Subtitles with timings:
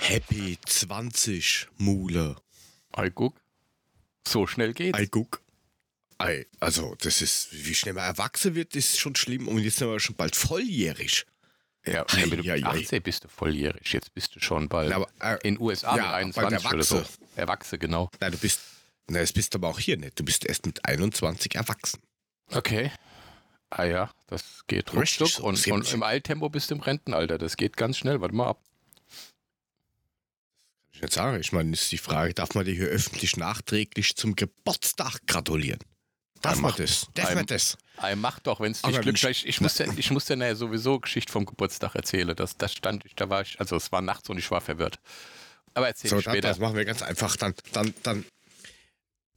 [0.00, 2.36] Happy 20 Mule.
[2.92, 3.36] Ei, guck.
[4.26, 4.98] So schnell geht's.
[4.98, 5.42] Ei, guck.
[6.16, 9.46] Ei, also, das ist, wie schnell man erwachsen wird, ist schon schlimm.
[9.46, 11.26] Und jetzt sind wir schon bald volljährig.
[11.84, 12.80] Ja, Ei, wenn du ei, ei.
[12.82, 13.92] 18 bist du volljährig.
[13.92, 14.92] Jetzt bist du schon bald.
[14.92, 16.96] Aber, äh, in den USA ja, mit bald 21 oder so.
[16.96, 17.24] erwachsen.
[17.36, 18.10] Erwachse, genau.
[18.20, 18.60] Nein, du bist,
[19.06, 20.18] nein, das bist aber auch hier nicht.
[20.18, 22.00] Du bist erst mit 21 erwachsen.
[22.52, 22.90] Okay.
[23.70, 25.28] Ah ja, das geht ruckzuck.
[25.28, 25.44] so.
[25.44, 25.92] Und, und nicht.
[25.94, 27.38] im Eiltempo bist du im Rentenalter.
[27.38, 28.20] Das geht ganz schnell.
[28.20, 28.60] Warte mal ab.
[30.92, 31.40] Kann ich nicht sagen.
[31.40, 35.78] Ich meine, ist die Frage, darf man dir hier öffentlich nachträglich zum Geburtstag gratulieren?
[36.42, 37.06] Darf Ein man macht- das?
[37.14, 37.76] Darf ein- man das?
[37.98, 39.22] Ei, mach doch, wenn es glückt.
[39.22, 42.34] wenn Ich, ich, muss dir, ich muss nachher sowieso Geschichte vom Geburtstag erzählen.
[42.34, 44.98] Das, das stand ich, da war ich, also es war nachts und ich war verwirrt.
[45.74, 46.48] Aber erzähl So, ich später.
[46.48, 47.36] das machen wir ganz einfach.
[47.36, 48.24] Dann, dann, dann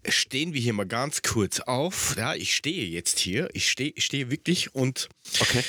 [0.09, 2.16] stehen wir hier mal ganz kurz auf.
[2.17, 3.49] Ja, ich stehe jetzt hier.
[3.53, 5.63] Ich stehe, ich stehe wirklich und Okay.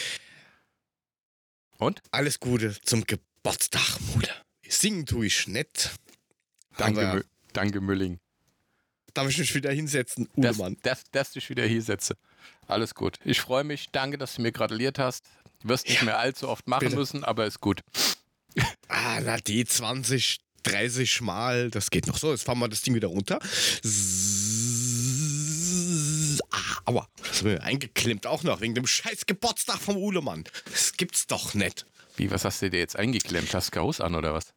[1.79, 2.03] Und?
[2.13, 4.35] alles Gute zum Geburtstag, Mutter.
[4.67, 5.91] Singen tue ich nicht.
[6.77, 8.19] Danke, Mü- danke Mülling.
[9.13, 10.77] darf ich mich wieder hinsetzen, Ulemann?
[10.83, 12.17] dass, dass ich wieder hier setze.
[12.67, 13.19] Alles gut.
[13.25, 13.89] Ich freue mich.
[13.93, 15.25] Danke, dass du mir gratuliert hast.
[15.63, 16.97] Wirst nicht Ja, mehr allzu oft machen bitte.
[16.97, 17.83] müssen, aber ist gut.
[18.89, 22.33] Ah, na, die 20, 30 Mal, das geht noch so.
[22.33, 23.39] Jetzt fahren wir das Ding wieder runter.
[26.51, 30.45] Ah, aua, das ist mir eingeklemmt auch noch wegen dem scheiß Geburtstag vom Ulemann.
[30.71, 31.87] Das gibt's doch nicht.
[32.17, 33.53] Wie, was hast du dir jetzt eingeklemmt?
[33.55, 34.53] Hast du Haus an oder was?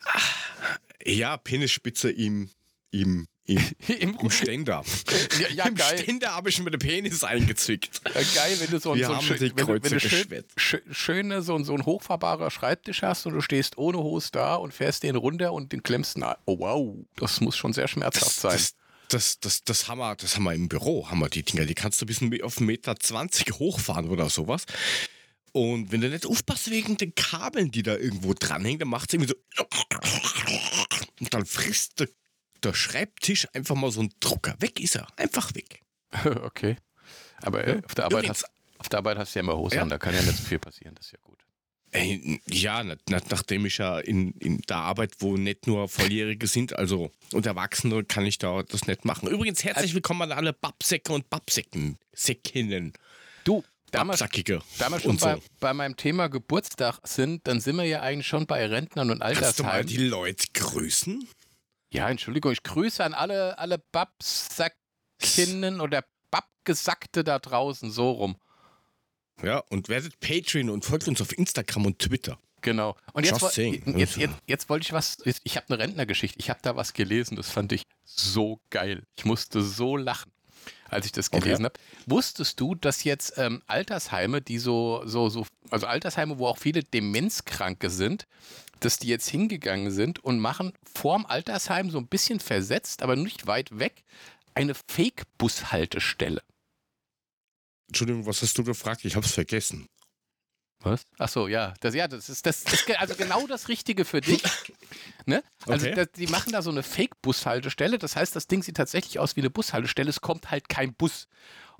[1.03, 2.49] Ja, Penisspitze im,
[2.92, 3.58] im, im,
[4.00, 4.84] Im, im Ständer.
[5.42, 5.98] ja, ja Im geil.
[6.00, 8.02] Ständer habe ich mir den Penis eingezwickt.
[8.06, 10.58] Äh, geil, wenn du so, ein- Wir so schön, wenn, du- wenn du schön, geschwätzt.
[10.58, 14.56] schö- schöne, so, ein- so ein hochfahrbarer Schreibtisch hast und du stehst ohne Hose da
[14.56, 18.26] und fährst den runter und den klemmst na Oh wow, das muss schon sehr schmerzhaft
[18.28, 18.52] Das, sein.
[18.52, 18.73] das,
[19.09, 21.66] das, das, das, haben wir, das haben wir im Büro, haben wir die Dinger.
[21.66, 22.95] Die kannst du bis auf 1,20 Meter
[23.59, 24.66] hochfahren oder sowas.
[25.54, 29.14] Und wenn du nicht aufpasst wegen den Kabeln, die da irgendwo dranhängen, dann macht es
[29.14, 29.66] irgendwie so.
[31.20, 32.10] Und dann frisst der,
[32.64, 34.56] der Schreibtisch einfach mal so einen Drucker.
[34.60, 35.08] Weg ist er.
[35.18, 35.82] Einfach weg.
[36.44, 36.78] okay.
[37.42, 39.76] Aber äh, auf, der Arbeit Übrigens- hast, auf der Arbeit hast du ja immer Hose
[39.76, 39.82] Ja.
[39.84, 41.38] an, da kann ja nicht so viel passieren, das ist ja gut.
[41.92, 46.45] Ey, ja, na- na- nachdem ich ja in, in der Arbeit, wo nicht nur Volljährige
[46.48, 49.30] sind, also und Erwachsene, kann ich da das nicht machen.
[49.30, 52.92] Übrigens, herzlich willkommen an alle Babsäcke und Babsäcken, Säckinnen,
[53.45, 55.42] Du, damals, Babsackige da wir schon und bei, so.
[55.62, 59.58] bei meinem Thema Geburtstag sind, dann sind wir ja eigentlich schon bei Rentnern und Kannst
[59.60, 59.88] du mal Altersheimen.
[59.88, 61.26] die Leute grüßen?
[61.92, 68.37] Ja, Entschuldigung, ich grüße an alle, alle Babsackinnen oder Babgesackte da draußen, so rum.
[69.42, 72.39] Ja, und werdet Patreon und folgt uns auf Instagram und Twitter.
[72.61, 72.97] Genau.
[73.14, 73.97] Und jetzt, Just woll- saying.
[73.97, 76.93] jetzt, jetzt, jetzt wollte ich was, jetzt- ich habe eine Rentnergeschichte, ich habe da was
[76.93, 79.03] gelesen, das fand ich so geil.
[79.15, 80.31] Ich musste so lachen,
[80.89, 81.39] als ich das Okay.
[81.42, 81.80] gelesen habe.
[82.05, 86.83] Wusstest du, dass jetzt ähm, Altersheime, die so, so, so, also Altersheime, wo auch viele
[86.83, 88.28] Demenzkranke sind,
[88.80, 93.48] dass die jetzt hingegangen sind und machen vorm Altersheim so ein bisschen versetzt, aber nicht
[93.48, 94.04] weit weg,
[94.54, 96.42] eine Fake-Bushaltestelle.
[97.88, 99.06] Entschuldigung, was hast du gefragt?
[99.06, 99.88] Ich hab's vergessen.
[100.82, 101.05] Was?
[101.17, 101.73] Ach so, ja.
[101.80, 104.43] Das, ja, das ist, das ist also genau das Richtige für dich.
[105.26, 105.43] Ne?
[105.65, 105.93] Also Okay.
[105.95, 107.98] das, die machen da so eine Fake-Bushaltestelle.
[107.98, 110.10] Das heißt, das Ding sieht tatsächlich aus wie eine Bushaltestelle.
[110.10, 111.27] Es kommt halt kein Bus.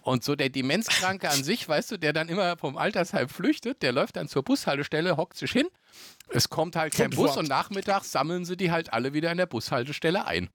[0.02, 3.94] Und so der Demenzkranke an sich, weißt du, der dann immer vom Altersheim flüchtet, der
[3.94, 5.68] läuft dann zur Bushaltestelle, hockt sich hin.
[6.28, 9.38] Es kommt halt kein Und Bus und nachmittags sammeln sie die halt alle wieder in
[9.38, 10.50] der Bushaltestelle ein.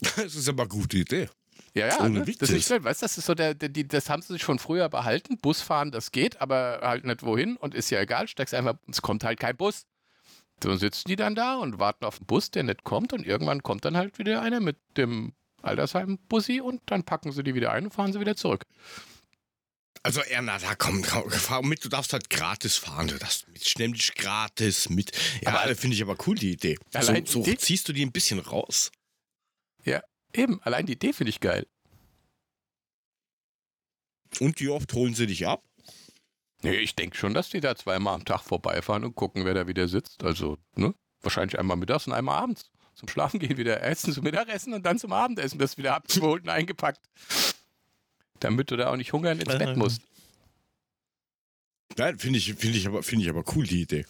[0.00, 1.28] Das ist aber eine gute Idee.
[1.76, 2.24] Ja, ja, Ohne ne?
[2.24, 4.32] Das ist nicht schön, weißt du, das ist so der, der, die, das haben sie
[4.32, 5.36] sich schon früher behalten.
[5.36, 9.24] Busfahren, das geht, aber halt nicht wohin und ist ja egal, steigst einfach, es kommt
[9.24, 9.84] halt kein Bus.
[10.64, 13.62] So sitzen die dann da und warten auf den Bus, der nicht kommt und irgendwann
[13.62, 17.84] kommt dann halt wieder einer mit dem Altersheim-Bussi und dann packen sie die wieder ein
[17.84, 18.64] und fahren sie wieder zurück.
[20.02, 23.08] Also Erna, da komm, komm, fahr mit, du darfst halt gratis fahren.
[23.08, 25.10] Du darfst mit, nimm dich gratis mit.
[25.42, 26.78] Ja, finde ich aber cool, die Idee.
[26.98, 27.58] So, die so Idee?
[27.58, 28.92] ziehst du die ein bisschen raus.
[30.36, 31.66] Eben, allein die Idee finde ich geil.
[34.38, 35.64] Und wie oft holen sie dich ab?
[36.62, 39.66] Nee, ich denke schon, dass die da zweimal am Tag vorbeifahren und gucken, wer da
[39.66, 40.24] wieder sitzt.
[40.24, 40.94] Also, ne?
[41.22, 42.70] Wahrscheinlich einmal mittags und einmal abends.
[42.94, 45.58] Zum Schlafen gehen wieder essen, zum Mittagessen und dann zum Abendessen.
[45.58, 47.00] Das wieder abgeholt und eingepackt.
[48.40, 50.02] Damit du da auch nicht hungern ins Bett musst.
[51.96, 54.04] Nein, finde ich, finde ich, aber, finde ich aber cool, die Idee.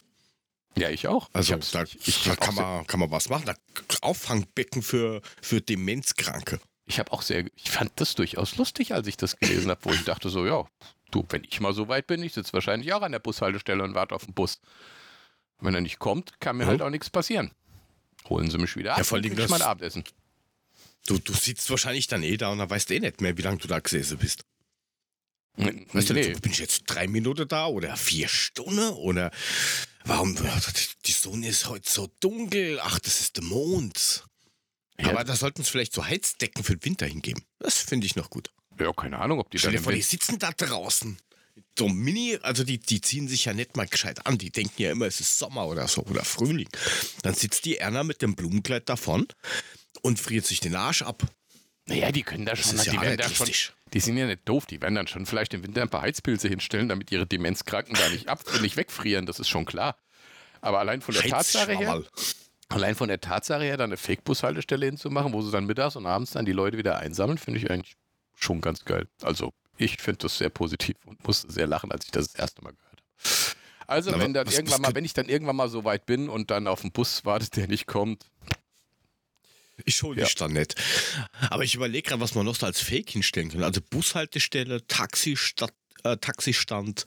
[0.79, 1.29] Ja, ich auch.
[1.33, 3.47] Also ich da, ich da kann, man, kann man was machen.
[3.47, 3.55] Da
[4.03, 6.61] Auffangbecken für, für Demenzkranke.
[6.85, 9.91] Ich habe auch sehr, ich fand das durchaus lustig, als ich das gelesen habe, wo
[9.91, 10.65] ich dachte so, ja,
[11.11, 13.95] du, wenn ich mal so weit bin, ich sitze wahrscheinlich auch an der Bushaltestelle und
[13.95, 14.61] warte auf den Bus.
[15.59, 16.69] Wenn er nicht kommt, kann mir Ja.
[16.71, 17.51] halt auch nichts passieren.
[18.29, 20.05] Holen sie mich wieder ab Ja, vor allem ich mein Abendessen.
[21.07, 23.59] Du, du sitzt wahrscheinlich dann eh da und dann weißt eh nicht mehr, wie lange
[23.59, 24.45] du da gesessen bist.
[25.57, 26.33] Weißt nee.
[26.33, 29.31] du, bin ich jetzt drei Minuten da oder vier Stunden oder
[30.05, 30.37] warum?
[31.07, 32.79] Die Sonne ist heute so dunkel.
[32.83, 34.25] Ach, das ist der Mond.
[35.01, 35.11] Ja.
[35.11, 37.43] Aber da sollten es vielleicht so Heizdecken für den Winter hingeben.
[37.59, 38.51] Das finde ich noch gut.
[38.79, 41.19] Ja, keine Ahnung, ob die Stell dir vor, die sitzen da draußen.
[41.79, 44.39] So Mini, also die, die ziehen sich ja nicht mal gescheit an.
[44.39, 46.69] Die denken ja immer, es ist Sommer oder so oder Frühling.
[47.23, 49.27] Dann sitzt die Erna mit dem Blumenkleid davon
[50.03, 51.27] und friert sich den Arsch ab.
[51.89, 53.49] Naja, die können da schon, die ja werden da schon,
[53.93, 56.49] die sind ja nicht doof, die werden dann schon vielleicht im Winter ein paar Heizpilze
[56.49, 59.97] hinstellen, damit ihre Demenzkranken da nicht ab, nicht wegfrieren, das ist schon klar.
[60.61, 62.03] Aber allein von der Tatsache her,
[62.69, 66.33] allein von der Tatsache her, da eine Fake-Bushaltestelle hinzumachen, wo sie dann mittags und abends
[66.33, 67.95] dann die Leute wieder einsammeln, finde ich eigentlich
[68.35, 69.07] schon ganz geil.
[69.23, 72.63] Also ich finde das sehr positiv und musste sehr lachen, als ich das das erste
[72.63, 73.57] Mal gehört habe.
[73.87, 76.07] Also, Na, wenn dann was, irgendwann was mal, wenn ich dann irgendwann mal so weit
[76.07, 78.27] bin und dann auf den Bus wartet, der nicht kommt,
[79.85, 80.35] ich hole dich ja.
[80.39, 80.75] dann nicht.
[81.51, 83.63] Aber ich überlege gerade, was man noch so als Fake hinstellen kann.
[83.63, 85.75] Also Bushaltestelle, Taxistadt,
[86.05, 87.05] äh, Taxistand.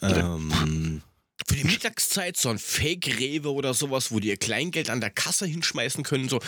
[0.00, 1.02] Ähm,
[1.46, 5.46] für die Mittagszeit so ein Fake-Rewe oder sowas, wo die ihr Kleingeld an der Kasse
[5.46, 6.28] hinschmeißen können.
[6.28, 6.40] So,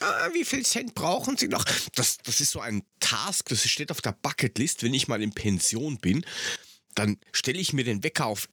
[0.00, 1.64] ah, wie viel Cent brauchen sie noch?
[1.94, 5.32] Das, das ist so ein Task, das steht auf der Bucketlist, wenn ich mal in
[5.32, 6.24] Pension bin.
[6.94, 8.48] Dann stelle ich mir den Wecker auf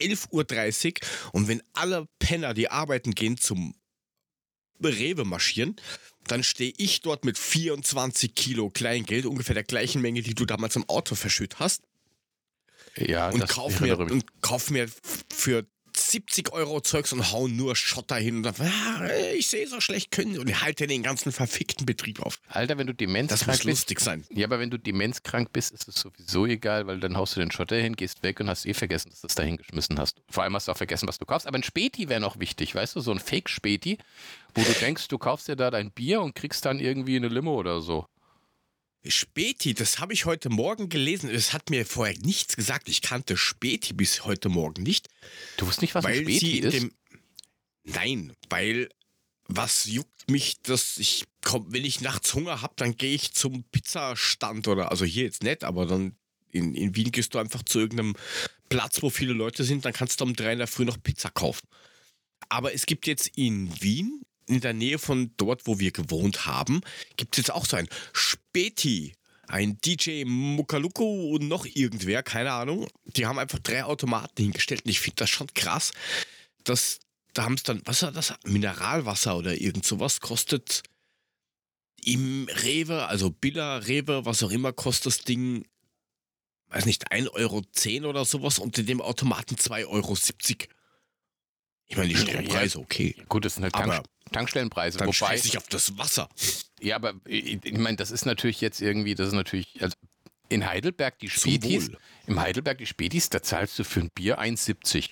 [0.00, 3.74] 11.30 Uhr und wenn alle Penner, die arbeiten gehen, zum
[4.88, 5.76] Rewe marschieren,
[6.26, 10.76] dann stehe ich dort mit 24 Kilo Kleingeld, ungefähr der gleichen Menge, die du damals
[10.76, 11.82] im Auto verschütt hast.
[12.96, 14.88] Ja, und kauf, mir, und kauf mir
[15.32, 15.66] für
[16.10, 20.10] 70 Euro Zeugs und hauen nur Schotter hin und dann, ah, ich sehe so schlecht
[20.10, 22.40] können und halte den ganzen verfickten Betrieb auf.
[22.48, 23.60] Alter, wenn du demenzkrank bist.
[23.60, 24.24] Das muss lustig sein.
[24.30, 27.50] Ja, aber wenn du demenzkrank bist, ist es sowieso egal, weil dann haust du den
[27.50, 30.20] Schotter hin, gehst weg und hast eh vergessen, dass du es da hingeschmissen hast.
[30.28, 31.46] Vor allem hast du auch vergessen, was du kaufst.
[31.46, 33.98] Aber ein Späti wäre noch wichtig, weißt du, so ein Fake-Späti,
[34.54, 37.54] wo du denkst, du kaufst dir da dein Bier und kriegst dann irgendwie eine Limo
[37.54, 38.06] oder so.
[39.06, 41.30] Späti, das habe ich heute Morgen gelesen.
[41.30, 42.88] Es hat mir vorher nichts gesagt.
[42.88, 45.08] Ich kannte Späti bis heute Morgen nicht.
[45.56, 46.74] Du wusstest nicht, was ein Späti ist?
[46.74, 46.92] Dem,
[47.84, 48.90] nein, weil
[49.48, 53.64] was juckt mich, dass ich komm, wenn ich nachts Hunger habe, dann gehe ich zum
[53.72, 56.14] Pizzastand oder also hier jetzt nicht, aber dann
[56.50, 58.14] in, in Wien gehst du einfach zu irgendeinem
[58.68, 61.30] Platz, wo viele Leute sind, dann kannst du um drei in der Früh noch Pizza
[61.30, 61.66] kaufen.
[62.48, 64.22] Aber es gibt jetzt in Wien
[64.54, 66.80] in der Nähe von dort, wo wir gewohnt haben,
[67.16, 69.14] gibt es jetzt auch so ein Späti.
[69.46, 72.86] Ein DJ Mukaluko und noch irgendwer, keine Ahnung.
[73.16, 75.90] Die haben einfach drei Automaten hingestellt und ich finde das schon krass,
[76.62, 77.00] dass
[77.32, 78.34] da haben es dann, was war das?
[78.44, 80.82] Mineralwasser oder irgend sowas kostet
[82.04, 85.66] im Rewe, also Billa, Rewe, was auch immer, kostet das Ding,
[86.68, 87.62] weiß nicht, 1,10 Euro
[88.08, 90.16] oder sowas und in dem Automaten 2,70 Euro.
[91.86, 93.16] Ich meine, die Strompreise, okay.
[93.28, 94.98] Gut, das sind halt Tank Tankstellenpreise.
[94.98, 96.28] Dann wobei ich auf das Wasser.
[96.80, 99.96] Ja, aber ich, ich meine, das ist natürlich jetzt irgendwie, das ist natürlich, also
[100.48, 101.90] in Heidelberg die Spätis,
[102.26, 105.10] im Heidelberg die Spätis, da zahlst du für ein Bier 1,70.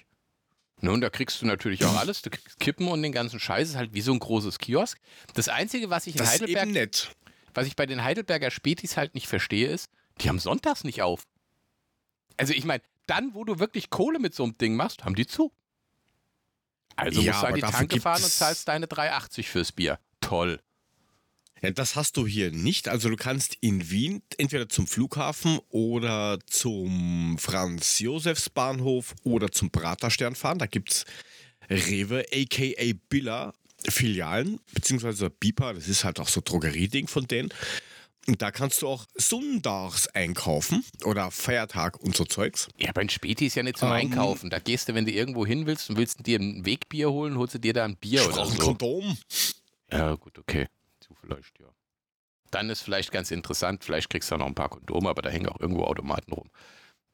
[0.81, 3.77] Nun, da kriegst du natürlich auch alles, du kriegst Kippen und den ganzen Scheiß, ist
[3.77, 4.99] halt wie so ein großes Kiosk.
[5.35, 7.11] Das Einzige, was ich in das Heidelberg, ist eben nett.
[7.55, 9.91] was ich bei den Heidelberger Spätis halt nicht verstehe, ist,
[10.21, 11.25] die haben sonntags nicht auf.
[12.37, 15.27] Also ich meine, dann, wo du wirklich Kohle mit so einem Ding machst, haben die
[15.27, 15.53] zu.
[16.99, 19.99] Also ja, musst du an die Tanke fahren und zahlst deine 3,80 fürs Bier.
[20.21, 20.61] Toll.
[21.63, 22.89] Ja, das hast du hier nicht.
[22.89, 30.59] Also du kannst in Wien entweder zum Flughafen oder zum Franz-Josefs-Bahnhof oder zum Praterstern fahren.
[30.59, 31.05] Da gibt es
[31.71, 33.53] Rewe, aka Billa,
[33.89, 37.53] Filialen, beziehungsweise Bipa, das ist halt auch so Drogerieding von denen.
[38.29, 42.69] Und da kannst du auch sonntags einkaufen oder Feiertag und so Zeugs.
[42.77, 44.51] Ja, bei Späti ist ja nicht zum um, ähm, Einkaufen.
[44.51, 47.55] Da gehst du, wenn du irgendwo hin willst und willst dir ein Wegbier holen, holst
[47.55, 48.53] du dir da ein Bier oder so.
[48.53, 49.17] ein Kondom.
[49.91, 50.69] Ja, gut, okay.
[51.01, 51.69] So vielleicht, ja.
[52.51, 55.31] Dann ist vielleicht ganz interessant, vielleicht kriegst du auch noch ein paar Kondome, aber da
[55.31, 56.51] hängen auch irgendwo Automaten rum.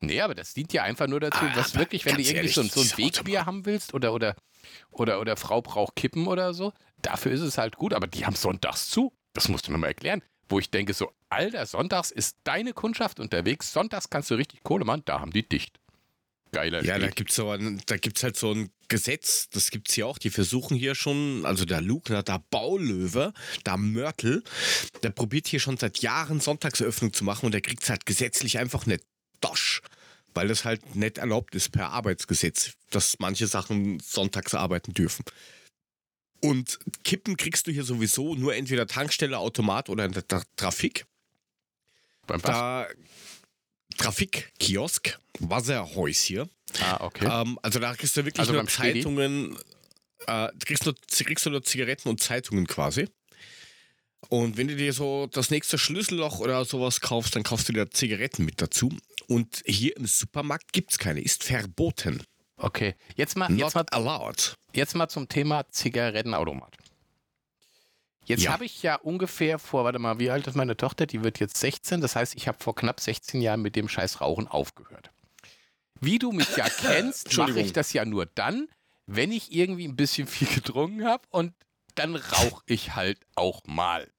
[0.00, 2.54] Nee, aber das dient ja einfach nur dazu, ah, was wirklich, wenn du irgendwie ehrlich,
[2.54, 4.34] so, so, ein Wegbier haben willst oder, oder,
[4.90, 8.34] oder, oder Frau braucht Kippen oder so, dafür ist es halt gut, aber die haben
[8.34, 9.12] sonntags zu.
[9.32, 13.20] Das musst du mir mal erklären wo ich denke, so, Alter, sonntags ist deine Kundschaft
[13.20, 15.78] unterwegs, sonntags kannst du richtig Kohle machen, da haben die dicht.
[16.52, 17.08] Geiler Ja, Steg.
[17.86, 20.94] da gibt es halt so ein Gesetz, das gibt es hier auch, die versuchen hier
[20.94, 23.32] schon, also der Lugner, der Baulöwe,
[23.66, 24.44] der Mörtel,
[25.02, 28.58] der probiert hier schon seit Jahren Sonntagsöffnung zu machen und der kriegt es halt gesetzlich
[28.58, 29.02] einfach nicht
[29.40, 29.80] dosch,
[30.34, 35.24] weil das halt nicht erlaubt ist per Arbeitsgesetz, dass manche Sachen sonntags arbeiten dürfen.
[36.44, 41.06] Und Kippen kriegst du hier sowieso nur entweder Tankstelle, Automat oder in der Tra Trafik.
[42.26, 42.50] Beim was?
[42.50, 42.86] Da,
[43.96, 46.50] Trafik, Kiosk, Wasserhäuschen.
[46.80, 47.26] Ah, okay.
[47.30, 49.56] Ähm, also da kriegst du wirklich also nur Zeitungen,
[50.26, 53.08] äh, kriegst, nur, kriegst du nur Zigaretten und Zeitungen quasi.
[54.28, 57.90] Und wenn du dir so das nächste Schlüsselloch oder sowas kaufst, dann kaufst du dir
[57.90, 58.94] Zigaretten mit dazu.
[59.28, 62.22] Und hier im Supermarkt gibt es keine, ist verboten.
[62.58, 64.56] Okay, jetzt mal, Not jetzt mal, allowed.
[64.76, 66.76] Jetzt mal zum Thema Zigarettenautomat.
[68.26, 68.52] Jetzt Ja.
[68.52, 71.04] habe ich ja ungefähr vor, warte mal, wie alt ist meine Tochter?
[71.06, 72.00] Die wird jetzt 16.
[72.00, 75.10] Das heißt, ich habe vor knapp 16 Jahren mit dem scheiß Rauchen aufgehört.
[76.00, 78.68] Wie du mich ja kennst, mache ich das ja nur dann,
[79.06, 81.52] wenn ich irgendwie ein bisschen viel getrunken habe und
[81.96, 84.10] dann rauche ich halt auch mal.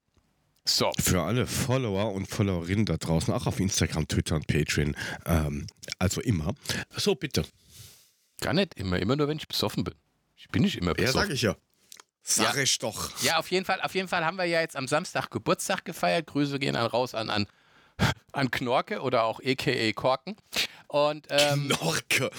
[0.68, 5.66] So, Für alle Follower und Followerinnen da draußen, auch auf Instagram, Twitter und Patreon, ähm,
[5.98, 6.54] also immer.
[6.96, 7.44] So, bitte.
[8.40, 9.94] gar nicht immer, immer nur, wenn ich besoffen bin.
[10.36, 11.28] Ich bin nicht immer Ja, besoffen.
[11.28, 11.56] sag ich ja.
[12.22, 13.10] Sag ich doch.
[13.22, 16.26] Ja, auf jeden Fall, auf jeden Fall haben wir ja jetzt am Samstag Geburtstag gefeiert.
[16.26, 17.46] Grüße gehen dann raus an, an,
[18.32, 19.92] an Knorke oder auch a.k.a.
[19.92, 20.36] Korken.
[20.88, 22.30] Und ähm, Knorke.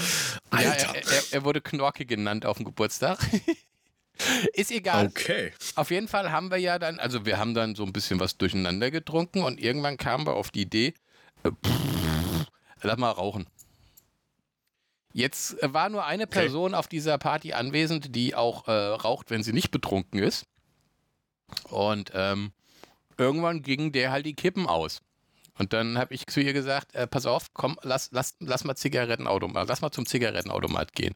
[0.51, 0.95] ja, Alter.
[0.95, 3.19] er, er, er wurde Knorke genannt auf dem Geburtstag.
[4.53, 5.07] Ist egal.
[5.07, 5.53] okay.
[5.75, 8.35] Auf jeden Fall haben wir ja dann, also wir haben dann so ein bisschen was
[8.37, 10.93] durcheinander getrunken und irgendwann kamen wir auf die Idee,
[11.43, 12.45] äh, pff,
[12.81, 13.47] lass mal rauchen.
[15.17, 16.41] Jetzt äh, war nur eine Okay.
[16.41, 20.45] Person auf dieser Party anwesend, die auch äh, raucht, wenn sie nicht betrunken ist.
[21.69, 22.51] Und ähm,
[23.17, 25.01] irgendwann gingen der halt die Kippen aus.
[25.57, 28.75] Und dann habe ich zu ihr gesagt, äh, pass auf, komm, lass, lass, lass mal
[28.75, 31.15] Zigarettenautomat, lass mal zum Zigarettenautomat gehen.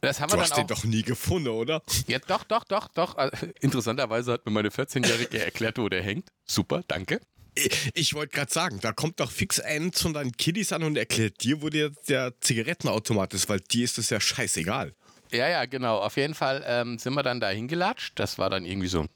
[0.00, 1.82] Das haben wir Du dann hast den doch nie gefunden, oder?
[2.06, 3.16] Ja, doch, doch, doch, doch.
[3.16, 6.30] Also, Interessanterweise hat mir meine 14-Jährige erklärt, wo der hängt.
[6.46, 7.20] Super, danke.
[7.54, 10.96] Ich, ich wollte gerade sagen, da kommt doch fix ein von deinen Kiddies an und
[10.96, 14.94] erklärt dir, wo der, der Zigarettenautomat ist, weil dir ist das ja scheißegal.
[15.30, 15.98] Ja, ja, genau.
[15.98, 18.18] Auf jeden Fall ähm, sind wir dann da hingelatscht.
[18.18, 19.06] Das war dann irgendwie so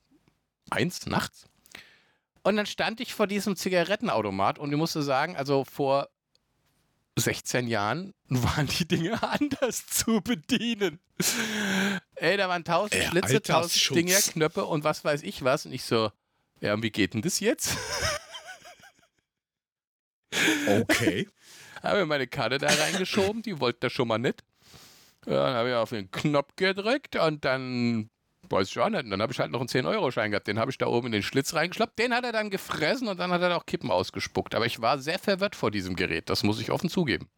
[0.71, 1.47] eins nachts.
[2.43, 6.09] Und dann stand ich vor diesem Zigarettenautomat und ich musste sagen, also vor
[7.17, 11.01] 16 Jahren waren die Dinge anders zu bedienen.
[12.15, 13.97] Ey, da waren tausend Schlitze, tausend.
[13.97, 15.67] Dinger, Knöpfe und was weiß ich was.
[15.67, 16.11] Und ich so,
[16.61, 17.77] ja, und wie geht denn das jetzt?
[20.81, 21.29] Okay.
[21.83, 24.43] habe mir meine Karte da reingeschoben, die wollte das schon mal nicht.
[25.23, 28.11] Dann habe ich auf den Knopf gedrückt und dann,
[28.49, 30.47] weiß ich auch nicht, und dann habe ich halt noch einen 10-Euro-Schein gehabt.
[30.47, 31.99] Den habe ich da oben in den Schlitz reingeschlappt.
[31.99, 34.55] Den hat er dann gefressen und dann hat er auch Kippen ausgespuckt.
[34.55, 37.29] Aber ich war sehr verwirrt vor diesem Gerät, das muss ich offen zugeben.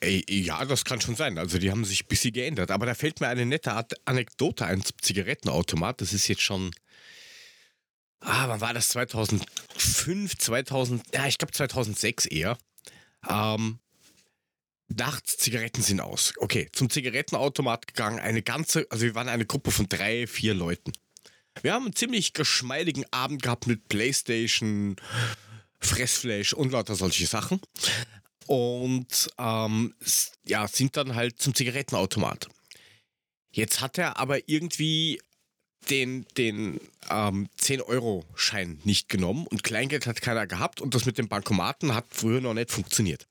[0.00, 1.38] Ey, ja, das kann schon sein.
[1.38, 2.70] Also die haben sich ein bisschen geändert.
[2.70, 6.00] Aber da fällt mir eine nette Art Anekdote ein zum Zigarettenautomat.
[6.00, 6.70] Das ist jetzt schon.
[8.20, 8.88] Ah, wann war das?
[8.90, 12.58] 2005, 2000, ja, ich glaube 2006 eher.
[13.28, 13.78] Ähm,
[14.88, 16.32] nachts Zigaretten sind aus.
[16.38, 18.18] Okay, zum Zigarettenautomat gegangen.
[18.18, 20.92] Eine ganze, also wir waren eine Gruppe von drei, vier Leuten.
[21.62, 24.96] Wir haben einen ziemlich geschmeidigen Abend gehabt mit Playstation,
[25.80, 27.60] Fressflash und lauter solche Sachen
[28.48, 29.94] und ähm,
[30.46, 32.48] ja, sind dann halt zum Zigarettenautomat.
[33.50, 35.20] Jetzt hat er aber irgendwie
[35.90, 36.80] den, den
[37.10, 42.06] ähm, 10-Euro-Schein nicht genommen und Kleingeld hat keiner gehabt und das mit dem Bankomaten hat
[42.10, 43.26] früher noch nicht funktioniert.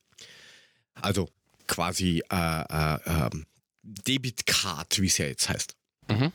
[0.96, 1.30] Also
[1.68, 3.46] quasi äh, äh, ähm,
[3.84, 5.76] Debitcard, wie es ja jetzt heißt.
[6.10, 6.32] Mhm.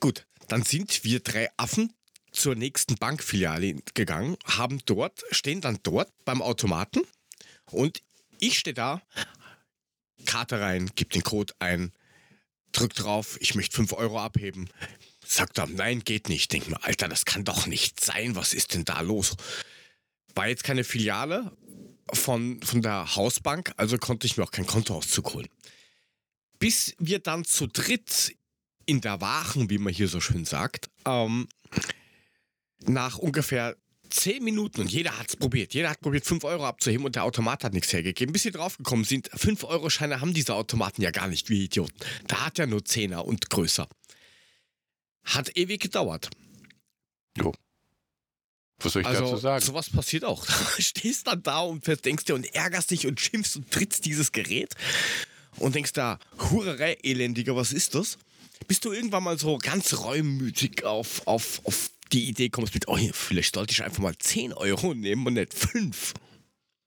[0.00, 1.92] Gut, dann sind wir drei Affen
[2.32, 7.02] zur nächsten Bankfiliale gegangen, haben dort, stehen dann dort beim Automaten
[7.70, 8.02] und
[8.38, 9.02] ich stehe da,
[10.26, 11.92] Karte rein, gib den Code ein,
[12.72, 14.68] drück drauf, ich möchte 5 Euro abheben.
[15.24, 16.52] Sagt er, nein, geht nicht.
[16.52, 18.36] Denk mir, Alter, das kann doch nicht sein.
[18.36, 19.36] Was ist denn da los?
[20.34, 21.52] War jetzt keine Filiale
[22.12, 25.48] von, von der Hausbank, also konnte ich mir auch kein Kontoauszug holen.
[26.58, 28.36] Bis wir dann zu dritt
[28.86, 31.48] in der Wachen, wie man hier so schön sagt, ähm,
[32.86, 33.76] nach ungefähr
[34.10, 35.74] zehn Minuten und jeder hat es probiert.
[35.74, 38.32] Jeder hat probiert, 5 Euro abzuheben und der Automat hat nichts hergegeben.
[38.32, 41.94] Bis sie draufgekommen sind, 5-Euro-Scheine haben diese Automaten ja gar nicht, wie Idioten.
[42.26, 43.88] Da hat ja nur Zehner und größer.
[45.24, 46.30] Hat ewig gedauert.
[48.82, 49.64] Was soll ich dazu Also sagen?
[49.64, 50.46] sowas passiert auch.
[50.76, 54.32] Du stehst dann da und denkst dir und ärgerst dich und schimpfst und trittst dieses
[54.32, 54.74] Gerät
[55.58, 56.18] und denkst da,
[56.50, 58.18] Hurerei, elendiger, was ist das?
[58.66, 62.96] Bis du irgendwann mal so ganz reumütig auf, auf, auf die Idee kommst mit, oh,
[63.12, 66.14] vielleicht sollte ich einfach mal 10 Euro nehmen und nicht 5.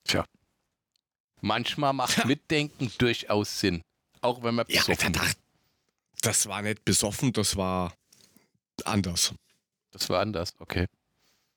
[0.03, 0.25] Tja.
[1.41, 2.25] Manchmal macht Ja.
[2.25, 3.81] Mitdenken durchaus Sinn.
[4.21, 5.37] Auch wenn man Ja, besoffen Alter, ist.
[6.21, 7.93] das war nicht besoffen, das war
[8.85, 9.33] anders.
[9.91, 10.87] Das war anders, okay.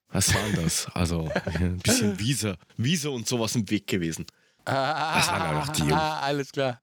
[0.09, 0.87] Was war anders?
[0.95, 4.27] Also ein bisschen Wiese, Wiese und sowas im Weg gewesen.
[4.65, 5.93] Das waren ja noch die Jungen.
[5.95, 6.81] Ah, alles klar.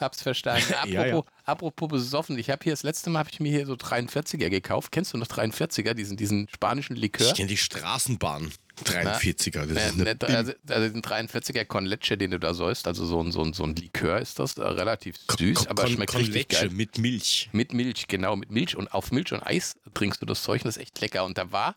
[0.00, 0.72] Hab's verstanden.
[0.74, 1.22] Apropos, Ja, ja.
[1.44, 4.92] apropos besoffen, ich habe hier das letzte Mal habe ich mir hier so 43er gekauft.
[4.92, 7.26] Kennst du noch 43er, diesen, diesen spanischen Likör?
[7.28, 8.52] Ich kenne die Straßenbahn
[8.84, 9.66] 43er.
[9.66, 13.04] Das Äh, ist ne, also, also den 43er Con Leche, den du da säust, also
[13.06, 16.12] so ein, so ein, so ein Likör ist das, äh, relativ süß, aber Con- schmeckt
[16.12, 16.70] Con richtig Leche geil.
[16.76, 17.48] mit Milch.
[17.52, 20.66] Mit Milch, genau, mit Milch und auf Milch und Eis trinkst du das Zeug und
[20.68, 21.24] das ist echt lecker.
[21.24, 21.74] Und da war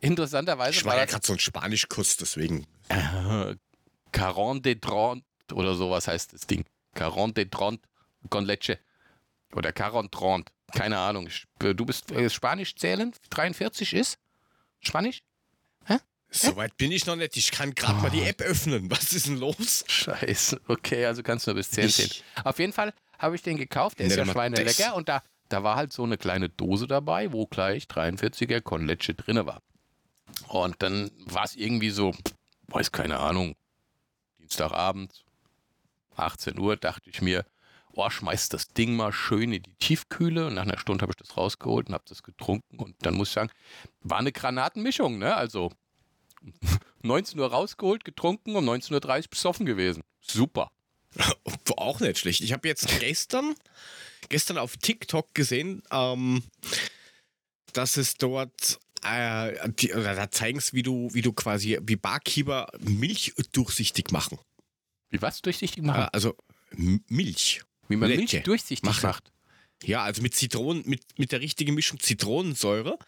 [0.00, 2.66] interessanterweise Ich war ja gerade so ein Spanischkurs, deswegen.
[2.88, 3.54] äh,
[4.12, 6.64] Caron de Tront oder sowas heißt das Ding.
[6.94, 7.80] Caron de Tront
[8.30, 8.78] con leche.
[9.54, 10.50] Oder Caron Tront.
[10.74, 11.26] Keine Ahnung.
[11.26, 13.12] Ich- Du bist äh, Spanisch zählen?
[13.30, 14.18] 43 ist?
[14.80, 15.22] Spanisch?
[16.30, 17.38] Soweit bin ich noch nicht.
[17.38, 18.90] Ich kann gerade mal die App öffnen.
[18.90, 19.82] Was ist denn los?
[19.88, 20.60] Scheiße.
[20.68, 22.10] Okay, also kannst du nur bis 10 Ich- zählen.
[22.44, 23.98] Auf jeden Fall habe ich den gekauft.
[23.98, 24.94] Der ist ja schweinelecker.
[24.94, 29.14] Und da, da war halt so eine kleine Dose dabei, wo gleich 43er con leche
[29.14, 29.62] drin war.
[30.48, 32.14] Und dann war es irgendwie so,
[32.66, 33.54] weiß keine Ahnung,
[34.38, 35.24] Dienstagabend,
[36.18, 37.44] 18 Uhr, dachte ich mir,
[37.92, 40.46] oh, schmeiß das Ding mal schön in die Tiefkühle.
[40.46, 42.78] Und nach einer Stunde habe ich das rausgeholt und habe das getrunken.
[42.78, 43.50] Und dann muss ich sagen,
[44.00, 45.34] war eine Granatenmischung, ne?
[45.34, 45.72] Also
[47.02, 50.02] 19 Uhr rausgeholt, getrunken, um 19.30 Uhr besoffen gewesen.
[50.20, 50.70] Super.
[51.76, 52.40] Auch nicht schlecht.
[52.40, 53.54] Ich habe jetzt gestern,
[54.28, 56.42] gestern auf TikTok gesehen, ähm,
[57.72, 62.68] dass es dort, äh, die, da zeigen es, wie du, wie du quasi, wie Barkeeper
[62.80, 64.38] Milch durchsichtig machen.
[65.10, 66.08] Wie was durchsichtig Äh, machen?
[66.12, 66.36] also
[66.70, 67.62] M- Milch.
[67.88, 69.06] Wie man Leche Milch durchsichtig machen.
[69.06, 69.32] macht.
[69.84, 72.98] Ja, also mit Zitronen, mit, mit der richtigen Mischung Zitronensäure.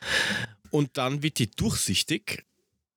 [0.70, 2.44] Und dann wird die durchsichtig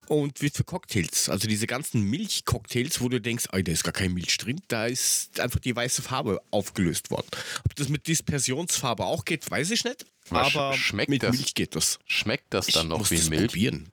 [0.08, 1.28] und wird für Cocktails.
[1.30, 4.86] Also diese ganzen Milchcocktails, wo du denkst, ey, da ist gar keine Milch drin, da
[4.86, 7.28] ist einfach die weiße Farbe aufgelöst worden.
[7.66, 10.06] Ob das mit Dispersionsfarbe auch geht, weiß ich nicht.
[10.30, 11.36] Aber sch- Aber schmeckt mit das?
[11.36, 12.00] Milch geht das.
[12.06, 13.48] Schmeckt das dann ich noch muss wie das Milch?
[13.48, 13.90] probieren.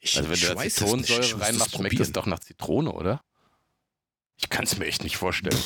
[0.00, 3.20] Ich, Also wenn du da Zitronensäure reinmachst, schmeckt das doch nach Zitrone, oder?
[4.38, 5.58] Ich kann es mir echt nicht vorstellen.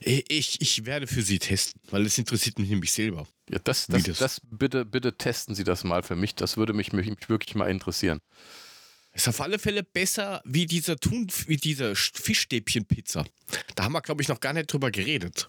[0.00, 3.26] Ich, ich werde für sie testen, weil es interessiert mich nämlich selber.
[3.50, 4.18] Ja, das, das, das?
[4.18, 6.34] das bitte, bitte testen Sie das mal für mich.
[6.34, 8.20] Das würde mich, mich wirklich mal interessieren.
[9.12, 13.24] Ist auf alle Fälle besser wie dieser Thun, wie diese Fischstäbchen-Pizza.
[13.76, 15.48] Da haben wir, glaube ich, noch gar nicht drüber geredet.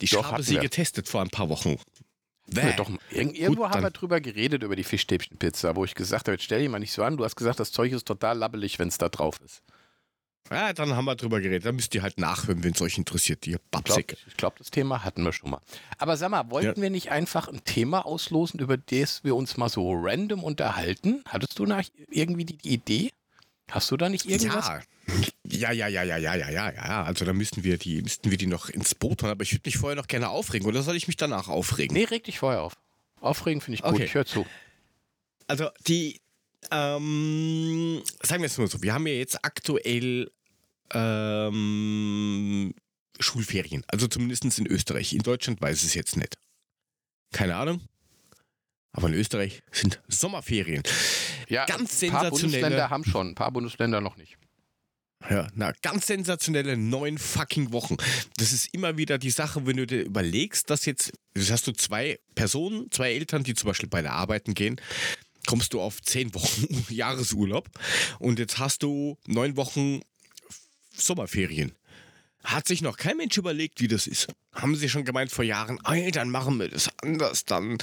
[0.00, 0.60] Ich Doch, habe sie wir.
[0.60, 1.78] getestet vor ein paar Wochen.
[2.46, 2.74] Bäh.
[2.76, 6.32] doch, irg irgendwo haben dann- wir drüber geredet, über die Fischstäbchenpizza, wo ich gesagt habe,
[6.32, 7.16] jetzt stell dich mal nicht so an.
[7.16, 9.62] Du hast gesagt, das Zeug ist total labbelig, wenn es da drauf ist.
[10.50, 11.64] Ja, dann haben wir drüber geredet.
[11.64, 14.04] Da müsst ihr halt nachhören, wenn es euch interessiert, ihr Ich glaube,
[14.36, 15.60] glaub, das Thema hatten wir schon mal.
[15.98, 19.68] Aber sag mal, wollten wir nicht einfach ein Thema auslosen, über das wir uns mal
[19.68, 21.22] so random unterhalten?
[21.26, 23.10] Hattest du nach irgendwie die, die Idee?
[23.70, 24.68] Hast du da nicht irgendwas?
[24.68, 24.80] Ja.
[25.46, 27.04] Ja, ja, ja, ja, ja, ja, ja, ja.
[27.04, 29.66] Also da müssten wir die, müssten wir die noch ins Boot holen, aber ich würde
[29.66, 30.66] mich vorher noch gerne aufregen.
[30.66, 31.94] Oder soll ich mich danach aufregen?
[31.94, 32.74] Nee, reg dich vorher auf.
[33.20, 33.92] Aufregen finde ich gut.
[33.92, 34.04] Okay.
[34.04, 34.46] Ich höre zu.
[35.46, 36.20] Also die,
[36.70, 40.30] ähm, sagen wir es mal so, wir haben ja jetzt aktuell
[40.92, 42.74] ähm,
[43.20, 43.84] Schulferien.
[43.88, 45.12] Also zumindest in Österreich.
[45.12, 46.36] In Deutschland weiß ich es jetzt nicht.
[47.32, 47.80] Keine Ahnung.
[48.92, 50.82] Aber in Österreich sind Sommerferien.
[51.48, 54.36] Ja, Ganz ein paar sensationelle- Bundesländer haben schon, ein paar Bundesländer noch nicht.
[55.30, 57.96] Ja, na, ganz sensationelle neun fucking Wochen.
[58.36, 61.72] Das ist immer wieder die Sache, wenn du dir überlegst, dass jetzt, das hast du
[61.72, 64.78] zwei Personen, zwei Eltern, die zum Beispiel beide arbeiten gehen,
[65.46, 67.68] kommst du auf zehn Wochen Jahresurlaub
[68.18, 70.00] und jetzt hast du neun Wochen
[70.96, 71.72] Sommerferien.
[72.42, 74.28] Hat sich noch kein Mensch überlegt, wie das ist.
[74.52, 77.46] Haben sie schon gemeint vor Jahren, ey, dann machen wir das anders.
[77.46, 77.78] Dann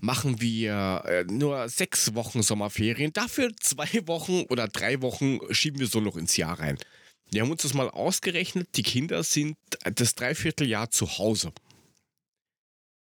[0.00, 3.12] machen wir äh, nur sechs Wochen Sommerferien.
[3.12, 6.76] Dafür zwei Wochen oder drei Wochen schieben wir so noch ins Jahr rein.
[7.30, 8.76] Wir haben uns das mal ausgerechnet.
[8.76, 9.56] Die Kinder sind
[9.94, 11.52] das Dreivierteljahr zu Hause.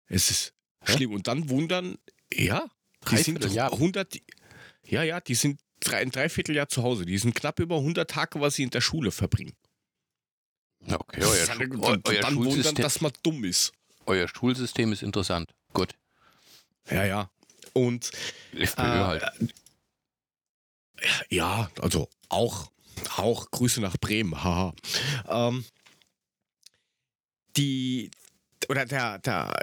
[0.08, 0.94] Es ist Hä?
[0.94, 1.14] schlimm.
[1.14, 1.98] Und dann wundern,
[2.34, 2.70] ja,
[3.10, 3.72] die sind Dreivierteljahr?
[3.72, 4.18] 100,
[4.84, 7.06] ja, ja, die sind drei, ein Dreivierteljahr zu Hause.
[7.06, 9.54] Die sind knapp über 100 Tage, was sie in der Schule verbringen.
[10.90, 13.74] Okay, euer, dann Schu- dann, euer, dann wundern, Schulsystem, dass man dumm ist.
[14.06, 15.54] euer Schulsystem ist interessant.
[15.74, 15.96] Gut.
[16.90, 17.30] Ja, ja.
[17.74, 18.12] Und
[18.54, 19.50] FPÖ Äh, halt.
[21.30, 22.72] Ja, also auch,
[23.18, 24.74] auch Grüße nach Bremen, haha.
[25.28, 25.66] Ähm,
[27.56, 28.10] die,
[28.70, 29.54] oder der, der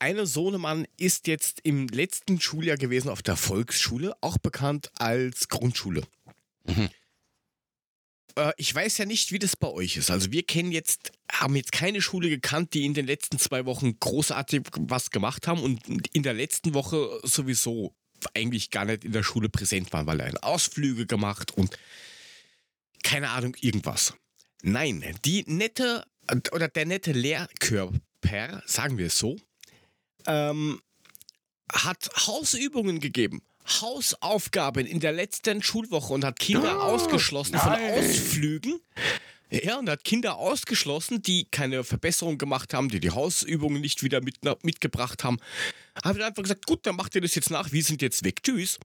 [0.00, 6.02] eine Sohnemann ist jetzt im letzten Schuljahr gewesen auf der Volksschule, auch bekannt als Grundschule.
[6.64, 6.88] Mhm.
[8.36, 10.10] Äh, ich weiß ja nicht, wie das bei euch ist.
[10.10, 13.98] Also wir kennen jetzt, haben jetzt keine Schule gekannt, die in den letzten zwei Wochen
[14.00, 17.94] großartig was gemacht haben und in der letzten Woche sowieso
[18.34, 21.76] eigentlich gar nicht in der Schule präsent waren, weil er Ausflüge gemacht und
[23.02, 24.14] keine Ahnung, irgendwas.
[24.62, 26.04] Nein, die nette
[26.52, 29.38] oder der nette Lehrkörper, sagen wir es so,
[30.26, 30.80] ähm,
[31.72, 33.42] hat Hausübungen gegeben.
[33.80, 37.92] Hausaufgaben in der letzten Schulwoche und hat Kinder Oh, ausgeschlossen von nein.
[37.98, 38.80] Ausflügen.
[39.52, 44.20] Ja, und hat Kinder ausgeschlossen, die keine Verbesserung gemacht haben, die die Hausübungen nicht wieder
[44.20, 45.38] mit, mitgebracht haben.
[45.96, 48.78] Hat einfach gesagt, gut, dann macht ihr das jetzt nach, wir sind jetzt weg, tschüss.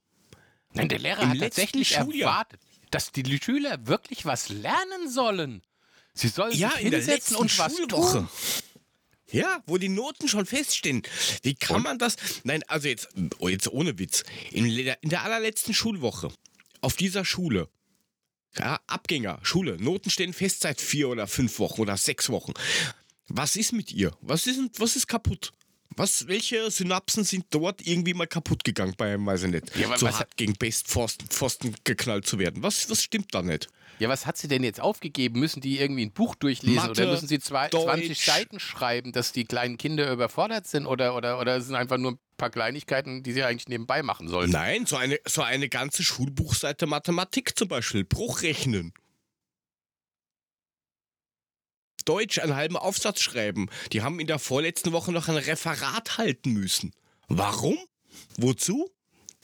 [0.72, 2.30] Nein, der Lehrer im hat tatsächlich Schuljahr.
[2.32, 5.62] erwartet, dass die Schüler wirklich was lernen sollen.
[6.14, 8.18] Sie sollen Ja, sich hinsetzen und was Schulwoche.
[8.18, 8.28] tun.
[9.30, 11.02] Ja, wo die Noten schon feststehen.
[11.42, 11.82] Wie kann Und?
[11.82, 12.16] man das?
[12.44, 13.08] Nein, also jetzt,
[13.38, 14.22] oh, jetzt ohne Witz.
[14.52, 16.30] In der, in der allerletzten Schulwoche
[16.80, 17.68] auf dieser Schule,
[18.56, 22.52] ja, Abgänger, Schule, Noten stehen fest seit vier oder fünf Wochen oder sechs Wochen.
[23.28, 24.16] Was ist mit ihr?
[24.20, 25.52] Was ist, was ist kaputt?
[25.96, 30.06] Was, welche Synapsen sind dort irgendwie mal kaputt gegangen bei, weiß ich nicht, Ja, so
[30.06, 32.62] was- hart gegen Bestpfosten Pfosten geknallt zu werden?
[32.62, 33.68] Was, was stimmt da nicht?
[33.98, 35.40] Ja, was hat sie denn jetzt aufgegeben?
[35.40, 38.26] Müssen die irgendwie ein Buch durchlesen Mathe, oder müssen sie zwei, 20 Deutsch.
[38.26, 42.12] Seiten schreiben, dass die kleinen Kinder überfordert sind oder, oder, oder es sind einfach nur
[42.12, 44.50] ein paar Kleinigkeiten, die sie eigentlich nebenbei machen sollen?
[44.50, 48.04] Nein, so eine, so eine ganze Schulbuchseite Mathematik zum Beispiel.
[48.04, 48.92] Bruchrechnen.
[52.06, 53.68] Deutsch einen halben Aufsatz schreiben.
[53.92, 56.92] Die haben in der vorletzten Woche noch ein Referat halten müssen.
[57.28, 57.76] Warum?
[58.38, 58.90] Wozu?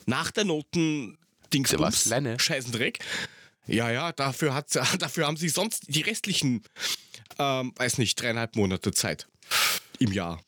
[0.05, 1.17] Nach der Noten
[1.53, 2.39] Dings was lernen.
[2.39, 2.99] Scheißendreck.
[3.67, 6.63] Ja, ja, dafür, hat, dafür haben sie sonst die restlichen,
[7.37, 9.27] ähm, weiß nicht, dreieinhalb Monate Zeit
[9.99, 10.41] im Jahr.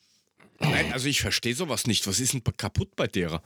[0.60, 2.08] Nein, also ich verstehe sowas nicht.
[2.08, 3.44] Was ist denn kaputt bei derer?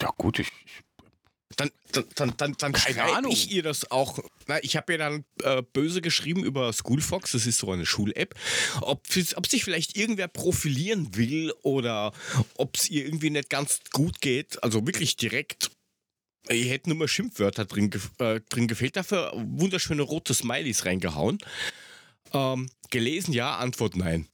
[0.00, 0.82] Ja gut, ich, ich
[1.56, 3.32] Dann, dann, dann, dann, dann Keine schreibe Ahnung.
[3.32, 4.18] ich ihr das auch.
[4.46, 8.34] Na, ich habe ihr dann äh, böse geschrieben über Schoolfox, das ist so eine Schul-App,
[8.80, 12.12] ob, ob sich vielleicht irgendwer profilieren will oder
[12.56, 14.62] ob es ihr irgendwie nicht ganz gut geht.
[14.62, 15.70] Also wirklich direkt.
[16.50, 21.38] Ihr hätten nur mal Schimpfwörter drin, äh, drin gefehlt, dafür wunderschöne rote Smileys reingehauen.
[22.32, 24.28] Ähm, gelesen ja, Antwort nein.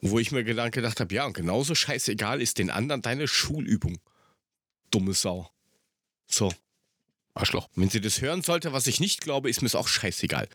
[0.00, 3.98] Wo ich mir gedacht habe, ja, und genauso scheißegal ist den anderen deine Schulübung.
[4.90, 5.50] Dumme Sau.
[6.26, 6.52] So.
[7.34, 7.68] Arschloch.
[7.74, 10.48] Wenn sie das hören sollte, was ich nicht glaube, ist mir es auch scheißegal.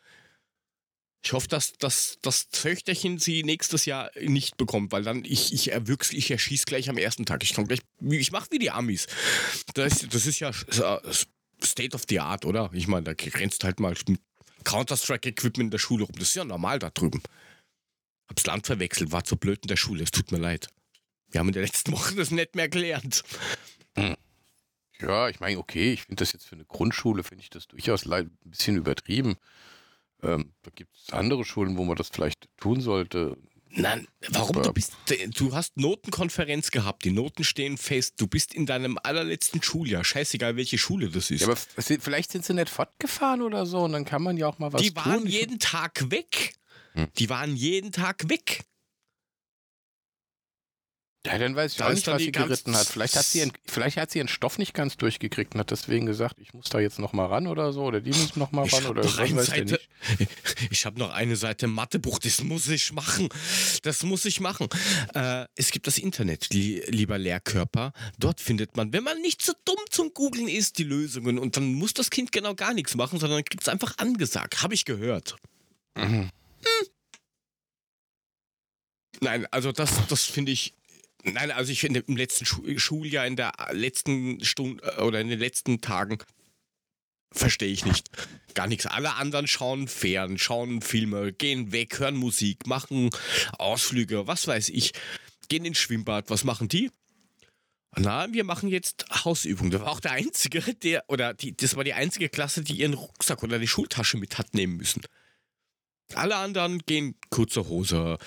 [1.22, 5.72] Ich hoffe, dass, dass das Töchterchen sie nächstes Jahr nicht bekommt, weil dann ich, ich
[5.72, 7.44] erwüchs, ich erschieß gleich am ersten Tag.
[7.44, 9.08] Ich komm gleich, ich mach wie die Amis.
[9.74, 11.14] Das, das ist ja äh,
[11.62, 12.70] State of the Art, oder?
[12.74, 14.22] Ich meine, da grenzt halt mal mit
[14.64, 16.16] Counter-Strike-Equipment in der Schule rum.
[16.18, 17.22] Das ist ja normal da drüben.
[18.30, 20.04] Hab's Land verwechselt, war zu blöd in der Schule.
[20.04, 20.70] Es tut mir leid.
[21.32, 23.24] Wir haben in der letzten Woche das nicht mehr gelernt.
[25.02, 28.06] Ja, ich meine, okay, ich finde das jetzt für eine Grundschule, finde ich das durchaus
[28.10, 29.36] ein bisschen übertrieben.
[30.22, 33.38] Ähm, da gibt es andere Schulen, wo man das vielleicht tun sollte.
[33.72, 34.58] Nein, warum?
[34.58, 34.94] Aber- Du bist,
[35.36, 40.56] du hast Notenkonferenz gehabt, die Noten stehen fest, du bist in deinem allerletzten Schuljahr, scheißegal
[40.58, 41.42] welche Schule das ist.
[41.42, 44.58] Ja, aber vielleicht sind sie nicht fortgefahren oder so und dann kann man ja auch
[44.60, 45.28] mal was die waren tun.
[45.28, 46.56] Jeden Tag weg.
[46.94, 47.08] Hm.
[47.20, 48.62] Die waren jeden Tag weg.
[51.26, 52.88] Ja, dann weiß ich Da auch nicht, was sie geritten hat.
[52.88, 56.06] Vielleicht hat sie, ihren, vielleicht hat sie ihren Stoff nicht ganz durchgekriegt und hat deswegen
[56.06, 57.84] gesagt, ich muss da jetzt noch mal ran oder so.
[57.84, 59.82] Oder die müssen noch mal Ich ran oder noch was eine Seite,
[60.72, 63.28] ich habe noch eine Seite Mathebuch, das muss ich machen.
[63.84, 64.70] Das muss ich machen.
[65.14, 67.92] Äh, es gibt das Internet, li lieber Lehrkörper.
[68.18, 71.38] Dort findet man, wenn man nicht so dumm zum Googeln ist, die Lösungen.
[71.38, 74.64] Und dann muss das Kind genau gar nichts machen, sondern kriegt es einfach angesagt.
[74.64, 75.36] Habe ich gehört.
[75.98, 76.30] Mhm.
[79.20, 80.74] Nein, also das, das finde ich.
[81.24, 85.30] Nein, also ich finde im letzten Schu Schuljahr, in der letzten Stunde äh, oder in
[85.30, 86.20] den letzten Tagen
[87.32, 88.10] verstehe ich nicht.
[88.54, 88.86] Gar nichts.
[88.86, 93.10] Alle anderen schauen fern, schauen Filme, gehen weg, hören Musik, machen
[93.58, 94.94] Ausflüge, was weiß ich,
[95.48, 96.30] gehen ins Schwimmbad.
[96.30, 96.90] Was machen die?
[97.96, 99.72] Na, wir machen jetzt Hausübungen.
[99.72, 102.94] Das war auch der einzige, der, oder die, das war die einzige Klasse, die ihren
[102.94, 105.02] Rucksack oder die Schultasche mit hat nehmen müssen.
[106.14, 108.18] Alle anderen gehen kurze Hose,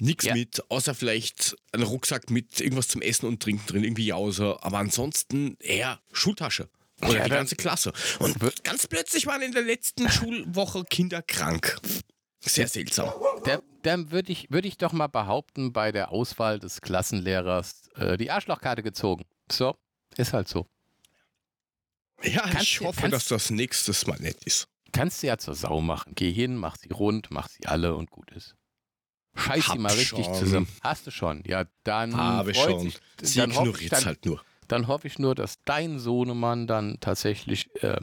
[0.00, 0.34] nix Ja.
[0.34, 4.56] mit, außer vielleicht ein Rucksack mit irgendwas zum Essen und Trinken drin, irgendwie Jause.
[4.62, 6.68] Aber ansonsten eher Schultasche.
[7.00, 7.92] Oder Ja, die dann- ganze Klasse.
[8.20, 11.76] Und ganz plötzlich waren in der letzten Schulwoche Kinder krank.
[12.40, 13.10] Sehr seltsam.
[13.44, 18.16] Da- Dann würde ich, würd ich doch mal behaupten, bei der Auswahl des Klassenlehrers äh,
[18.16, 19.24] die Arschlochkarte gezogen.
[19.50, 19.76] So,
[20.16, 20.66] ist halt so.
[22.22, 24.68] Ja, Kannst ich hoffe, kannst- dass das nächstes Mal nett ist.
[24.92, 26.12] Kannst du ja zur Sau machen.
[26.14, 28.54] Geh hin, mach sie rund, mach sie alle und gut ist.
[29.36, 30.34] Scheiß sie mal richtig schon.
[30.34, 30.68] zusammen.
[30.82, 31.42] Hast du schon?
[31.46, 32.80] Ja, dann Habe ich freut schon.
[32.80, 34.42] Sich, Sie dann hoffe ich, ignoriert dann, halt nur.
[34.68, 38.00] dann hoffe ich nur, dass dein Sohnemann dann tatsächlich äh,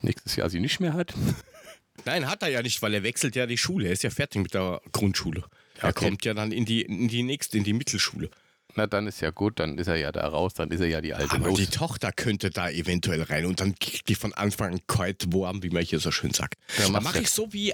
[0.00, 1.14] nächstes Jahr sie nicht mehr hat.
[2.04, 3.86] Nein, hat er ja nicht, weil er wechselt ja die Schule.
[3.86, 5.44] Er ist ja fertig mit der Grundschule.
[5.78, 6.06] Er Okay.
[6.06, 8.30] kommt ja dann in die, in die nächste, in die Mittelschule.
[8.76, 11.00] Na, dann ist ja gut, dann ist er ja da raus, dann ist er ja
[11.00, 11.58] die alte Aber los.
[11.58, 15.62] die Tochter könnte da eventuell rein und dann kriegt die von Anfang an kalt warm,
[15.62, 16.56] wie man hier so schön sagt.
[16.78, 17.72] Ja, da mache ich so wie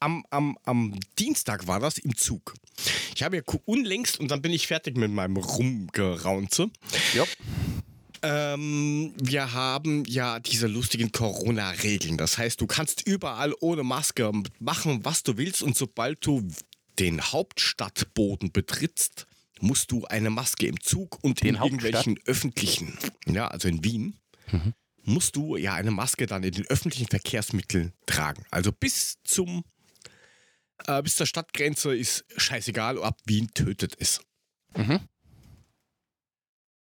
[0.00, 2.54] am, am, am Dienstag war das im Zug.
[3.14, 6.70] Ich habe ja unlängst und dann bin ich fertig mit meinem Rumgeraunze.
[7.14, 7.28] Jupp.
[8.22, 12.16] Ähm, wir haben ja diese lustigen Corona-Regeln.
[12.16, 15.62] Das heißt, du kannst überall ohne Maske machen, was du willst.
[15.62, 16.46] Und sobald du
[16.98, 19.26] den Hauptstadtboden betrittst,
[19.60, 24.16] musst du eine Maske im Zug und Den in irgendwelchen öffentlichen, ja, also in Wien,
[24.52, 24.74] Mhm.
[25.02, 28.44] musst du ja eine Maske dann in den öffentlichen Verkehrsmitteln tragen.
[28.50, 29.64] Also bis zum
[30.86, 34.20] Äh, bis zur Stadtgrenze ist scheißegal, ab Wien tötet es.
[34.76, 35.00] Mhm.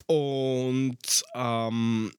[0.07, 2.13] Und ähm,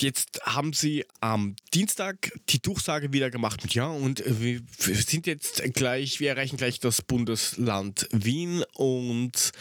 [0.00, 5.62] jetzt haben sie am Dienstag die Durchsage wieder gemacht mit Ja und wir sind jetzt
[5.74, 9.52] gleich, wir erreichen gleich das Bundesland Wien und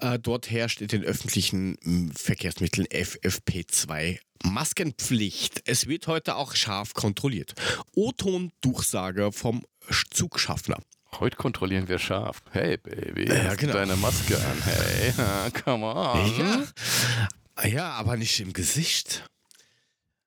[0.00, 5.62] äh, dort herrscht in den öffentlichen Verkehrsmitteln FFP2 Maskenpflicht.
[5.66, 7.54] Es wird heute auch scharf kontrolliert.
[7.94, 9.64] O-Ton-Durchsage vom
[10.10, 10.78] Zugschaffner.
[11.20, 12.42] Heute kontrollieren wir scharf.
[12.50, 13.72] Hey, Baby, Ja, genau.
[13.74, 14.62] deine Maske an?
[14.64, 15.12] Hey,
[15.64, 16.66] come on.
[17.58, 17.66] Ja.
[17.66, 19.24] ja, aber nicht im Gesicht.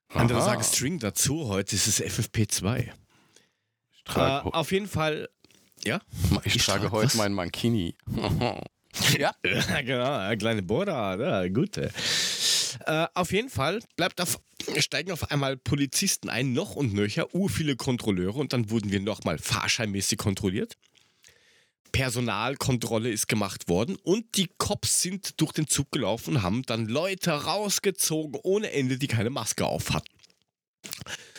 [0.09, 0.45] Andere Aha.
[0.45, 2.89] sagen String dazu, heute ist es FFP2.
[3.93, 5.29] Ich trage, Äh, auf jeden Fall,
[5.83, 6.01] ja.
[6.43, 7.15] ich ich trage trage heute was?
[7.15, 7.95] meinen Mankini.
[9.17, 9.31] ja.
[9.43, 11.91] Ja, genau, ein kleine Bora, ja, gute.
[12.85, 14.39] Äh, auf jeden Fall bleibt auf,
[14.77, 18.99] steigen auf einmal Polizisten ein, noch und nöcher, ur viele Kontrolleure und dann wurden wir
[18.99, 20.75] nochmal fahrscheinmäßig kontrolliert.
[21.91, 26.87] Personalkontrolle ist gemacht worden und die Cops sind durch den Zug gelaufen und haben dann
[26.87, 30.07] Leute rausgezogen ohne Ende, die keine Maske auf hatten.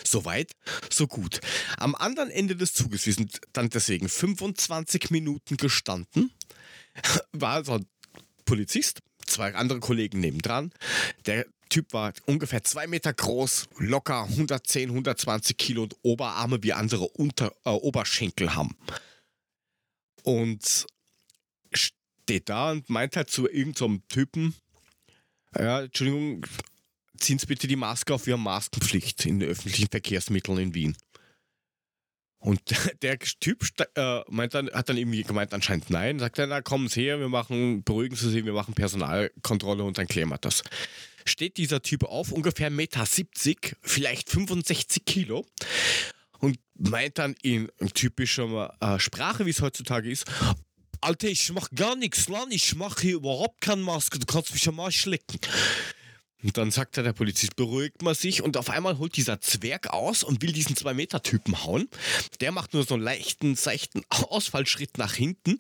[0.05, 0.53] Soweit,
[0.91, 1.41] so gut.
[1.77, 6.33] Am anderen Ende des Zuges, wir sind dann deswegen 25 Minuten gestanden,
[7.33, 7.87] war so ein
[8.45, 10.73] Polizist, zwei andere Kollegen nebendran.
[11.27, 17.09] Der Typ war ungefähr zwei Meter groß, locker 110, 120 Kilo und Oberarme wie andere
[17.09, 18.77] Unter, äh, Oberschenkel haben.
[20.25, 20.87] Und
[21.73, 24.55] steht da und meint halt zu irgendeinem so Typen,
[25.57, 26.45] ja, Entschuldigung,
[27.17, 30.97] ziehen Sie bitte die Maske auf, wir haben Maskenpflicht in den öffentlichen Verkehrsmitteln in Wien.
[32.41, 32.61] Und
[33.03, 36.19] der Typ äh, meint dann, hat dann irgendwie gemeint, anscheinend nein.
[36.19, 40.09] Sagt er, na Sie her, wir machen, beruhigen Sie sich, wir machen Personalkontrolle und dann
[40.09, 40.63] klären wir das.
[41.27, 43.07] Steht dieser Typ auf, ungefähr 1,70 Meter,
[43.83, 45.47] vielleicht 65 Kilo
[46.39, 50.25] und meint dann in typischer äh, Sprache, wie es heutzutage ist,
[51.03, 54.69] Alter, ich mach gar nichts, Mann, ich mache hier überhaupt keine Maske, du kannst mich
[54.69, 55.39] am Arsch lecken.
[56.43, 59.89] Und dann sagt er, der Polizist, beruhigt man sich und auf einmal holt dieser Zwerg
[59.89, 61.89] aus und will diesen 2-Meter-Typen hauen.
[62.41, 65.59] Der macht nur so einen leichten, seichten Ausfallschritt nach hinten.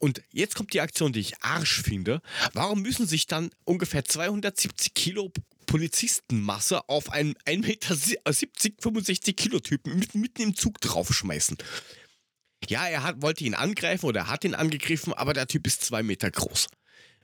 [0.00, 2.22] Und jetzt kommt die Aktion, die ich Arsch finde.
[2.52, 5.32] Warum müssen sich dann ungefähr 270 Kilo
[5.66, 7.96] Polizistenmasse auf einen 1,70 Meter,
[8.32, 11.58] 70, 65 Kilo Typen mitten, im Zug draufschmeißen?
[12.68, 15.84] Ja, er hat, wollte ihn angreifen oder er hat ihn angegriffen, aber der Typ ist
[15.84, 16.68] zwei Meter groß.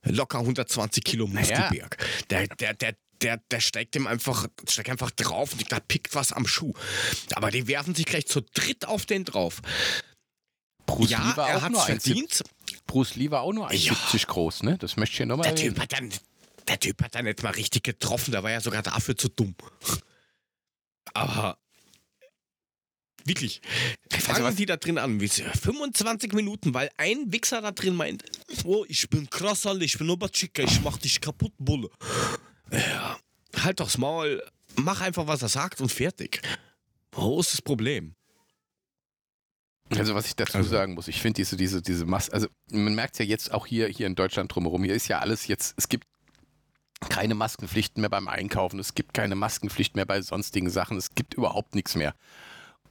[0.05, 1.27] Locker 120 Kilo.
[1.27, 1.97] Muskelberg.
[2.31, 6.33] Der, der, der, der, der steigt ihm einfach, steigt einfach drauf und da pickt was
[6.33, 6.73] am Schuh.
[7.35, 9.62] Aber die werfen sich gleich zu dritt auf den drauf.
[10.87, 12.43] Bruce ja, Lee war er auch hat nur es 1,70 verdient.
[12.87, 14.77] Bruce Lee war auch nur 1,70 groß, ne?
[14.79, 15.83] Das möchte ich hier nochmal Der Typ, erwähnen.
[15.83, 16.11] hat dann,
[16.69, 19.55] der Typ hat dann nicht mal richtig getroffen, der war ja sogar dafür zu dumm.
[21.14, 21.59] Aber
[23.25, 23.61] wirklich,
[24.11, 27.95] fangen was- die da drin an, wie sie- 25 Minuten, weil ein Wichser da drin
[27.95, 28.25] meint,
[28.65, 31.91] oh, ich bin krass, Alter, ich bin Oberchicker, ich mach dich kaputt, Bulle.
[32.71, 33.19] Ja,
[33.63, 34.43] halt doch's Maul,
[34.77, 36.41] mach einfach, was er sagt und fertig.
[37.13, 38.15] Wo ist das Problem?
[39.91, 42.95] Also was ich dazu Also- sagen muss, ich finde diese, diese, diese Masse, also man
[42.95, 45.75] merkt es ja jetzt auch hier, hier in Deutschland drumherum, hier ist ja alles jetzt,
[45.77, 46.07] es gibt
[47.11, 51.35] keine Maskenpflichten mehr beim Einkaufen, es gibt keine Maskenpflicht mehr bei sonstigen Sachen, es gibt
[51.35, 52.15] überhaupt nichts mehr.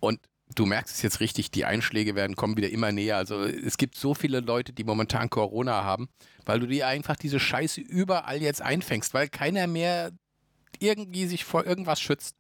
[0.03, 0.19] Und
[0.53, 3.15] du merkst es jetzt richtig, die Einschläge werden, kommen wieder immer näher.
[3.15, 6.09] Also es gibt so viele Leute, die momentan Corona haben,
[6.43, 10.11] weil du dir einfach diese Scheiße überall jetzt einfängst, weil keiner mehr
[10.79, 12.35] irgendwie sich vor irgendwas schützt.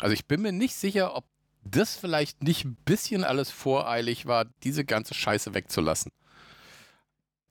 [0.00, 1.24] Also ich bin mir nicht sicher, ob
[1.62, 6.10] das vielleicht nicht ein bisschen alles voreilig war, diese ganze Scheiße wegzulassen.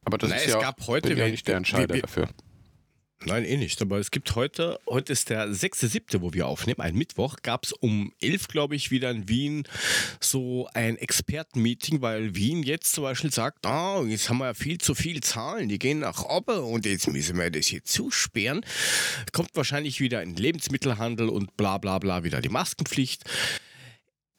[0.03, 2.27] Aber das Na, ist es ja gab heute, ja nicht der Entscheider wir- wir- dafür.
[3.23, 3.79] Nein, eh nicht.
[3.83, 7.71] Aber es gibt heute, heute ist der 6.7., wo wir aufnehmen, ein Mittwoch, gab es
[7.71, 9.67] um 11, glaube ich, wieder in Wien
[10.19, 14.79] so ein Expertenmeeting, weil Wien jetzt zum Beispiel sagt, ah, jetzt haben wir ja viel
[14.79, 18.65] zu viel Zahlen, die gehen nach oben und jetzt müssen wir das hier zusperren.
[19.31, 23.23] Kommt wahrscheinlich wieder in Lebensmittelhandel und bla bla bla wieder die Maskenpflicht.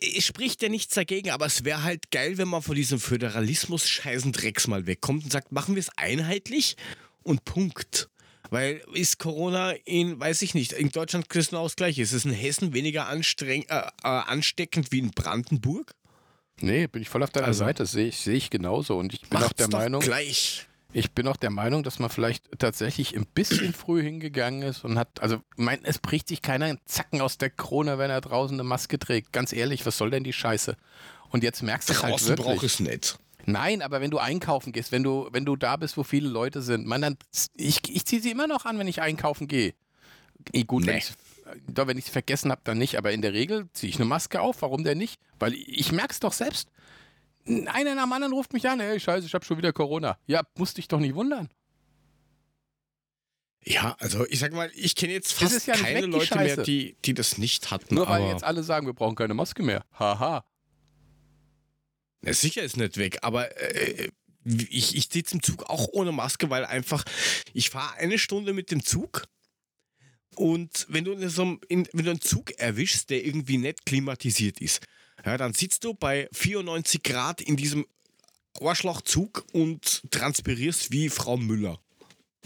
[0.00, 4.32] Es spricht ja nichts dagegen, aber es wäre halt geil, wenn man von diesem Föderalismus-scheißen
[4.32, 6.76] Drecks mal wegkommt und sagt, machen wir es einheitlich
[7.22, 8.08] und Punkt.
[8.52, 12.02] Weil ist Corona in, weiß ich nicht, in Deutschland genau das Gleiche.
[12.02, 15.94] Ist es in Hessen weniger anstreng, äh, äh, ansteckend wie in Brandenburg?
[16.60, 18.98] Nee, bin ich voll auf deiner Also- Seite, sehe ich, sehe ich genauso.
[18.98, 20.66] Und ich bin auch der Meinung, gleich.
[20.92, 24.98] ich bin auch der Meinung, dass man vielleicht tatsächlich ein bisschen früh hingegangen ist und
[24.98, 28.54] hat, also mein, es bricht sich keiner einen Zacken aus der Krone, wenn er draußen
[28.54, 29.32] eine Maske trägt.
[29.32, 30.76] Ganz ehrlich, was soll denn die Scheiße?
[31.30, 32.72] Und jetzt merkst du halt Draußen braucht wirklich.
[32.74, 33.18] es nicht.
[33.46, 36.62] Nein, aber wenn du einkaufen gehst, wenn du, wenn du da bist, wo viele Leute
[36.62, 37.16] sind, man, dann,
[37.56, 39.74] ich, ich ziehe sie immer noch an, wenn ich einkaufen gehe.
[40.52, 40.98] Eh, gut, wenn Nee.
[40.98, 41.16] ich's-
[41.66, 42.96] doch, wenn ich sie vergessen habe, dann nicht.
[42.96, 44.62] Aber in der Regel ziehe ich eine Maske auf.
[44.62, 45.20] Warum denn nicht?
[45.38, 46.68] Weil ich merke es doch selbst.
[47.46, 50.16] Einer nach dem anderen ruft mich an, ey, scheiße, ich habe schon wieder Corona.
[50.26, 51.50] Ja, musst dich doch nicht wundern.
[53.64, 56.96] Ja, also ich sag mal, ich kenne jetzt fast ja keine weg, Leute mehr, die,
[57.04, 57.94] die das nicht hatten.
[57.94, 59.84] Nur weil jetzt alle sagen, wir brauchen keine Maske mehr.
[59.98, 60.44] Haha.
[62.24, 64.08] Ja, sicher ist nicht weg, aber äh,
[64.44, 67.04] ich, ich sitze im Zug auch ohne Maske, weil einfach,
[67.52, 69.24] ich fahre eine Stunde mit dem Zug
[70.36, 74.60] und wenn du, in so in, wenn du einen Zug erwischst, der irgendwie nicht klimatisiert
[74.60, 74.80] ist,
[75.24, 77.86] ja, dann sitzt du bei 94 Grad in diesem
[78.60, 81.78] Arschlochzug und transpirierst wie Frau Müller.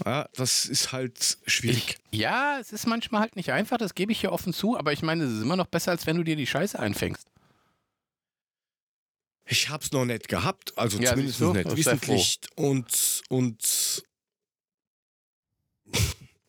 [0.05, 1.97] Ja, das ist halt schwierig.
[2.11, 4.93] Ich, ja, es ist manchmal halt nicht einfach, das gebe ich hier offen zu, aber
[4.93, 7.25] ich meine, es ist immer noch besser, als wenn du dir die Scheiße einfängst.
[9.49, 12.39] Ich hab's noch nicht gehabt, also ja, zumindest nicht wissentlich.
[12.55, 14.03] Und, und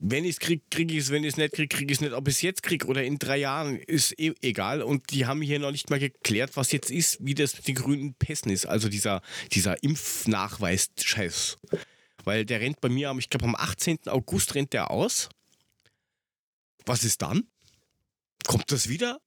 [0.01, 2.01] wenn ich es kriege, kriege ich es, wenn ich es nicht kriege, kriege ich es
[2.01, 2.13] nicht.
[2.13, 4.83] Ob ich es jetzt kriege oder in drei Jahren, ist eh egal.
[4.83, 7.75] Und die haben hier noch nicht mal geklärt, was jetzt ist, wie das mit den
[7.75, 8.67] grünen Pässen ist.
[8.67, 11.59] Also dieser, dieser Impfnachweis-Scheiß.
[12.25, 14.07] Weil der rennt bei mir, ich glaube am 18.
[14.07, 15.29] August rennt der aus.
[16.87, 17.49] Was ist dann?
[18.47, 19.21] Kommt das wieder?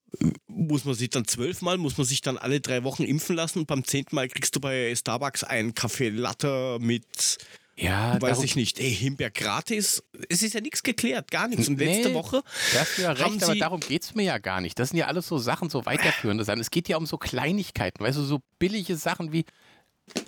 [0.54, 3.68] Muss man sich dann zwölfmal, muss man sich dann alle drei Wochen impfen lassen und
[3.68, 7.38] beim zehnten Mal kriegst du bei Starbucks einen Kaffee Latte mit
[7.78, 8.80] ja, weiß ich nicht.
[8.80, 10.04] Ey, Himbeer gratis.
[10.30, 11.68] Es ist ja nichts geklärt, gar nichts.
[11.68, 12.44] Und letzte nee, Woche.
[12.74, 14.78] Da hast du ja recht, aber darum geht es mir ja gar nicht.
[14.78, 16.60] Das sind ja alles so Sachen, so weiterführende Sachen.
[16.60, 19.46] Es geht ja um so Kleinigkeiten, weißt du, so billige Sachen wie,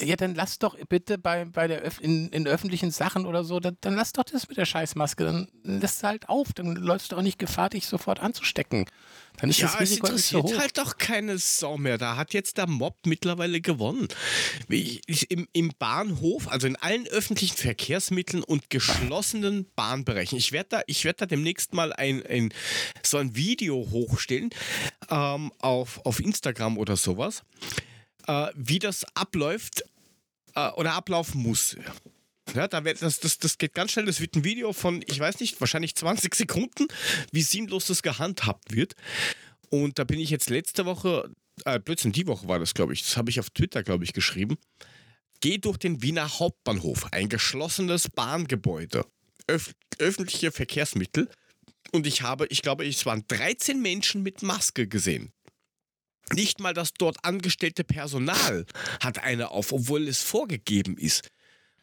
[0.02, 3.60] ja, dann lass doch bitte bei, bei der Öf in, in öffentlichen Sachen oder so,
[3.60, 5.24] dann, dann lass doch das mit der Scheißmaske.
[5.24, 6.54] Dann lässt du halt auf.
[6.54, 8.86] Dann läufst du auch nicht Gefahr, dich sofort anzustecken.
[9.38, 11.98] Dann ist ja, das Risiko es interessiert so halt doch keine Sau mehr.
[11.98, 14.08] Da hat jetzt der Mob mittlerweile gewonnen.
[14.70, 20.38] Ich, ich, im, Im Bahnhof, also in allen öffentlichen Verkehrsmitteln und geschlossenen Bahnbereichen.
[20.38, 22.54] Ich werde da, werd da demnächst mal ein, ein,
[23.02, 24.52] so ein Video hochstellen
[25.10, 27.44] ähm, auf, auf Instagram oder sowas
[28.28, 29.84] äh, wie das abläuft
[30.56, 31.76] äh, oder ablaufen muss.
[32.54, 34.06] Ja, da wird, das, das, das geht ganz schnell.
[34.06, 36.88] Das wird ein Video von, ich weiß nicht, wahrscheinlich 20 Sekunden,
[37.32, 38.96] wie sinnlos das gehandhabt wird.
[39.70, 41.32] Und da bin ich jetzt letzte Woche,
[41.66, 44.14] äh, plötzlich die Woche war das, glaube ich, das habe ich auf Twitter, glaube ich,
[44.14, 44.58] geschrieben.
[45.42, 49.06] Geh durch den Wiener Hauptbahnhof, ein geschlossenes Bahngebäude,
[49.50, 51.30] öf öffentliche Verkehrsmittel.
[51.92, 55.32] Und ich habe, ich glaube, es waren 13 Menschen mit Maske gesehen.
[56.32, 58.66] Nicht mal das dort angestellte Personal
[59.02, 61.30] hat eine auf, obwohl es vorgegeben ist.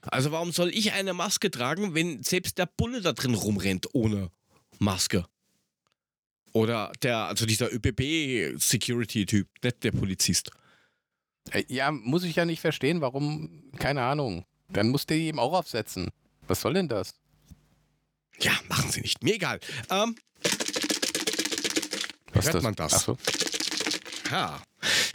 [0.03, 4.31] Also warum soll ich eine Maske tragen, wenn selbst der Bulle da drin rumrennt ohne
[4.79, 5.27] Maske?
[6.53, 10.51] Oder der, also dieser ÖBB-Security-Typ, nicht der Polizist.
[11.53, 14.45] Äh, ja, muss ich ja nicht verstehen, warum, keine Ahnung.
[14.69, 16.09] Dann muss der eben auch aufsetzen.
[16.49, 17.15] Was soll denn das?
[18.41, 19.23] Ja, machen Sie nicht.
[19.23, 19.61] Mir egal.
[19.91, 20.17] Ähm,
[22.33, 22.63] Was hört das?
[22.63, 22.95] man das?
[22.95, 23.19] Ach so.
[24.31, 24.63] Ja.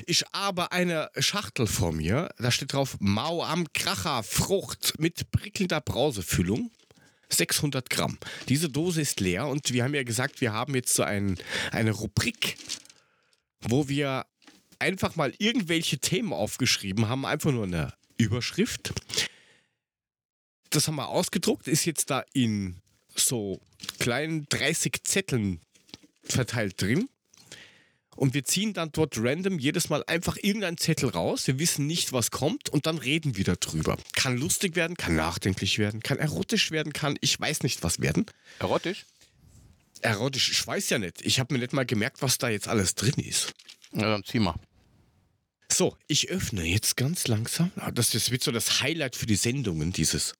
[0.05, 2.29] Ich habe eine Schachtel vor mir.
[2.37, 6.71] Da steht drauf Mau am Kracher Frucht mit prickelnder Brausefüllung.
[7.29, 8.17] 600 Gramm.
[8.49, 11.37] Diese Dose ist leer und wir haben ja gesagt, wir haben jetzt so ein,
[11.71, 12.57] eine Rubrik,
[13.61, 14.25] wo wir
[14.79, 18.93] einfach mal irgendwelche Themen aufgeschrieben haben, einfach nur eine Überschrift.
[20.69, 22.81] Das haben wir ausgedruckt, ist jetzt da in
[23.15, 23.59] so
[23.99, 25.61] kleinen 30 Zetteln
[26.23, 27.09] verteilt drin.
[28.15, 31.47] Und wir ziehen dann dort random jedes Mal einfach irgendeinen Zettel raus.
[31.47, 33.97] Wir wissen nicht, was kommt und dann reden wir darüber.
[34.13, 38.25] Kann lustig werden, kann nachdenklich werden, kann erotisch werden, kann ich weiß nicht was werden.
[38.59, 39.05] Erotisch?
[40.01, 41.21] Erotisch, ich weiß ja nicht.
[41.23, 43.53] Ich habe mir nicht mal gemerkt, was da jetzt alles drin ist.
[43.91, 44.55] Na dann zieh mal.
[45.71, 47.71] So, ich öffne jetzt ganz langsam.
[47.93, 50.33] Das, das wird so das Highlight für die Sendungen, dieses.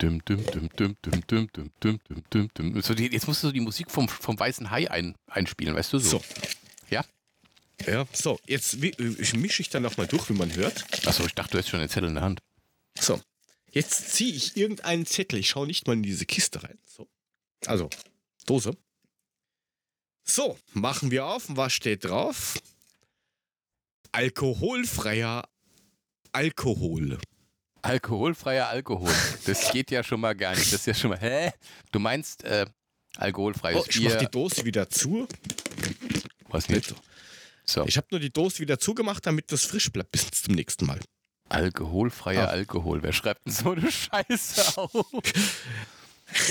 [0.00, 2.82] Düm, düm, düm, düm, düm, düm, düm, düm, düm, düm.
[2.82, 5.98] So, die, jetzt musst du die Musik vom, vom Weißen Hai ein, einspielen, weißt du
[5.98, 6.18] so.
[6.18, 6.24] So,
[6.90, 7.04] ja?
[7.86, 10.84] Ja, so, jetzt mische ich dann nochmal durch, wie man hört.
[11.06, 12.40] Achso, ich dachte, du hättest schon einen Zettel in der Hand.
[12.98, 13.20] So,
[13.70, 15.38] jetzt ziehe ich irgendeinen Zettel.
[15.38, 16.78] Ich schaue nicht mal in diese Kiste rein.
[16.84, 17.08] So.
[17.66, 17.88] Also,
[18.46, 18.76] Dose.
[20.24, 21.44] So, machen wir auf.
[21.48, 22.58] Was steht drauf?
[24.12, 25.48] Alkoholfreier
[26.32, 27.18] Alkohol.
[27.82, 29.12] Alkoholfreier Alkohol.
[29.46, 30.72] Das geht ja schon mal gar nicht.
[30.72, 31.20] Das ist ja schon mal.
[31.20, 31.52] Hä?
[31.92, 32.66] Du meinst äh,
[33.16, 34.08] alkoholfreies oh, ich Bier?
[34.08, 35.26] Ich mach die Dose wieder zu.
[36.48, 36.94] Was nicht?
[37.64, 37.84] So.
[37.86, 41.00] Ich habe nur die Dose wieder zugemacht, damit das frisch bleibt bis zum nächsten Mal.
[41.50, 42.52] Alkoholfreier ah.
[42.52, 43.02] Alkohol.
[43.02, 45.06] Wer schreibt denn so eine Scheiße auf?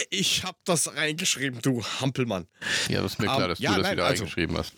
[0.10, 2.48] Ich habe das reingeschrieben, du Hampelmann.
[2.90, 4.74] Ja, das ist mir klar, um, dass ja, du das nein, wieder also, reingeschrieben hast.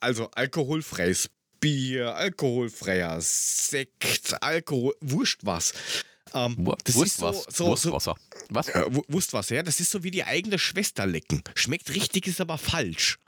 [0.00, 5.72] Also alkoholfreies Bier, alkoholfreier Sekt, Alkohol, wurscht was.
[6.34, 8.16] Ähm, das ist so, Wurstwas- so, Wurstwasser.
[8.50, 8.68] Was?
[8.68, 11.42] äh, Wu- Wurstwasser, ja, das ist so wie die eigene Schwester lecken.
[11.54, 13.18] Schmeckt richtig, ist aber falsch.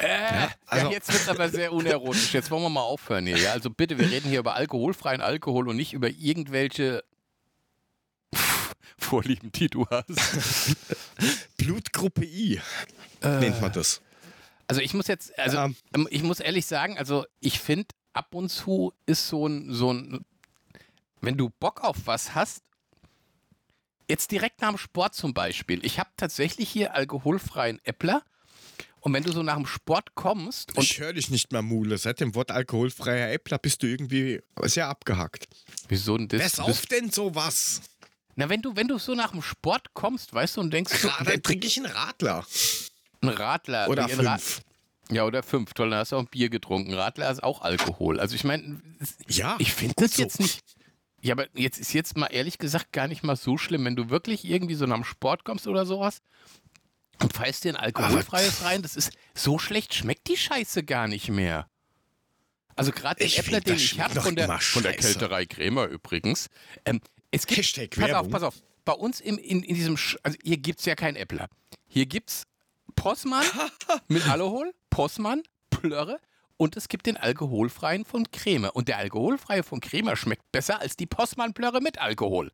[0.00, 2.32] Äh, ja, also- jetzt wird es aber sehr unerotisch.
[2.32, 3.36] Jetzt wollen wir mal aufhören hier.
[3.36, 3.52] Ja?
[3.52, 7.04] Also bitte, wir reden hier über alkoholfreien Alkohol und nicht über irgendwelche
[8.98, 10.76] Vorlieben, die du hast.
[11.56, 12.60] Blutgruppe I
[13.22, 14.00] nennt man das.
[14.68, 18.50] Also ich muss jetzt, also ähm, ich muss ehrlich sagen, also ich finde, ab und
[18.50, 20.24] zu ist so ein, so ein,
[21.20, 22.62] wenn du Bock auf was hast,
[24.08, 25.84] jetzt direkt nach dem Sport zum Beispiel.
[25.84, 28.22] Ich habe tatsächlich hier alkoholfreien Äppler.
[29.00, 31.96] Und wenn du so nach dem Sport kommst und ich höre dich nicht mehr, Mule.
[31.98, 35.48] Seit dem Wort alkoholfreier Äppler bist du irgendwie sehr abgehakt.
[35.88, 36.40] wieso denn das?
[36.40, 37.80] Wer sauft denn sowas?
[38.36, 41.08] na, wenn du, wenn du so nach dem Sport kommst, weißt du, und denkst, so,
[41.08, 42.46] Ra- Dann trinke ich einen Radler.
[43.22, 44.62] ein Radler Oder fünf.
[45.10, 45.72] Ja, oder fünf.
[45.74, 46.94] Toll, dann hast du auch ein Bier getrunken.
[46.94, 48.20] Radler ist auch Alkohol.
[48.20, 48.80] Also ich meine,
[49.28, 50.60] Ja, Ich finde das jetzt nicht.
[51.22, 54.08] Ja, aber jetzt ist jetzt mal ehrlich gesagt gar nicht mal so schlimm, wenn du
[54.08, 56.22] wirklich irgendwie so nach dem Sport kommst oder sowas
[57.22, 58.82] und pfeifst dir ein alkoholfreies rein.
[58.82, 61.68] Das ist so schlecht, schmeckt die Scheiße gar nicht mehr.
[62.76, 64.94] Also gerade den Äppler, den ich habe von der, von der.
[64.94, 66.48] Kälterei Krämer übrigens.
[66.84, 67.00] Ähm,
[67.30, 68.54] es gibt, Hashtag pass auf, pass auf.
[68.84, 71.48] Bei uns im, in, in diesem, Sch also hier gibt es ja keinen Äppler.
[71.86, 72.44] Hier gibt es
[72.96, 73.44] Possmann
[74.08, 76.18] mit Alkohol, Possmann, Plörre
[76.56, 78.70] und es gibt den alkoholfreien von Creme.
[78.72, 82.50] Und der alkoholfreie von Creme schmeckt besser als die Possmann-Plörre mit Alkohol.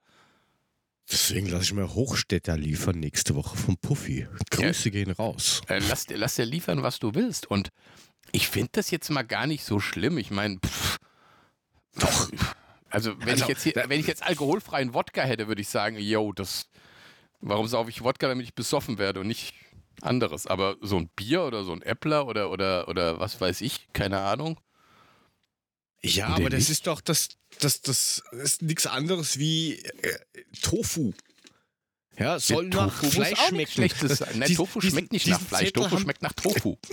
[1.11, 4.27] Deswegen lasse ich mir Hochstädter liefern nächste Woche vom Puffy.
[4.51, 5.63] Grüße gehen raus.
[5.69, 7.47] Äh, lass, dir- lass dir liefern, was du willst.
[7.49, 7.69] Und
[8.33, 10.19] ich finde das jetzt mal gar nicht so schlimm.
[10.19, 10.59] Ich meine,
[11.99, 12.31] Doch.
[12.91, 15.97] also wenn, Also, ich jetzt hier, wenn ich jetzt alkoholfreien Wodka hätte, würde ich sagen,
[15.99, 16.69] yo, das,
[17.41, 19.55] warum saufe ich Wodka, damit ich besoffen werde und nicht
[20.03, 20.47] anderes.
[20.49, 24.21] Aber so ein Bier oder so ein Äppler oder, oder, oder was weiß ich, keine
[24.21, 24.59] Ahnung.
[26.15, 26.71] Ja, aber das nicht?
[26.71, 27.29] ist doch, das,
[27.59, 30.19] das, das ist nichts anderes wie äh,
[30.63, 31.13] Tofu.
[32.19, 33.91] Ja, soll Ja, nach Tofu Fleisch schmecken.
[34.37, 36.77] Nein, Dies- Tofu schmeckt nicht nach diesen Fleisch, Zettel Tofu schmeckt nach Tofu.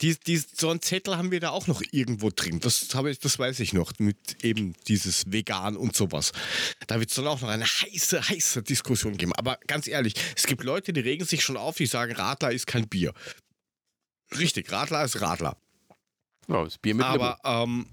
[0.00, 2.58] Dies, dies, so einen Zettel haben wir da auch noch irgendwo drin.
[2.58, 6.32] Das, habe ich, das weiß ich noch, mit eben dieses Vegan und sowas.
[6.88, 9.32] Da wird es dann auch noch eine heiße, heiße Diskussion geben.
[9.34, 12.66] Aber ganz ehrlich, es gibt Leute, die regen sich schon auf, die sagen, Radler ist
[12.66, 13.14] kein Bier.
[14.36, 15.56] Richtig, Radler ist Radler.
[16.48, 17.86] Ja, das Bier mit Aber, ähm,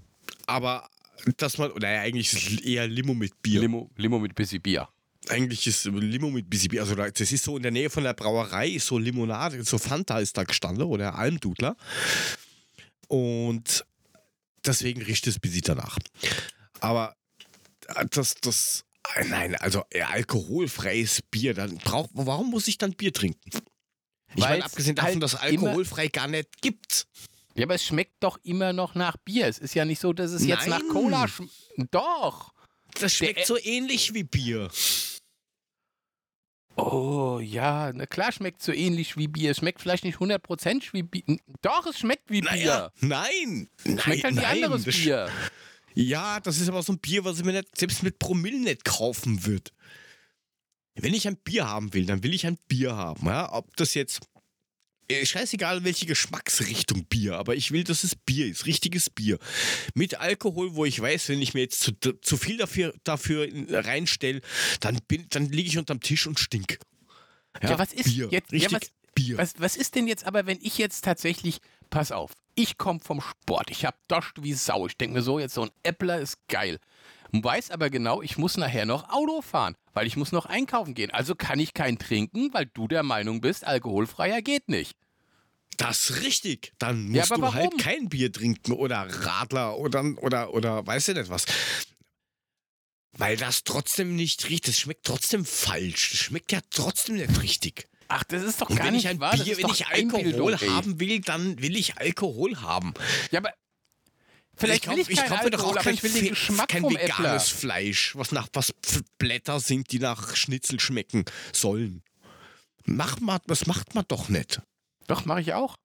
[0.46, 0.88] aber,
[1.36, 3.60] dass man, naja, eigentlich ist es eher Limo mit Bier.
[3.60, 3.90] Limo.
[3.96, 4.88] Limo, mit bisschen Bier.
[5.28, 6.80] Eigentlich ist Limo mit bisschen Bier.
[6.82, 9.78] Also da- das ist so in der Nähe von der Brauerei, ist so Limonade, so
[9.78, 11.76] Fanta ist da gestanden oder Almdudler.
[13.08, 13.84] Und
[14.64, 15.98] deswegen riecht es bisschen danach.
[16.80, 17.14] Aber
[18.10, 18.84] das, das,
[19.28, 23.50] nein, also alkoholfreies Bier, dann braucht, warum muss ich dann Bier trinken?
[24.34, 27.06] Ich meine, abgesehen davon, halt dass es alkoholfrei gar nicht gibt.
[27.54, 29.46] Ja, aber es schmeckt doch immer noch nach Bier.
[29.46, 30.88] Es ist ja nicht so, dass es jetzt nach Nein.
[30.88, 31.52] Cola schmeckt.
[31.90, 32.52] Doch.
[33.00, 34.70] Das schmeckt Der- so ähnlich wie Bier.
[36.76, 39.50] Oh ja, na klar schmeckt so ähnlich wie Bier.
[39.50, 41.22] Es schmeckt vielleicht nicht 100% wie Bier.
[41.60, 43.08] Doch, es schmeckt wie Naja, Bier.
[43.08, 43.68] nein.
[43.84, 45.28] nein Schmeckt halt wie nein, anderes das- Bier.
[45.94, 48.86] Ja, das ist aber so ein Bier, was ich mir nicht, selbst mit Promille nicht
[48.86, 49.70] kaufen würde.
[50.94, 53.26] Wenn ich ein Bier haben will, dann will ich ein Bier haben.
[53.26, 53.52] Ja?
[53.52, 54.20] Ob das jetzt.
[55.12, 59.38] Äh, Scheißegal, welche Geschmacksrichtung Bier, aber ich will, dass es Bier ist, richtiges Bier.
[59.94, 64.40] Mit Alkohol, wo ich weiß, wenn ich mir jetzt zu, zu viel dafür, dafür reinstelle,
[64.80, 66.78] dann, bin- dann liege ich unterm Tisch und stink.
[67.62, 69.36] Ja, was ist Bier, jetzt- ja, richtig was- Bier.
[69.38, 71.58] Was, was ist denn jetzt aber, wenn ich jetzt tatsächlich,
[71.90, 74.86] pass auf, ich komme vom Sport, ich hab doscht wie Sau.
[74.86, 76.78] Ich denke mir so, jetzt so ein Äppler ist geil.
[77.34, 81.10] Weiß aber genau, ich muss nachher noch Auto fahren, weil ich muss noch einkaufen gehen.
[81.10, 84.98] Also kann ich keinen trinken, weil du der Meinung bist, alkoholfreier geht nicht.
[85.76, 86.72] Das ist richtig.
[86.78, 91.08] Dann Ja, musst aber du halt kein Bier trinken oder Radler oder, oder, oder weiß
[91.08, 91.46] ich nicht was.
[93.16, 94.68] Weil das trotzdem nicht riecht.
[94.68, 96.10] Das schmeckt trotzdem falsch.
[96.12, 97.88] Das schmeckt ja trotzdem nicht richtig.
[98.08, 99.36] Ach, das ist doch gar wenn nicht ich ein wahr.
[99.36, 102.92] Bier, wenn ich Alkohol haben will, dann will ich Alkohol haben.
[103.30, 103.52] Ja, aber
[104.56, 106.84] vielleicht will ich keinen kaufe mir doch Alkohol, aber ich will den Fe- Geschmack kein
[106.84, 107.40] veganes Äppler.
[107.40, 108.72] Fleisch, was nach was
[109.18, 112.02] Blätter sind, die nach Schnitzel schmecken sollen.
[112.84, 114.60] Mach mal, das macht man doch nicht.
[115.12, 115.76] Doch, mache ich auch.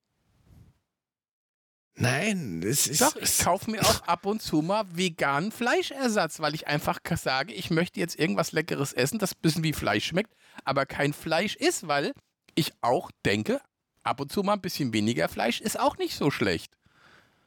[1.96, 3.02] Nein, es ist.
[3.02, 7.54] Doch, ich kaufe mir auch ab und zu mal veganen Fleischersatz, weil ich einfach sage,
[7.54, 11.56] ich möchte jetzt irgendwas Leckeres essen, das ein bisschen wie Fleisch schmeckt, aber kein Fleisch
[11.56, 12.14] ist, weil
[12.56, 13.60] ich auch denke,
[14.04, 16.72] ab und zu mal ein bisschen weniger Fleisch ist auch nicht so schlecht.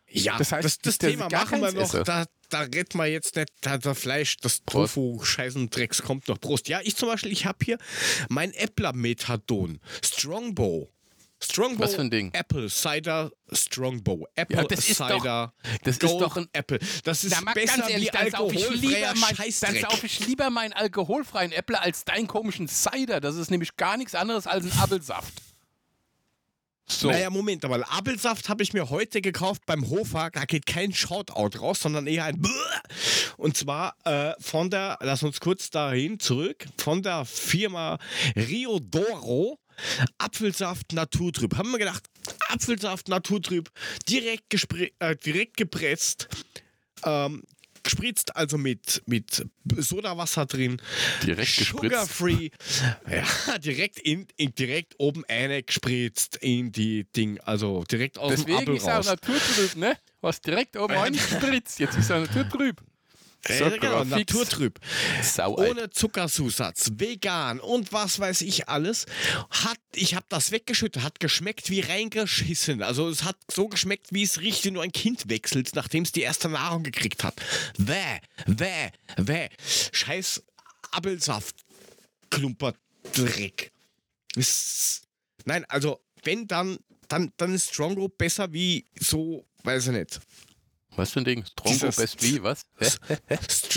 [0.08, 1.82] Ja, Das heißt, das, das Thema machen wir noch.
[1.82, 2.02] esse.
[2.02, 3.48] Da, da retten wir jetzt nicht.
[3.60, 4.94] Da, der Fleisch, das Prost.
[4.94, 6.40] Tofu, Scheißen, Drecks kommt noch.
[6.40, 6.68] Prost.
[6.68, 7.78] Ja, ich zum Beispiel, ich habe hier
[8.28, 9.78] mein Äppler Methadon.
[10.04, 10.90] Strongbow.
[11.42, 12.30] Strongbow, Was für ein Ding?
[12.34, 14.26] Apple Cider Strongbow.
[14.34, 16.48] Apple Ja, das ist Cider Das ist Gold doch ein.
[16.52, 16.78] Apple.
[17.04, 21.52] Das ist mal besser ganz ehrlich, wie alkoholfreier mein, dann sauf ich lieber meinen alkoholfreien
[21.52, 23.20] Äpple als deinen komischen Cider.
[23.20, 25.32] Das ist nämlich gar nichts anderes als ein Apfelsaft.
[26.90, 27.08] So.
[27.08, 30.30] Naja, Moment, aber Apfelsaft habe ich mir heute gekauft beim Hofer.
[30.32, 32.48] Da geht kein Shoutout raus, sondern eher ein Bäh.
[33.36, 37.98] Und zwar äh, von der, lass uns kurz dahin zurück, von der Firma
[38.34, 39.58] Riodoro.
[40.18, 41.56] Apfelsaft Naturtrüb.
[41.56, 42.06] Haben wir gedacht,
[42.48, 43.70] Apfelsaft Naturtrüb,
[44.08, 44.54] direkt,
[44.98, 46.28] äh, direkt gepresst,
[47.04, 47.42] ähm,
[47.82, 50.80] gespritzt, also mit, mit Sodawasser drin.
[51.22, 51.82] Direkt gespritzt.
[51.82, 52.50] Sugar-free.
[53.10, 58.44] Ja, direkt, in, in, direkt oben eine gespritzt in die Ding, also direkt aus dem
[58.44, 59.06] Deswegen Apfel ist er raus.
[59.06, 59.96] naturtrüb, ne?
[60.20, 61.78] Was direkt oben reingespritzt.
[61.78, 62.82] Jetzt ist er naturtrüb.
[63.48, 64.10] Ja, genau, Zuckerfix.
[64.10, 64.80] naturtrüb.
[65.22, 69.06] Sau, Ohne Zuckerzusatz, vegan und was weiß ich alles.
[69.50, 72.82] Hat, ich habe das weggeschüttet, hat geschmeckt wie reingeschissen.
[72.82, 76.12] Also es hat so geschmeckt, wie es riecht, wenn du ein Kind wechselst, nachdem es
[76.12, 77.40] die erste Nahrung gekriegt hat.
[77.78, 79.48] Wäh, wäh, wäh.
[79.92, 80.42] Scheiß
[80.92, 81.56] Apfelsaft,
[82.30, 83.72] Klumperdreck.
[85.44, 86.78] Nein, also wenn dann,
[87.08, 90.20] dann, dann ist Strongo besser wie so, weiß ich nicht.
[90.96, 91.44] Was für ein Ding?
[91.66, 92.42] Dieses- Best wie?
[92.42, 92.62] Was?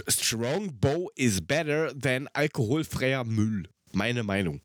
[0.08, 3.68] Strongbow is better than alkoholfreier Müll.
[3.92, 4.62] Meine Meinung.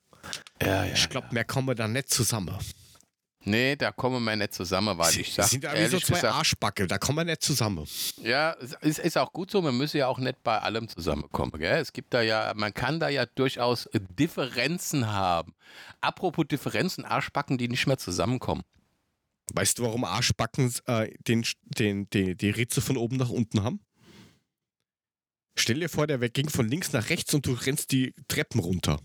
[0.63, 0.93] Ja, ja.
[0.95, 2.57] Ich glaube, mehr kommen wir da nicht zusammen.
[3.45, 6.35] Nee, da kommen wir nicht zusammen, weil ich sag, sind ja wie so zwei gesagt,
[6.35, 7.87] Arschbackel, da kommen wir nicht zusammen.
[8.23, 11.53] Ja, es ist, ist auch gut so, man müsse ja auch nicht bei allem zusammenkommen.
[11.57, 11.79] Gell?
[11.81, 13.89] Es gibt da ja, man kann da ja durchaus
[14.19, 15.55] Differenzen haben.
[16.01, 18.65] Apropos Differenzen, Arschbacken, die nicht mehr zusammenkommen.
[19.55, 23.81] Weißt du, warum Arschbacken äh, den, den, den, die Ritze von oben nach unten haben?
[25.57, 28.61] Stell dir vor, der Weg ging von links nach rechts und du rennst die Treppen
[28.61, 29.01] runter.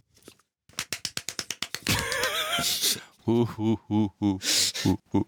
[3.26, 4.38] Hu, hu, hu, hu,
[4.84, 5.26] hu, hu.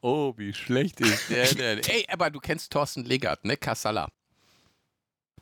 [0.00, 1.78] Oh, wie schlecht ist der denn?
[1.88, 3.56] Ey, aber du kennst Thorsten Legert, ne?
[3.56, 4.08] Kassala.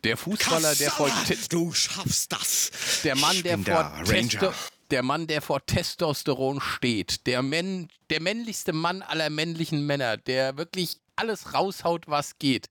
[0.05, 2.71] Der Fußballer, der vor, Kassala, du schaffst das.
[3.05, 4.29] der Mann, der vor der Ranger.
[4.29, 4.53] Testo
[4.91, 10.57] der Mann, der vor Testosteron steht, der, Män der männlichste Mann aller männlichen Männer, der
[10.57, 12.69] wirklich alles raushaut, was geht.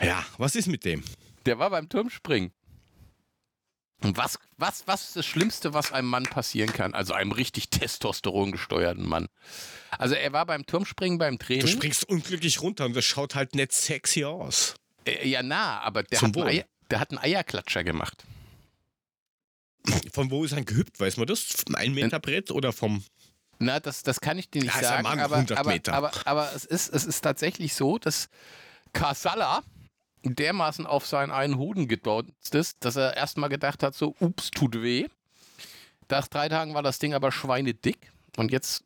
[0.00, 1.02] Ja, was ist mit dem?
[1.46, 2.52] Der war beim Turmspringen.
[4.02, 6.92] Und was, was, was ist das Schlimmste, was einem Mann passieren kann?
[6.92, 9.26] Also einem richtig Testosteron gesteuerten Mann.
[9.90, 11.66] Also er war beim Turmspringen beim Du Training.
[11.66, 14.74] springst unglücklich runter und das schaut halt nicht sexy aus.
[15.06, 16.48] Äh, ja, na, aber der Zum hat, einen.
[16.48, 18.24] Eier, der hat einen Eierklatscher gemacht.
[20.12, 21.40] Von wo ist er gehüpft, weiß man das?
[21.40, 23.04] Vom 1 Meter Brett oder vom.
[23.58, 26.12] Na, das, das kann ich dir nicht Ja, ein sagen, Mann, aber, 100 aber, aber,
[26.26, 28.28] aber es, ist, es ist tatsächlich so, dass
[28.92, 29.62] Kasala
[30.22, 34.82] dermaßen auf seinen einen Hoden gedonst ist, dass er erstmal gedacht hat, so, ups, tut
[34.82, 35.06] weh.
[36.08, 38.84] Nach drei Tagen war das Ding aber schweinedick und jetzt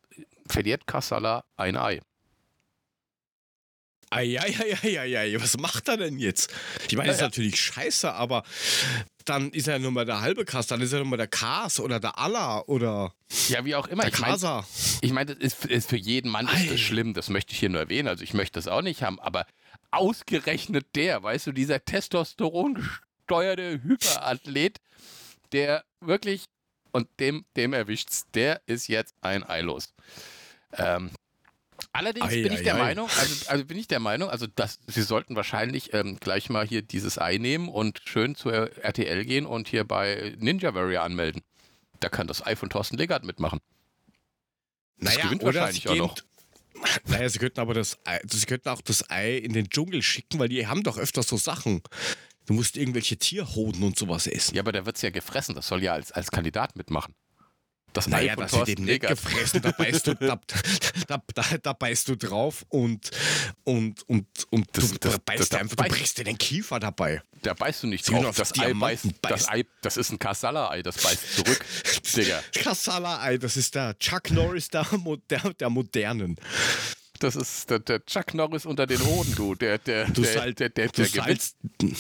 [0.49, 2.01] verliert Kasala ein Ei.
[4.11, 6.53] Eieieiei, was macht er denn jetzt?
[6.89, 7.29] Ich meine, das ist Ja, ja.
[7.29, 8.43] natürlich scheiße, aber
[9.25, 11.79] dann ist er nur mal der halbe Kass, dann ist er nur mal der Kas
[11.79, 13.15] oder der Allah oder
[13.49, 14.03] Ja, wie auch immer.
[14.03, 14.67] der Ich meine, Kasa.
[15.01, 17.69] ich mein, das ist, ist für jeden Mann ist das schlimm, das möchte ich hier
[17.69, 18.09] nur erwähnen.
[18.09, 19.47] Also ich möchte das auch nicht haben, aber
[19.93, 24.79] ausgerechnet der, weißt du, dieser Testosteron gesteuerte Hyperathlet,
[25.53, 26.45] der wirklich,
[26.93, 29.95] und dem, dem erwischt's, der ist jetzt ein Ei los.
[30.73, 31.11] Ähm,
[31.93, 32.79] allerdings Ei, bin ich ei, der ei.
[32.79, 36.67] Meinung, also, also bin ich der Meinung, also dass sie sollten wahrscheinlich ähm, gleich mal
[36.67, 41.43] hier dieses Ei nehmen und schön zur RTL gehen und hier bei Ninja Warrior anmelden.
[42.01, 43.61] Da kann das Ei von Thorsten Legert mitmachen.
[44.99, 46.17] Das gewinnt oder wahrscheinlich auch noch.
[47.05, 50.39] Naja, sie könnten aber das Ei, sie könnten auch das Ei in den Dschungel schicken,
[50.39, 51.83] weil die haben doch öfter so Sachen.
[52.47, 54.55] Du musst irgendwelche Tierhoden und sowas essen.
[54.55, 55.55] Ja, aber der wird's ja gefressen.
[55.55, 57.15] Das soll ja als, als Kandidat mitmachen.
[57.93, 60.41] Das Naja, Ei von das wird Thorsten eben nicht gefressen, da beißt du, da,
[61.09, 63.11] da, da, da beißt du drauf und,
[63.65, 67.23] und, und, und Das- du das- beißt das- einfach, du brichst dir den Kiefer dabei.
[67.43, 68.27] Da beißt du nicht Sie drauf.
[68.27, 69.49] auf Das Ei, beißt, das.
[69.49, 71.65] Ei, das ist ein Kassala-Ei, das beißt zurück.
[72.17, 74.87] Digga, Kassala-Ei, das ist der Chuck Norris der,
[75.31, 76.37] der, der Modernen.
[77.19, 79.55] das ist der, der Chuck Norris unter den Hoden, du.
[79.55, 81.27] Der, der, Du, der, sal, der, der, du, der gewinnt.
[81.27, 81.99] salzt, Das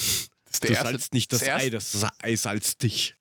[0.53, 3.15] ist der du erste, salzt nicht das, das erste- Ei, das Ei salzt dich.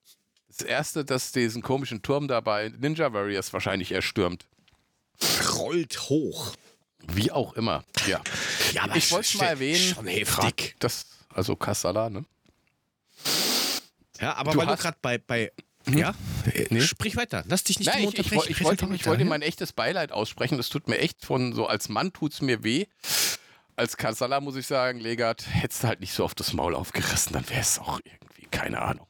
[0.60, 4.48] Das erste, das diesen komischen Turm da bei Ninja Warriors wahrscheinlich erstürmt.
[5.58, 6.54] Rollt hoch.
[7.08, 7.84] Wie auch immer.
[8.08, 8.22] Ja.
[8.74, 9.94] Ja, aber ich wollte es mal erwähnen.
[9.96, 10.76] Schon heftig.
[10.80, 12.26] Das, also Kassala, ne?
[14.20, 15.52] Ja, aber Du weil du gerade bei, bei
[15.88, 16.14] ja,
[16.54, 16.82] äh, Nee.
[16.82, 17.44] sprich weiter.
[17.48, 20.58] Lass dich nicht Nein, ich, ich, ich, wollte, ich wollte mein echtes Beileid aussprechen.
[20.58, 22.86] Das tut mir echt von so als Mann tut's mir weh.
[23.76, 27.32] Als Kassala muss ich sagen, Legat, hättest du halt nicht so auf das Maul aufgerissen,
[27.34, 29.08] dann wäre es auch irgendwie, keine Ahnung.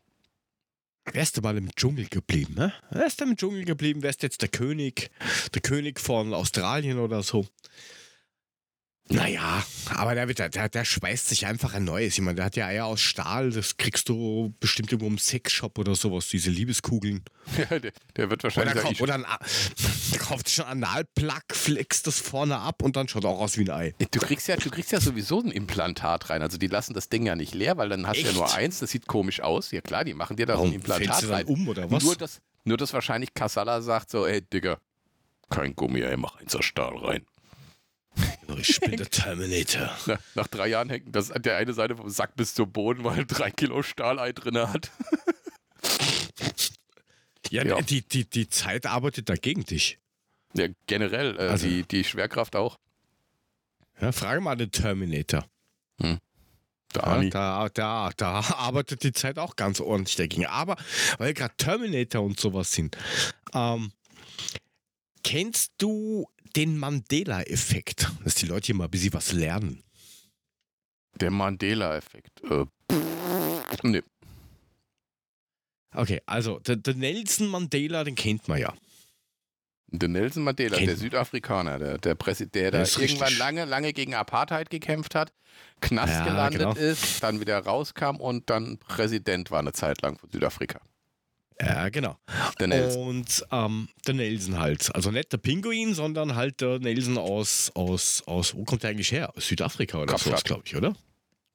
[1.13, 2.73] Wärst du mal im Dschungel geblieben, ne?
[2.91, 5.09] Wärst du im Dschungel geblieben, wärst jetzt der König,
[5.53, 7.47] der König von Australien oder so.
[9.11, 9.63] Naja,
[9.95, 12.13] aber der, der, der schweißt sich einfach ein neues.
[12.13, 15.79] Ich meine, der hat ja Eier aus Stahl, das kriegst du bestimmt irgendwo im Sexshop
[15.79, 17.23] oder sowas, diese Liebeskugeln.
[17.57, 19.25] Ja, der, der wird wahrscheinlich Oder, sagen, kauf, oder ein,
[20.13, 23.71] der kauft schon Analplug, flext das vorne ab und dann schaut auch aus wie ein
[23.71, 23.95] Ei.
[24.11, 26.43] Du kriegst, ja, du kriegst ja sowieso ein Implantat rein.
[26.43, 28.37] Also die lassen das Ding ja nicht leer, weil dann hast du ja Echt?
[28.37, 29.71] nur eins, das sieht komisch aus.
[29.71, 31.45] Ja klar, die machen dir da so ein Implantat du dann rein.
[31.47, 32.03] um oder was?
[32.03, 34.77] Nur, dass, nur, dass wahrscheinlich Casala sagt so, ey Digga,
[35.49, 37.25] kein Gummi, ey, mach eins aus Stahl rein.
[38.57, 39.89] Ich bin der Terminator.
[40.05, 43.03] Na, nach drei Jahren hängt das an der eine Seite vom Sack bis zum Boden,
[43.03, 44.91] weil er drei Kilo Stahlei drin hat.
[47.51, 47.81] Ja, Ja.
[47.81, 49.97] Die, die, die Zeit arbeitet dagegen dich.
[50.53, 52.77] Ja, generell, äh, Also- die, die Schwerkraft auch.
[53.99, 55.45] Ja, frage mal den Terminator.
[56.01, 56.17] Ja,
[57.03, 57.29] Ani.
[57.29, 60.45] da, da, da arbeitet die Zeit auch ganz ordentlich dagegen.
[60.45, 60.75] Aber
[61.17, 62.97] weil gerade Terminator und sowas sind,
[63.53, 63.91] ähm,
[65.23, 68.09] kennst du den Mandela-Effekt?
[68.23, 69.83] Dass die Leute hier mal ein bisschen was lernen.
[71.15, 72.41] Der Mandela-Effekt.
[72.43, 72.65] Äh,
[73.83, 74.01] nee.
[75.95, 78.73] Okay, also der, der Nelson Mandela, den kennt man ja.
[79.91, 80.97] Der Nelson Mandela, Kennt der.
[80.97, 85.33] Südafrikaner, der, der Präsident, der da irgendwann richtig- lange, lange gegen Apartheid gekämpft hat,
[85.81, 86.73] Knast Ja, gelandet genau.
[86.75, 90.79] ist, dann wieder rauskam und dann Präsident war eine Zeit lang von Südafrika.
[91.61, 92.17] Ja, genau.
[92.59, 93.07] Der Nelson.
[93.07, 94.93] Und ähm, der Nelson halt.
[94.95, 99.11] Also nicht der Pinguin, sondern halt der Nelson aus, aus, aus wo kommt der eigentlich
[99.11, 99.35] her?
[99.35, 100.31] Aus Südafrika oder Kapstadt.
[100.31, 100.95] sowas, glaube ich, oder?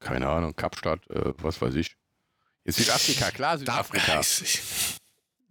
[0.01, 1.97] Keine Ahnung, Kapstadt, äh, was weiß ich.
[2.65, 4.21] Ist Südafrika, klar, Südafrika.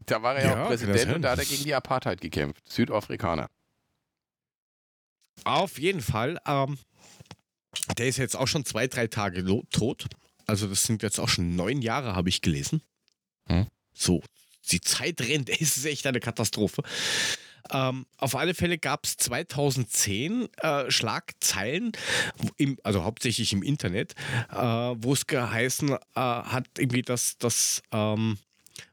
[0.05, 2.61] Da war er ja, Ja, auch Präsident und da hat er gegen die Apartheid gekämpft.
[2.69, 3.49] Südafrikaner.
[5.43, 6.39] Auf jeden Fall.
[6.45, 6.77] Ähm,
[7.97, 10.05] der ist jetzt auch schon zwei, drei Tage tot.
[10.45, 12.81] Also das sind jetzt auch schon neun Jahre, habe ich gelesen.
[13.47, 13.67] Hm.
[13.93, 14.21] So,
[14.71, 15.49] die Zeit rennt.
[15.61, 16.83] Es ist echt eine Katastrophe.
[17.71, 21.93] Ähm, auf alle Fälle gab es 2010 äh, Schlagzeilen,
[22.57, 24.15] im, also hauptsächlich im Internet,
[24.51, 28.37] äh, wo es geheißen äh, hat, irgendwie, dass, dass ähm,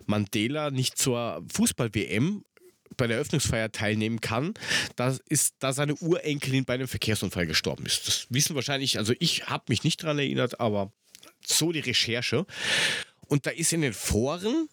[0.07, 2.45] Mandela nicht zur Fußball-WM
[2.97, 4.55] bei der Eröffnungsfeier teilnehmen kann,
[4.95, 8.07] das ist, da seine Urenkelin bei einem Verkehrsunfall gestorben ist.
[8.07, 10.93] Das wissen wahrscheinlich, also ich habe mich nicht daran erinnert, aber
[11.45, 12.47] so die Recherche.
[13.27, 14.68] Und da ist in den Foren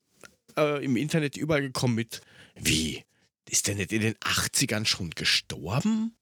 [0.57, 2.21] äh, im Internet überall gekommen mit,
[2.55, 3.03] wie,
[3.49, 6.15] ist der nicht in den 80ern schon gestorben?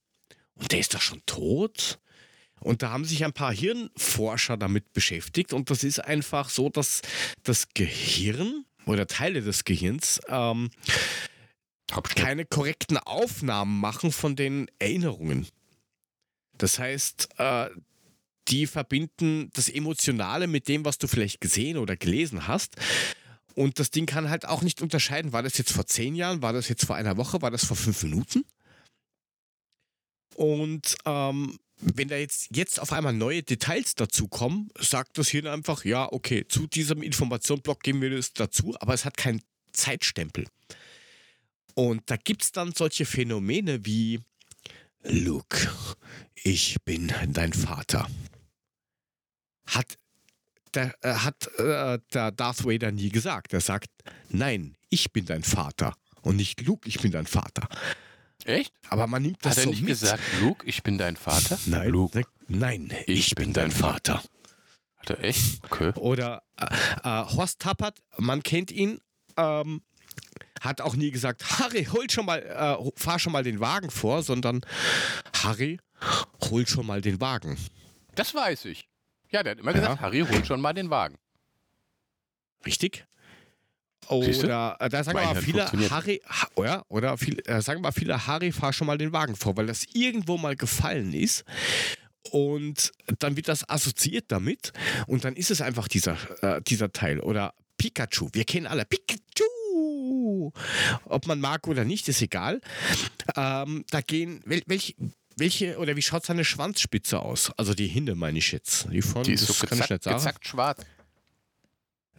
[0.56, 2.00] Und der ist doch schon tot?
[2.60, 5.54] Und da haben sich ein paar Hirnforscher damit beschäftigt.
[5.54, 7.02] Und das ist einfach so, dass
[7.44, 10.70] das Gehirn oder Teile des Gehirns ähm,
[12.16, 15.48] keine korrekten Aufnahmen machen von den Erinnerungen.
[16.58, 17.70] Das heißt, äh,
[18.48, 22.76] die verbinden das Emotionale mit dem, was du vielleicht gesehen oder gelesen hast.
[23.56, 26.54] Und das Ding kann halt auch nicht unterscheiden, war das jetzt vor zehn Jahren, war
[26.54, 28.46] das jetzt vor einer Woche, war das vor fünf Minuten?
[30.36, 35.86] Und ähm, wenn da jetzt, jetzt auf einmal neue Details dazukommen, sagt das Hirn einfach,
[35.86, 39.42] ja, okay, zu diesem Informationsblock geben wir das dazu, aber es hat keinen
[39.72, 40.48] Zeitstempel.
[41.74, 44.22] Und da gibt es dann solche Phänomene wie,
[45.04, 45.70] Luke,
[46.36, 48.10] ich bin dein Vater.
[49.68, 49.98] Hat
[50.76, 53.54] der, äh, hat äh, der Darth Vader nie gesagt.
[53.54, 53.90] Er sagt,
[54.30, 55.94] nein, ich bin dein Vater.
[56.22, 57.68] Und nicht Luke, ich bin dein Vater.
[58.46, 58.74] Echt?
[58.90, 59.90] Aber man nimmt das Hat er so nicht mit.
[59.90, 61.58] gesagt, Luke, ich bin dein Vater?
[61.66, 62.18] Nein, Luke.
[62.18, 64.24] ne- nein, ich, bin dein Vater.
[64.98, 65.64] Hat er echt?
[65.66, 65.92] Okay.
[65.96, 66.66] Oder äh,
[67.04, 69.00] äh, Horst Tappert, man kennt ihn,
[69.38, 69.82] ähm,
[70.62, 74.24] hat auch nie gesagt, Harry, hol schon mal, äh, fahr schon mal den Wagen vor,
[74.24, 74.62] sondern
[75.44, 75.80] Harry,
[76.50, 77.58] hol schon mal den Wagen.
[78.16, 78.88] Das weiß ich.
[79.30, 80.02] Ja, der hat immer gesagt, Ja.
[80.02, 81.18] Harry, hol schon mal den Wagen.
[82.66, 83.06] Richtig?
[84.08, 85.66] Oder äh, da sagen mal viele.
[85.90, 89.12] Harry, ha, oder, oder viel, äh, sagen wir mal viele Harry, fahr schon mal den
[89.12, 91.44] Wagen vor, weil das irgendwo mal gefallen ist.
[92.32, 94.74] Und dann wird das assoziiert damit
[95.08, 97.20] und dann ist es einfach dieser, äh, dieser Teil.
[97.20, 100.52] Oder Pikachu, wir kennen alle Pikachu.
[101.06, 102.62] Ob man mag oder nicht, ist egal.
[103.36, 104.94] Ähm, da gehen, wel, welche,
[105.36, 107.52] welche oder wie schaut seine Schwanzspitze aus?
[107.58, 108.88] Also die Hinde meine ich jetzt.
[108.92, 110.18] Die, von, Die ist so kann ich gezackt, nicht sagen.
[110.18, 110.82] gezackt schwarz.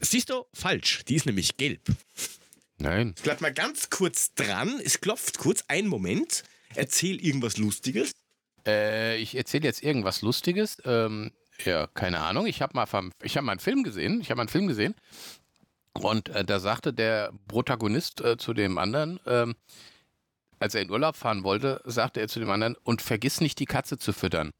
[0.00, 0.44] Siehst du?
[0.52, 1.04] Falsch.
[1.08, 1.80] Die ist nämlich gelb.
[2.78, 3.14] Nein.
[3.22, 4.80] Bleib mal ganz kurz dran.
[4.84, 5.64] Es klopft kurz.
[5.68, 6.44] Einen Moment.
[6.74, 8.12] Erzähl irgendwas Lustiges.
[8.66, 10.76] Äh, ich erzähle jetzt irgendwas Lustiges.
[10.84, 11.32] Ähm,
[11.64, 12.46] ja, keine Ahnung.
[12.46, 12.86] Ich habe mal,
[13.22, 14.20] ich hab mal einen Film gesehen.
[14.20, 14.94] Ich habe mal einen Film gesehen.
[15.94, 19.54] Und äh, da sagte der Protagonist äh, zu dem anderen, ähm,
[20.58, 23.66] als er in Urlaub fahren wollte, sagte er zu dem anderen, und vergiss nicht die
[23.66, 24.52] Katze zu füttern.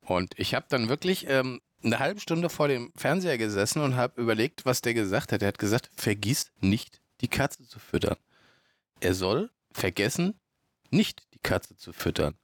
[0.00, 4.20] Und ich habe dann wirklich ähm, eine halbe Stunde vor dem Fernseher gesessen und habe
[4.20, 5.42] überlegt, was der gesagt hat.
[5.42, 8.16] Er hat gesagt, vergiss nicht, die Katze zu füttern.
[9.00, 10.38] Er soll vergessen,
[10.90, 12.34] nicht die Katze zu füttern.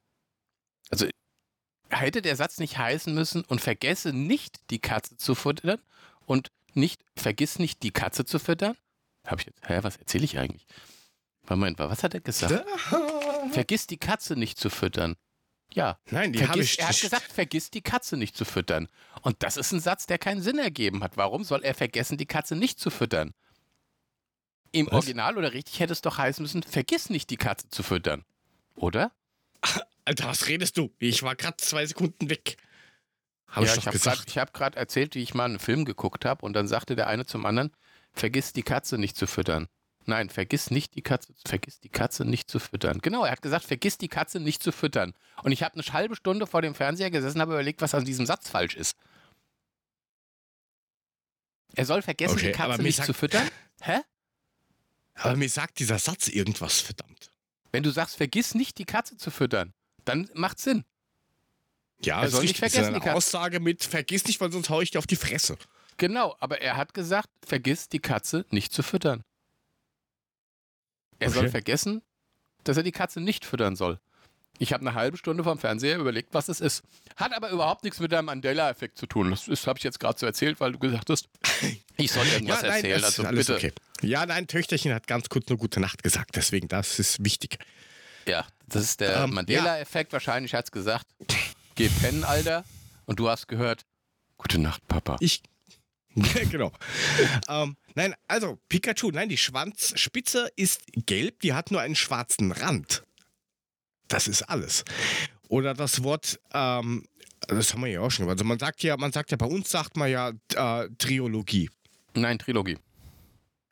[0.89, 1.07] Also
[1.89, 5.81] hätte der Satz nicht heißen müssen und vergesse nicht die Katze zu füttern
[6.25, 8.75] und nicht vergiss nicht die Katze zu füttern?
[9.25, 10.65] Habe ich jetzt, hä, was erzähle ich eigentlich?
[11.49, 12.65] Moment, was hat er gesagt?
[13.51, 15.15] Vergiss die Katze nicht zu füttern.
[15.73, 15.97] Ja.
[16.09, 16.79] Nein, die habe ich.
[16.79, 18.87] er hat gesagt, vergiss die Katze nicht zu füttern.
[19.21, 21.17] Und das ist ein Satz, der keinen Sinn ergeben hat.
[21.17, 23.33] Warum soll er vergessen, die Katze nicht zu füttern?
[24.71, 24.93] Im Was?
[24.93, 28.23] Original oder richtig hätte es doch heißen müssen, vergiss nicht, die Katze zu füttern.
[28.75, 29.11] Oder?
[30.05, 30.93] Alter, was redest du?
[30.99, 32.57] Ich war gerade zwei Sekunden weg.
[33.47, 36.53] Habe ja, ich ich habe gerade erzählt, wie ich mal einen Film geguckt habe und
[36.53, 37.71] dann sagte der eine zum anderen,
[38.13, 39.67] vergiss die Katze nicht zu füttern.
[40.05, 42.99] Nein, vergiss nicht die Katze, vergiss die Katze nicht zu füttern.
[43.01, 45.13] Genau, er hat gesagt, vergiss die Katze nicht zu füttern.
[45.43, 48.03] Und ich habe eine halbe Stunde vor dem Fernseher gesessen und habe überlegt, was an
[48.05, 48.95] diesem Satz falsch ist.
[51.75, 53.47] Er soll vergessen, Okay, die Katze nicht sagt- zu füttern?
[53.81, 53.99] Hä?
[55.15, 57.31] Aber mir sagt dieser Satz irgendwas, verdammt.
[57.71, 59.73] Wenn du sagst, vergiss nicht, die Katze zu füttern,
[60.03, 60.83] dann macht Sinn.
[62.03, 62.61] Ja, Er soll nicht richtig.
[62.61, 63.15] Das ist vergessen, eine die Katze.
[63.17, 65.57] Aussage mit vergiss nicht, weil sonst hau ich dir auf die Fresse.
[65.97, 69.23] Genau, aber er hat gesagt, vergiss die Katze nicht zu füttern.
[71.21, 71.51] Er soll Okay.
[71.51, 72.01] vergessen,
[72.63, 73.99] dass er die Katze nicht füttern soll.
[74.59, 76.83] Ich habe eine halbe Stunde vom Fernseher überlegt, was es ist.
[77.15, 79.31] Hat aber überhaupt nichts mit dem Mandela-Effekt zu tun.
[79.47, 81.29] Das habe ich jetzt gerade so erzählt, weil du gesagt hast,
[81.97, 83.01] ich soll irgendwas nein, erzählen.
[83.01, 83.57] das Also alles bitte.
[83.57, 83.73] okay.
[84.07, 87.57] Ja, nein, Töchterchen hat ganz kurz nur gute Nacht gesagt, deswegen das ist wichtig.
[88.27, 90.13] Ja, das ist der Ähm, Mandela-Effekt.
[90.13, 91.07] Wahrscheinlich hat es gesagt,
[91.75, 92.63] geh pennen, Alter.
[93.05, 93.83] Und du hast gehört,
[94.37, 95.17] gute Nacht, Papa.
[95.21, 95.41] Ich.
[96.51, 96.71] genau.
[97.47, 103.03] ähm, nein, also Pikachu, nein, die Schwanzspitze ist gelb, die hat nur einen schwarzen Rand.
[104.07, 104.83] Das ist alles.
[105.47, 107.05] Oder das Wort, ähm,
[107.47, 108.27] das haben wir ja auch schon.
[108.29, 111.69] Also man sagt ja, man sagt ja, bei uns sagt man ja äh, Triologie.
[112.13, 112.77] Nein, Trilogie.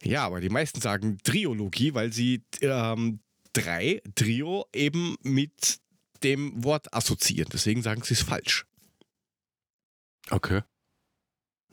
[0.04, 3.20] Ja, aber die meisten sagen Triologie, weil sie ähm,
[3.52, 5.80] drei, Trio, eben mit
[6.24, 7.50] dem Wort assoziieren.
[7.52, 8.66] Deswegen sagen sie es falsch.
[10.30, 10.62] Okay.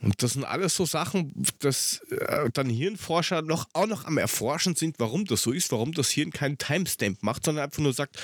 [0.01, 4.75] Und das sind alles so Sachen, dass äh, dann Hirnforscher noch, auch noch am Erforschen
[4.75, 8.19] sind, warum das so ist, warum das Hirn keinen Timestamp macht, sondern einfach nur sagt,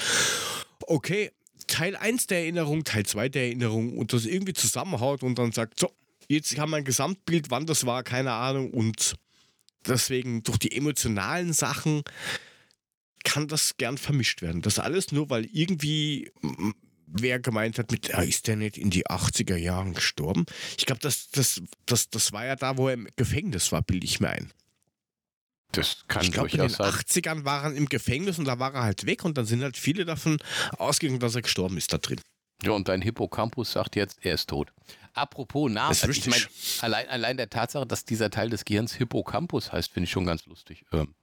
[0.85, 1.31] okay,
[1.67, 5.79] Teil 1 der Erinnerung, Teil 2 der Erinnerung und das irgendwie zusammenhaut und dann sagt,
[5.79, 5.91] so,
[6.27, 9.15] jetzt haben wir ein Gesamtbild, wann das war, keine Ahnung und
[9.87, 12.03] deswegen durch die emotionalen Sachen
[13.23, 14.61] kann das gern vermischt werden.
[14.61, 16.31] Das alles nur, weil irgendwie
[17.13, 20.45] wer gemeint hat, mit, ah, ist der nicht in die 80er Jahren gestorben?
[20.77, 24.05] Ich glaube, das, das, das, das war ja da, wo er im Gefängnis war, bilde
[24.05, 24.51] ich mir ein.
[25.71, 26.91] Das kann Ich glaube, in den sein.
[26.91, 29.75] 80ern war er im Gefängnis und da war er halt weg und dann sind halt
[29.77, 30.37] viele davon
[30.77, 32.19] ausgegangen, dass er gestorben ist da drin.
[32.63, 34.71] Ja, und dein Hippocampus sagt jetzt, er ist tot.
[35.13, 36.47] Apropos Namen, also ich richtig.
[36.81, 40.45] allein, allein der Tatsache, dass dieser Teil des Gehirns Hippocampus heißt, finde ich schon ganz
[40.45, 40.85] lustig.
[40.91, 41.13] Ähm,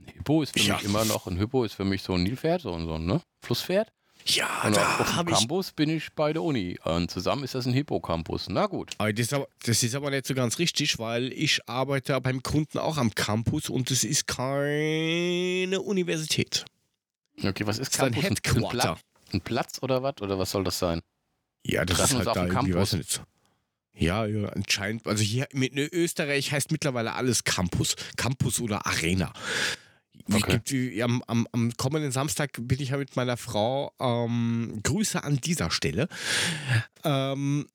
[0.00, 0.74] ein Hippo ist für Ja.
[0.76, 3.06] mich immer noch, ein Hippo ist für mich so ein Nilpferd, so ein, so ein
[3.06, 3.22] ne?
[3.42, 3.92] Flusspferd.
[4.28, 5.38] Ja, Und da habe ich.
[5.38, 6.78] Campus bin ich bei der Uni.
[6.84, 8.48] Und zusammen ist das ein Hippocampus.
[8.48, 8.92] Na gut.
[8.98, 12.42] Aber das, ist aber, das ist aber nicht so ganz richtig, weil ich arbeite beim
[12.42, 16.64] Kunden auch am Campus und es ist keine Universität.
[17.42, 18.24] Okay, was ist Es ist ein Campus?
[18.24, 18.68] Ein, Headquarter.
[18.78, 19.00] Platz,
[19.32, 20.20] ein Platz oder was?
[20.20, 21.02] Oder was soll das sein?
[21.64, 22.92] Ja, das Treffen ist halt da irgendwie, Campus.
[22.92, 23.22] weiß ich nicht.
[23.98, 25.06] Ja, ja, anscheinend.
[25.06, 27.96] Also hier mit in Österreich heißt mittlerweile alles Campus.
[28.16, 29.32] Campus oder Arena.
[30.32, 30.60] Okay.
[30.64, 33.92] gibt, am, am, am kommenden Samstag bin ich ja mit meiner Frau.
[34.00, 36.08] Ähm, Grüße an dieser Stelle.
[37.04, 37.66] Ähm,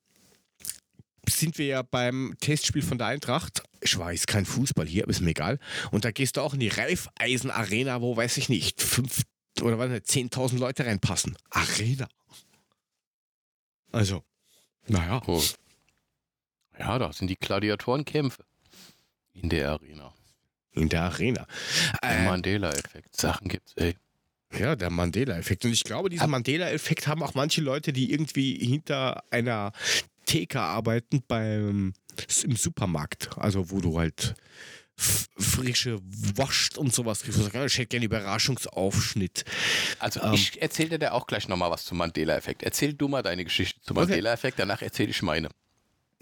[1.30, 3.64] sind wir ja beim Testspiel von der Eintracht.
[3.80, 5.60] Ich weiß, kein Fußball hier, aber ist mir egal.
[5.92, 9.24] Und da gehst du auch in die Raiffeisen Arena, wo, weiß ich nicht, fünf
[9.62, 11.38] oder was nicht, 10.000 Leute reinpassen.
[11.50, 12.08] Arena.
[13.92, 14.24] Also,
[14.88, 15.22] naja.
[15.26, 15.42] Oh.
[16.78, 18.44] Ja, da sind die Gladiatorenkämpfe
[19.34, 20.14] in der Arena.
[20.74, 21.46] In der Arena.
[22.04, 23.16] Der Äh, Mandela-Effekt.
[23.20, 23.96] Sachen gibt's, ey.
[24.58, 25.66] ja, der Mandela-Effekt.
[25.66, 29.72] Und ich glaube, diesen Mandela-Effekt haben auch manche Leute, die irgendwie hinter einer
[30.26, 31.94] Theke arbeiten beim
[32.44, 33.30] im Supermarkt.
[33.38, 34.36] Also wo du halt
[34.96, 37.54] frische Wurst und sowas kriegst.
[37.54, 39.46] Ja, Ich hätte gerne Überraschungsaufschnitt.
[40.00, 40.34] Also Ähm.
[40.34, 42.64] ich erzähle dir auch gleich nochmal was zum Mandela-Effekt.
[42.64, 44.08] Erzähl du mal deine Geschichte zum Okay.
[44.08, 45.50] Mandela-Effekt, danach erzähle ich meine.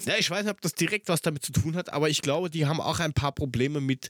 [0.06, 2.50] Ja, ich weiß nicht, ob das direkt was damit zu tun hat, aber ich glaube,
[2.50, 4.08] die haben auch ein paar Probleme mit,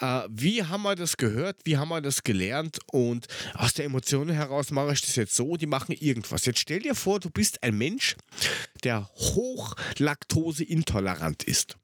[0.00, 4.28] äh, wie haben wir das gehört, wie haben wir das gelernt und aus der Emotion
[4.30, 6.44] heraus mache ich das jetzt so, die machen irgendwas.
[6.44, 8.16] Jetzt stell dir vor, du bist ein Mensch,
[8.84, 11.76] der hochlaktoseintolerant ist.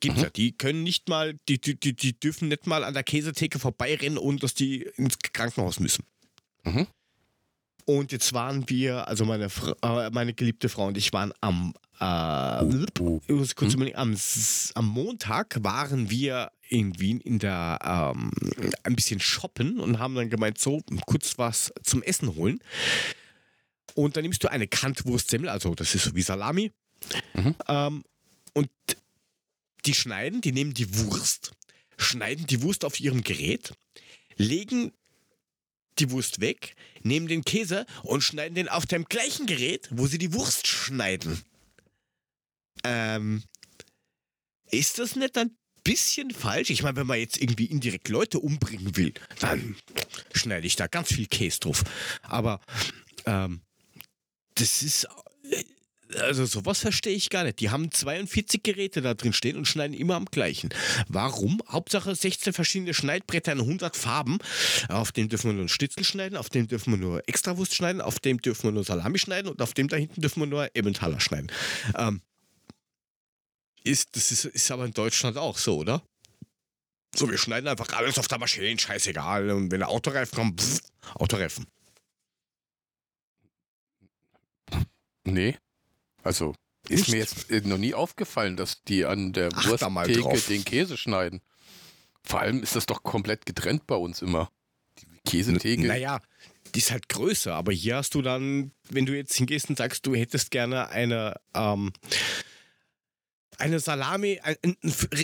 [0.00, 0.22] Gibt's Mhm.
[0.24, 3.58] ja, die können nicht mal, die, die, die, die dürfen nicht mal an der Käsetheke
[3.58, 6.04] vorbeirennen, ohne dass die ins Krankenhaus müssen.
[6.64, 6.86] Mhm.
[7.84, 9.48] Und jetzt waren wir, also meine,
[9.82, 12.04] äh, meine geliebte Frau und ich waren am, äh,
[13.00, 14.16] Oh, muss kurz überlegen, am,
[14.74, 18.30] am Montag waren wir in Wien in der, ähm,
[18.82, 22.60] ein bisschen shoppen und haben dann gemeint, so, kurz was zum Essen holen.
[23.94, 26.72] Und dann nimmst du eine Kantwurstsemmel, also das ist so wie Salami.
[27.34, 27.54] Mhm.
[27.68, 28.04] Ähm,
[28.54, 28.70] und
[29.84, 31.52] die schneiden, die nehmen die Wurst,
[31.98, 33.74] schneiden die Wurst auf ihrem Gerät,
[34.36, 34.92] legen
[35.98, 40.18] die Wurst weg, nehmen den Käse und schneiden den auf dem gleichen Gerät, wo sie
[40.18, 41.42] die Wurst schneiden.
[42.84, 43.42] Ähm,
[44.70, 46.70] ist das nicht ein bisschen falsch?
[46.70, 49.76] Ich meine, wenn man jetzt irgendwie indirekt Leute umbringen will, dann
[50.32, 51.84] schneide ich da ganz viel Käse drauf.
[52.22, 52.60] Aber
[53.26, 53.60] ähm,
[54.54, 55.08] das ist.
[56.20, 57.60] Also sowas verstehe ich gar nicht.
[57.60, 60.70] Die haben 42 Geräte da drin stehen und schneiden immer am gleichen.
[61.08, 61.62] Warum?
[61.68, 64.38] Hauptsache 16 verschiedene Schneidbretter in 100 Farben.
[64.88, 68.00] Auf dem dürfen wir nur einen Schnitzel schneiden, auf dem dürfen wir nur Extrawurst schneiden,
[68.00, 70.68] auf dem dürfen wir nur Salami schneiden und auf dem da hinten dürfen wir nur
[70.74, 71.50] Emmentaler schneiden.
[71.96, 72.20] Ähm,
[73.84, 76.02] ist, das ist, ist aber in Deutschland auch so, oder?
[77.14, 79.50] So, wir schneiden einfach alles auf der Maschine, scheißegal.
[79.50, 80.80] Und wenn der Autoreifen kommt, pff,
[81.14, 81.66] Autoreifen.
[85.24, 85.56] Nee.
[86.22, 86.54] Also,
[86.88, 87.10] ist Nicht?
[87.10, 89.68] mir jetzt äh, noch nie aufgefallen, dass die an der Ach.
[89.68, 91.40] Wursttheke den Käse schneiden.
[92.24, 94.50] Vor allem ist das doch komplett getrennt bei uns immer.
[94.98, 95.86] Die Käsetheke.
[95.86, 96.20] Naja,
[96.74, 100.06] die ist halt größer, aber hier hast du dann, wenn du jetzt hingehst und sagst,
[100.06, 101.92] du hättest gerne eine, ähm,
[103.58, 104.76] eine Salami, ein, ein,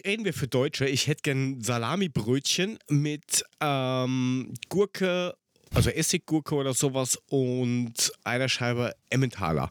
[0.05, 5.34] reden wir für Deutsche, ich hätte gern Salamibrötchen mit ähm, Gurke,
[5.72, 9.70] also Essiggurke oder sowas und einer Scheibe Emmentaler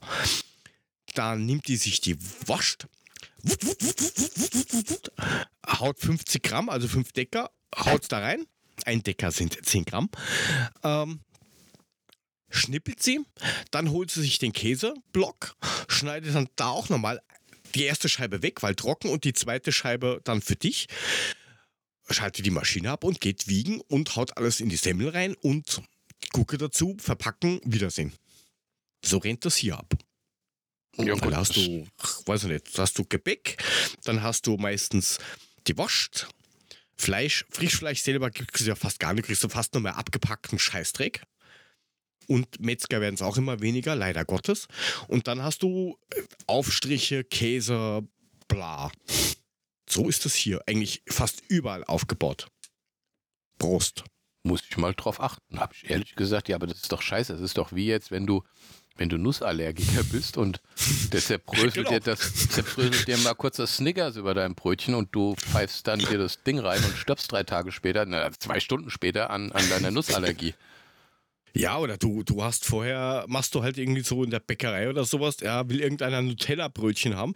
[1.18, 2.88] da nimmt die sich die Wascht,
[5.68, 8.46] haut 50 Gramm, also 5 Decker, haut da rein.
[8.86, 10.10] Ein Decker sind 10 Gramm.
[10.84, 11.22] Ähm,
[12.50, 13.22] schnippelt sie,
[13.72, 15.56] dann holt sie sich den Käseblock,
[15.88, 17.22] schneidet dann da auch nochmal
[17.76, 20.88] die erste Scheibe weg, weil trocken, und die zweite Scheibe dann für dich.
[22.10, 25.82] Schaltet die Maschine ab und geht wiegen und haut alles in die Semmel rein und
[26.32, 28.14] gucke dazu, verpacken, Wiedersehen.
[29.04, 29.94] So rennt das hier ab.
[30.98, 31.88] Ja, gut, dann hast du,
[32.26, 33.64] weiß ich nicht, hast du Gebäck,
[34.04, 35.20] dann hast du meistens
[35.68, 36.28] die Wurst,
[37.00, 40.58] Fleisch, Frischfleisch selber kriegst du ja fast gar nicht, kriegst du fast nur mehr abgepackten
[40.58, 41.22] Scheißdreck.
[42.28, 44.68] Und Metzger werden es auch immer weniger, leider Gottes.
[45.08, 48.06] Und dann hast du äh, Aufstriche, Käse,
[48.48, 48.92] bla.
[49.90, 52.48] So ist das hier eigentlich fast überall aufgebaut.
[53.60, 54.04] Prost.
[54.44, 55.60] Muss ich mal drauf achten.
[55.60, 57.34] Habe ich ehrlich gesagt, ja, aber das ist doch scheiße.
[57.34, 58.44] Das ist doch wie jetzt, wenn du,
[58.98, 60.62] wenn du Nussallergiker bist und
[61.12, 61.90] der zerbröselt, Genau.
[61.90, 66.00] dir das, zerbröselt dir mal kurz das Snickers über dein Brötchen und du pfeifst dann
[66.00, 69.70] dir das Ding rein und stirbst drei Tage später, na, zwei Stunden später an, an
[69.70, 70.54] deiner Nussallergie.
[71.54, 75.06] Ja, oder du, du hast vorher, machst du halt irgendwie so in der Bäckerei oder
[75.06, 77.34] sowas, ja, will irgendeiner ein Nutella-Brötchen haben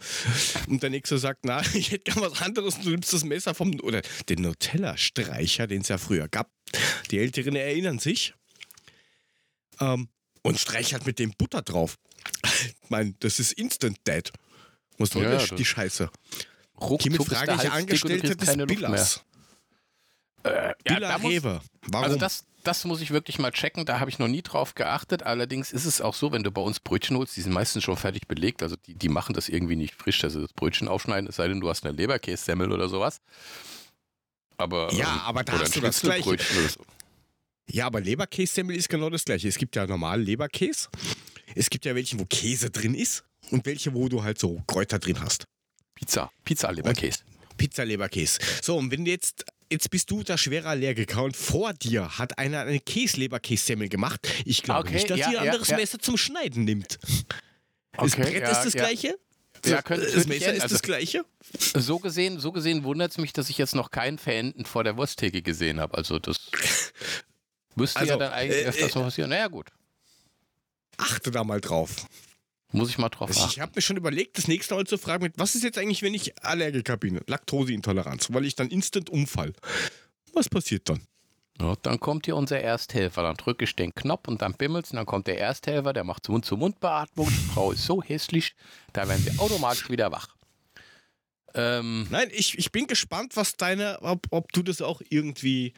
[0.68, 3.52] und der Nächste sagt, na, ich hätte gern was anderes und du nimmst das Messer
[3.54, 6.50] vom, oder den Nutella-Streicher, den es ja früher gab.
[7.10, 8.34] Die Älteren erinnern sich.
[9.80, 10.08] Ähm,
[10.42, 11.98] und streich halt mit dem Butter drauf.
[12.44, 14.30] Ich meine, das ist Instant Dead.
[14.98, 16.10] Was soll Ja, das, die Scheiße?
[17.00, 18.56] Hiermit der frage ich Angestellte des.
[18.66, 19.24] Billers.
[20.44, 21.60] Äh, ja, muss, Rewe.
[21.86, 22.04] Warum?
[22.04, 25.22] Also das, das muss ich wirklich mal checken, da habe ich noch nie drauf geachtet.
[25.22, 27.96] Allerdings ist es auch so, wenn du bei uns Brötchen holst, die sind meistens schon
[27.96, 28.62] fertig belegt.
[28.62, 31.60] Also die, die machen das irgendwie nicht frisch, also das Brötchen aufschneiden, es sei denn,
[31.60, 33.20] du hast eine Leberkässemmel oder sowas.
[34.56, 36.10] Aber, Ja, ähm, aber da hast du das so.
[37.70, 39.48] Ja, aber Leberkässemmel ist genau das gleiche.
[39.48, 40.88] Es gibt ja normalen Leberkäse.
[41.54, 44.98] Es gibt ja welche, wo Käse drin ist und welche, wo du halt so Kräuter
[44.98, 45.44] drin hast.
[45.94, 47.20] Pizza, Pizza-Leberkäse.
[47.56, 48.40] Pizza-Leberkäse.
[48.62, 52.60] So, und wenn jetzt, jetzt bist du der schwere Allergiker und vor dir hat einer
[52.62, 54.26] eine Käse-Leberkässemmel gemacht.
[54.44, 55.76] Ich glaube Okay, nicht, dass ja, sie ein ja, anderes ja.
[55.76, 56.98] Messer zum Schneiden nimmt.
[57.92, 58.80] das Okay, Brett ja, ist das ja.
[58.82, 59.08] gleiche?
[59.64, 60.56] Ja, das, könnte- das Messer ändern.
[60.56, 61.24] ist Also- das gleiche?
[61.76, 64.96] So gesehen, so gesehen wundert es mich, dass ich jetzt noch keinen Verenden vor der
[64.96, 65.96] Wursttheke gesehen habe.
[65.96, 66.50] Also das
[67.74, 69.30] müsste ja Also, dann eigentlich äh, öfters äh, passieren.
[69.30, 69.68] Naja gut,
[70.98, 72.06] Achte da mal drauf.
[72.72, 73.48] muss ich mal drauf achten.
[73.50, 76.02] ich habe mir schon überlegt, das nächste Mal zu fragen, mit, was ist jetzt eigentlich,
[76.02, 77.20] wenn ich Allergiker bin?
[77.26, 79.52] Laktoseintoleranz, weil ich dann instant umfall.
[80.32, 81.00] Was passiert dann?
[81.60, 83.22] Ja, dann kommt hier unser Ersthelfer.
[83.22, 86.28] Dann drücke ich den Knopf und dann bimmelt's und dann kommt der Ersthelfer, der macht
[86.28, 87.28] Mund-zu-Mund-Beatmung.
[87.28, 88.54] Die Frau ist so hässlich,
[88.92, 90.28] da werden sie automatisch wieder wach.
[91.54, 95.74] Ähm, Nein, ich, ich bin gespannt, was deine, ob, ob du das auch irgendwie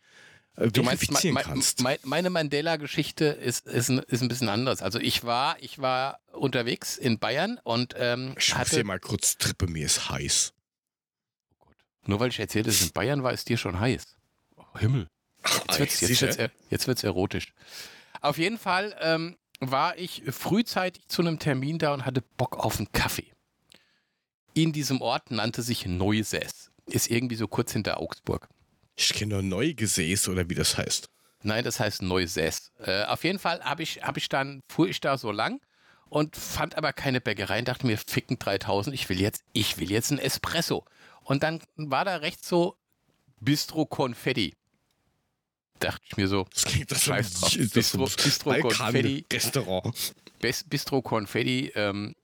[0.57, 1.83] du meinst, verifizieren me- kannst.
[1.83, 4.83] me- meine Mandela-Geschichte ist, ist, ein- ist ein bisschen anders.
[4.83, 9.67] Also ich war, ich war unterwegs in Bayern und ähm, hatte, dir mal kurz Trippe,
[9.67, 10.53] mir ist heiß.
[12.07, 14.17] nur weil ich erzählt, dass in Bayern war, ist dir schon heiß.
[14.57, 15.09] Oh, Himmel.
[15.45, 17.53] Jetzt wird's, jetzt, wird's, jetzt wird's erotisch.
[18.21, 22.79] Auf jeden Fall ähm, war ich frühzeitig zu einem Termin da und hatte Bock auf
[22.79, 23.31] einen Kaffee.
[24.55, 26.71] In diesem Ort nannte sich Neusäß.
[26.87, 28.49] Ist irgendwie so kurz hinter Augsburg.
[28.97, 31.09] Ich kenne nur Neugesäß oder wie das heißt.
[31.43, 32.73] Nein, das heißt Neusäß.
[32.79, 35.61] Äh, auf jeden Fall habe ich, hab ich dann, fuhr ich da so lang
[36.09, 39.91] und fand aber keine Bäckerei und dachte mir, ficken 3000, ich will jetzt, ich will
[39.91, 40.85] jetzt ein Espresso.
[41.23, 42.77] Und dann war da rechts so
[43.41, 44.55] Bistro Confetti.
[45.81, 47.53] Dachte ich mir so, Das klingt das Scheiß drauf.
[47.75, 49.27] Bistro, Bistro Confetti.
[49.31, 50.15] Restaurant.
[50.41, 52.15] Bistro Confetti, ähm,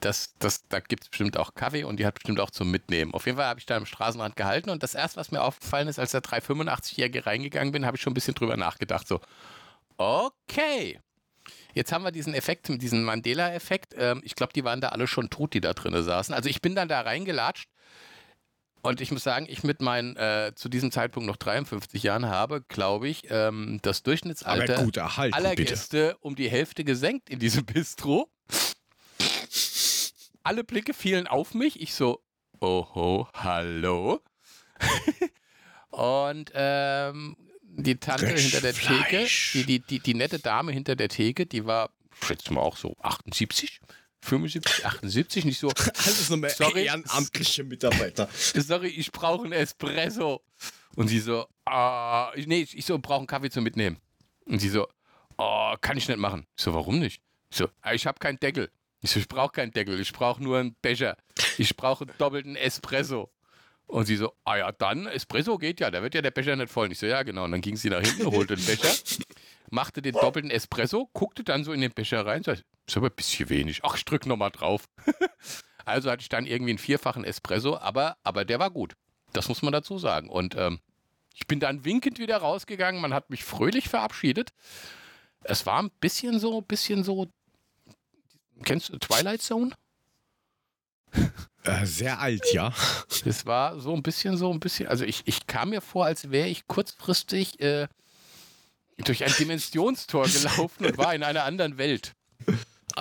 [0.00, 3.14] das, das, da gibt es bestimmt auch Kaffee und die hat bestimmt auch zum Mitnehmen.
[3.14, 5.88] Auf jeden Fall habe ich da am Straßenrand gehalten und das erste, was mir aufgefallen
[5.88, 9.06] ist, als der 385-Jährige reingegangen bin, habe ich schon ein bisschen drüber nachgedacht.
[9.06, 9.20] So,
[9.96, 11.00] okay.
[11.74, 13.94] Jetzt haben wir diesen Effekt, diesen Mandela-Effekt.
[13.98, 16.34] Ähm, ich glaube, die waren da alle schon tot, die da drinnen saßen.
[16.34, 17.68] Also ich bin dann da reingelatscht
[18.84, 22.62] und ich muss sagen, ich mit meinen äh, zu diesem Zeitpunkt noch 53 Jahren habe,
[22.68, 25.64] glaube ich, ähm, das Durchschnittsalter erhalten, aller bitte.
[25.64, 28.28] Gäste um die Hälfte gesenkt in diesem Bistro.
[30.44, 31.80] Alle Blicke fielen auf mich.
[31.80, 32.22] Ich so,
[32.60, 34.20] oho, hallo.
[35.90, 39.52] Und ähm, die Tante Frisch hinter der Theke, Fleisch.
[39.54, 41.90] die, die, die, die nette Dame hinter der Theke, die war,
[42.22, 43.80] schätze mal auch so 78,
[44.20, 45.68] 75, 78, nicht so,
[46.04, 46.84] Alles nochmal Sorry.
[46.84, 48.28] ehrenamtliche Mitarbeiter.
[48.34, 50.42] sorry, ich brauche einen Espresso.
[50.96, 53.98] Und sie so, ah, nee, ich so, brauche einen Kaffee zum Mitnehmen.
[54.44, 54.88] Und sie so,
[55.38, 56.46] oh, kann ich nicht machen.
[56.54, 57.22] Ich so, warum nicht?
[57.50, 58.70] Ich so, ah, ich habe keinen Deckel.
[59.04, 61.18] Ich so, ich brauche keinen Deckel, ich brauche nur einen Becher.
[61.58, 63.30] Ich brauche einen doppelten Espresso.
[63.86, 66.72] Und sie so, ah ja, dann, Espresso geht ja, da wird ja der Becher nicht
[66.72, 66.86] voll.
[66.86, 67.44] Und ich so, ja, genau.
[67.44, 68.88] Und dann ging sie nach hinten, holte den Becher,
[69.70, 73.14] machte den doppelten Espresso, guckte dann so in den Becher rein, sagte, ist aber ein
[73.14, 73.80] bisschen wenig.
[73.82, 74.86] Ach, ich drück nochmal drauf.
[75.84, 78.94] also hatte ich dann irgendwie einen vierfachen Espresso, aber, aber der war gut.
[79.34, 80.30] Das muss man dazu sagen.
[80.30, 80.80] Und ähm,
[81.34, 83.02] ich bin dann winkend wieder rausgegangen.
[83.02, 84.54] Man hat mich fröhlich verabschiedet.
[85.42, 87.28] Es war ein bisschen so, bisschen so.
[88.64, 89.72] Kennst du Twilight Zone?
[91.62, 92.74] Äh, sehr alt, ja.
[93.24, 94.88] Es war so ein bisschen, so ein bisschen.
[94.88, 97.88] Also ich, ich kam mir vor, als wäre ich kurzfristig äh,
[98.98, 102.12] durch ein Dimensionstor gelaufen und war in einer anderen Welt.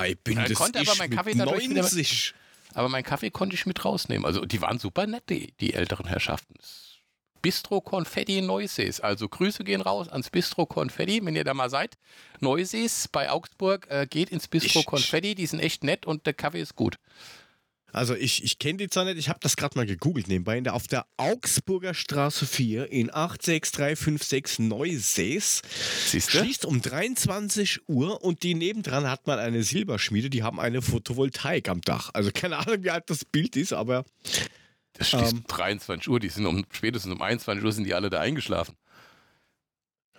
[0.06, 2.34] Ich bin Er das konnte aber ich meinen mit Kaffee wieder- 90.
[2.76, 4.26] Aber meinen Kaffee konnte ich mit rausnehmen.
[4.26, 6.56] Also die waren super nett, die, die älteren Herrschaften.
[7.44, 9.00] Bistro Confetti Neusees.
[9.02, 11.98] Also Grüße gehen raus ans Bistro Confetti, wenn ihr da mal seid.
[12.40, 16.34] Neusees bei Augsburg, äh, geht ins Bistro Ich- Confetti, die sind echt nett und der
[16.34, 16.96] Kaffee ist gut.
[17.92, 20.58] Also ich, ich kenne die zwar nicht, ich habe das gerade mal gegoogelt nebenbei.
[20.58, 25.62] In der, auf der Augsburger Straße 4 in 86356 Neusees
[26.08, 26.40] Siehst du?
[26.40, 31.70] schließt um 23 Uhr und die nebendran hat man eine Silberschmiede, die haben eine Photovoltaik
[31.70, 32.10] am Dach.
[32.14, 34.06] Also keine Ahnung, wie alt das Bild ist, aber
[34.94, 35.38] Das schließt Ähm.
[35.40, 38.76] um 23 Uhr, die sind um spätestens um 21 Uhr sind die alle da eingeschlafen.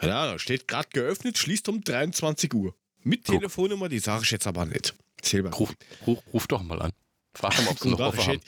[0.03, 2.75] ja, da steht gerade geöffnet, schließt um 23 Uhr.
[3.03, 3.37] Mit Guck.
[3.37, 4.95] Telefonnummer, die sage ich jetzt aber nicht.
[5.23, 5.51] Silber.
[5.51, 5.75] Ruf,
[6.07, 6.93] ruf, ruf doch mal an.
[7.35, 8.41] Frag mal, ob sie noch offen haben.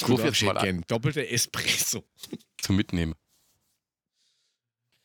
[0.00, 0.64] Gut, Ruf jetzt mal an.
[0.64, 0.84] gern.
[0.88, 2.04] Doppelter Espresso.
[2.58, 3.14] Zum Mitnehmen.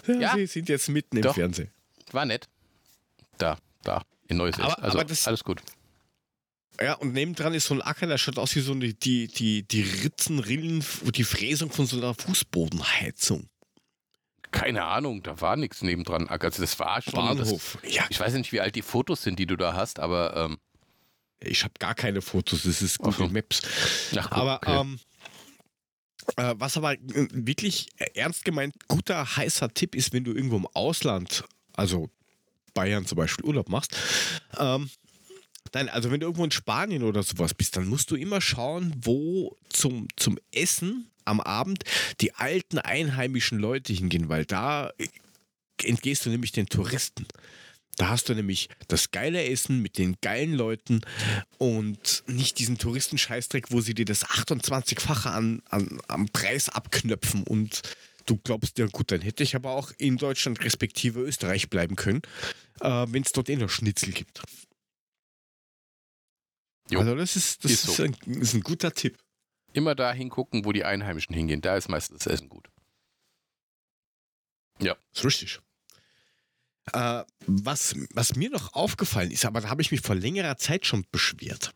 [0.07, 0.35] Ja, Ja.
[0.35, 1.35] Sie sind jetzt mitten im Doch.
[1.35, 1.69] Fernsehen.
[2.11, 2.47] War nett.
[3.37, 4.63] Da, da, in Neusees.
[4.63, 5.61] Aber- also aber das- alles gut.
[6.79, 9.63] Ja, und nebendran ist so ein Acker, der schaut aus wie so eine, die, die,
[9.63, 10.83] die Ritzen, Rillen,
[11.15, 13.47] die Fräsung von so einer Fußbodenheizung.
[14.51, 16.27] Keine Ahnung, da war nichts nebendran.
[16.27, 17.13] Also das war schon.
[17.37, 17.77] Das, Bahnhof.
[17.87, 20.57] Ja, ich weiß nicht, wie alt die Fotos sind, die du da hast, aber ähm,
[21.39, 23.33] ich habe gar keine Fotos, das ist Google so.
[23.33, 23.61] Maps.
[24.17, 24.79] ach, guck, Aber okay.
[24.81, 24.99] ähm,
[26.37, 30.67] äh, was aber äh, wirklich ernst gemeint guter, heißer Tipp ist, wenn du irgendwo im
[30.67, 31.43] Ausland,
[31.73, 32.09] also
[32.73, 33.97] Bayern zum Beispiel, Urlaub machst,
[34.57, 34.89] ähm,
[35.73, 38.93] Nein, also wenn du irgendwo in Spanien oder sowas bist, dann musst du immer schauen,
[38.97, 41.83] wo zum, zum Essen am Abend
[42.19, 44.91] die alten einheimischen Leute hingehen, weil da
[45.81, 47.25] entgehst du nämlich den Touristen.
[47.97, 51.01] Da hast du nämlich das geile Essen mit den geilen Leuten
[51.57, 57.81] und nicht diesen Touristenscheißdreck, wo sie dir das 28-fache an, an, am Preis abknöpfen und
[58.25, 62.21] du glaubst, ja gut, dann hätte ich aber auch in Deutschland respektive Österreich bleiben können,
[62.79, 64.41] äh, wenn es dort eh noch Schnitzel gibt.
[66.91, 66.99] Jo.
[66.99, 68.03] Also das ist, das Ist ist, so.
[68.03, 69.17] ein, ist ein guter Tipp.
[69.73, 71.61] immer da hingucken, wo die Einheimischen hingehen.
[71.61, 72.69] Da ist meistens das Essen gut.
[74.79, 75.59] Das ist richtig.
[76.93, 80.85] Äh, was, was mir noch aufgefallen ist, aber da habe ich mich vor längerer Zeit
[80.85, 81.73] schon beschwert.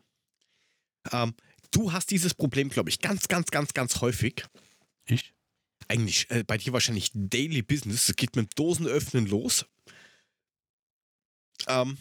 [1.12, 1.34] Ähm,
[1.70, 4.44] du hast dieses Problem, glaube ich, ganz, ganz, ganz, ganz häufig.
[5.06, 5.32] Ich?
[5.88, 8.08] Eigentlich äh, bei dir wahrscheinlich Daily Business.
[8.08, 9.64] Es geht mit dem Dosenöffnen los.
[11.68, 11.96] Ähm,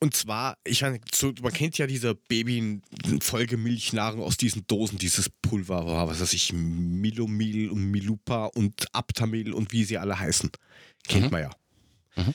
[0.00, 6.08] und zwar, ich meine, so, man kennt ja diese Baby-Folgemilchnahrung aus diesen Dosen, dieses Pulver,
[6.08, 10.50] was weiß ich, Milomil und Milupa und Aptamil und wie sie alle heißen.
[11.06, 11.30] Kennt Mhm.
[11.30, 11.50] man ja.
[12.16, 12.34] Mhm.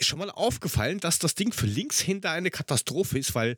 [0.00, 3.56] schon mal aufgefallen, dass das Ding für Linkshänder eine Katastrophe ist, weil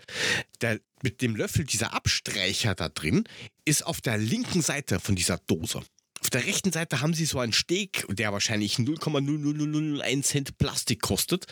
[0.63, 3.25] der, mit dem Löffel dieser Abstreicher da drin
[3.67, 5.83] ist auf der linken Seite von dieser Dose.
[6.23, 11.45] Auf der rechten Seite haben sie so einen Steg, der wahrscheinlich 0,00001 Cent Plastik kostet.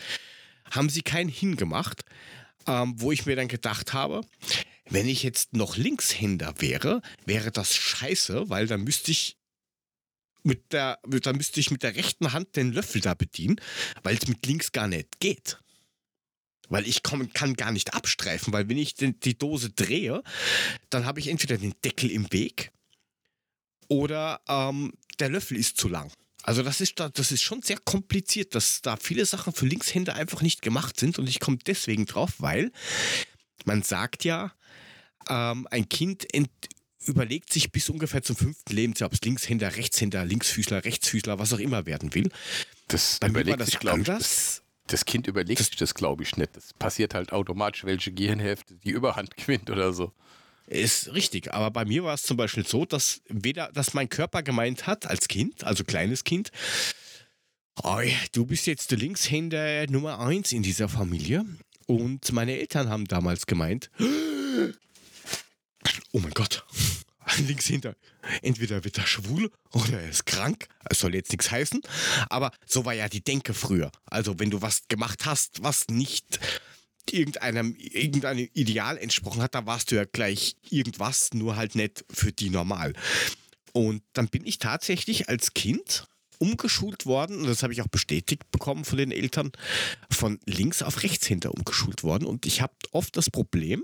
[0.71, 2.03] Haben sie keinen hingemacht,
[2.67, 4.21] ähm, wo ich mir dann gedacht habe,
[4.89, 9.37] wenn ich jetzt noch Linkshänder wäre, wäre das scheiße, weil dann müsste ich
[10.43, 13.59] mit der, dann müsste ich mit der rechten Hand den Löffel da bedienen,
[14.03, 15.59] weil es mit links gar nicht geht.
[16.69, 20.23] Weil ich komm, kann gar nicht abstreifen, weil wenn ich den, die Dose drehe,
[20.89, 22.71] dann habe ich entweder den Deckel im Weg
[23.87, 26.11] oder ähm, der Löffel ist zu lang.
[26.43, 30.41] Also das ist, das ist schon sehr kompliziert, dass da viele Sachen für Linkshänder einfach
[30.41, 32.71] nicht gemacht sind und ich komme deswegen drauf, weil
[33.65, 34.53] man sagt ja,
[35.29, 36.25] ähm, ein Kind
[37.05, 41.59] überlegt sich bis ungefähr zum fünften Lebensjahr, ob es Linkshänder, Rechtshänder, Linksfüßler, Rechtsfüßler, was auch
[41.59, 42.29] immer werden will.
[42.87, 46.35] Das Bei überlegt das sich, glaube ich, das, das Kind überlegt sich das, glaube ich,
[46.37, 46.55] nicht.
[46.55, 50.13] Das passiert halt automatisch, welche Gehirnhälfte die Überhand gewinnt oder so.
[50.69, 54.43] Ist richtig, aber bei mir war es zum Beispiel so, dass weder, dass mein Körper
[54.43, 56.51] gemeint hat als Kind, also kleines Kind,
[57.81, 57.99] oh,
[58.33, 61.43] du bist jetzt der Linkshänder Nummer eins in dieser Familie.
[61.87, 63.89] Und meine Eltern haben damals gemeint,
[66.11, 66.63] oh mein Gott,
[67.39, 67.95] links hinter.
[68.43, 70.67] Entweder wird er schwul oder er ist krank.
[70.87, 71.81] Es soll jetzt nichts heißen.
[72.29, 73.91] Aber so war ja die Denke früher.
[74.05, 76.39] Also wenn du was gemacht hast, was nicht
[77.13, 82.31] irgendeinem, irgendeinem Ideal entsprochen hat, da warst du ja gleich irgendwas, nur halt nicht für
[82.31, 82.93] die normal.
[83.73, 86.07] Und dann bin ich tatsächlich als Kind
[86.39, 89.51] umgeschult worden, und das habe ich auch bestätigt bekommen von den Eltern,
[90.09, 92.25] von links auf rechts hinter umgeschult worden.
[92.25, 93.83] Und ich habe oft das Problem,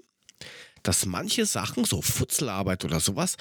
[0.83, 3.35] dass manche Sachen, so Futzelarbeit oder sowas,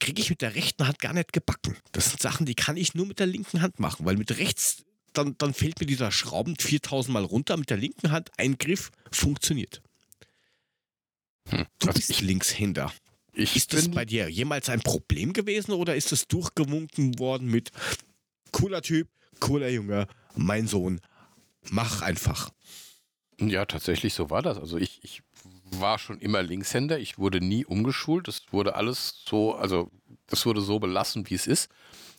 [0.00, 1.76] kriege ich mit der rechten Hand gar nicht gebacken.
[1.92, 4.84] Das sind Sachen, die kann ich nur mit der linken Hand machen, weil mit rechts,
[5.12, 7.56] dann, dann fällt mir dieser Schrauben 4000 Mal runter.
[7.56, 9.82] Mit der linken Hand ein Griff funktioniert.
[11.48, 12.92] Hm, du bist ich, Linkshänder.
[13.32, 17.70] Ich ist das bei dir jemals ein Problem gewesen oder ist es durchgewunken worden mit
[18.52, 21.00] cooler Typ, cooler Junge, mein Sohn,
[21.70, 22.50] mach einfach?
[23.40, 24.58] Ja, tatsächlich so war das.
[24.58, 25.22] Also ich, ich
[25.70, 26.98] war schon immer Linkshänder.
[26.98, 28.26] Ich wurde nie umgeschult.
[28.26, 29.90] Das wurde alles so, also
[30.26, 31.68] das wurde so belassen, wie es ist.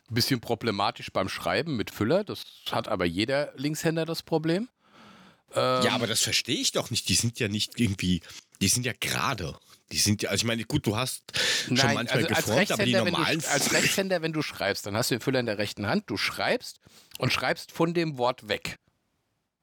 [0.10, 2.24] Bisschen problematisch beim Schreiben mit Füller.
[2.24, 4.70] Das hat aber jeder Linkshänder das Problem.
[5.53, 7.10] Ähm, ja, aber das verstehe ich doch nicht.
[7.10, 8.22] Die sind ja nicht irgendwie,
[8.62, 9.57] die sind ja gerade.
[9.91, 11.24] Die sind ja, also ich meine, gut, du hast
[11.66, 13.39] schon Nein, manchmal also geformt, aber die normalen.
[13.39, 16.03] Du, als Rechtshänder, wenn du schreibst, dann hast du den Füller in der rechten Hand,
[16.07, 16.80] du schreibst
[17.18, 18.78] und schreibst von dem Wort weg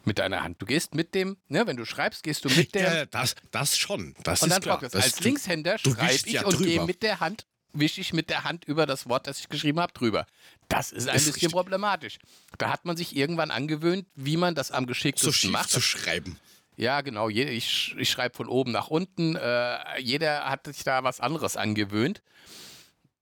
[0.05, 0.61] mit deiner Hand.
[0.61, 2.95] Du gehst mit dem, ne, wenn du schreibst, gehst du mit der.
[2.95, 4.15] Ja, das, das schon.
[4.25, 4.81] Das und dann ist klar.
[4.81, 8.45] Das, als Linkshänder schreibe ich ja und gehe mit der Hand, wische ich mit der
[8.45, 10.27] Hand über das Wort, das ich geschrieben habe, drüber.
[10.69, 11.53] Das ist ein ist bisschen richtig.
[11.53, 12.19] problematisch.
[12.59, 15.71] Da hat man sich irgendwann angewöhnt, wie man das am geschicktesten so macht.
[15.71, 16.39] zu schreiben.
[16.77, 17.29] Ja, genau.
[17.29, 19.37] Ich, ich schreibe von oben nach unten.
[19.37, 22.23] Äh, jeder hat sich da was anderes angewöhnt.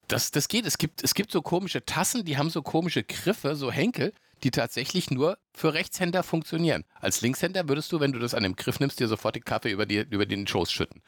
[0.09, 0.67] Das, das geht.
[0.67, 4.13] Es gibt, es gibt so komische Tassen, die haben so komische Griffe, so Henkel
[4.45, 6.85] die tatsächlich nur für Rechtshänder funktionieren.
[7.01, 9.71] Als Linkshänder würdest du, wenn du das an dem Griff nimmst, dir sofort den Kaffee
[9.71, 11.03] über, die, über den Schoß schütten.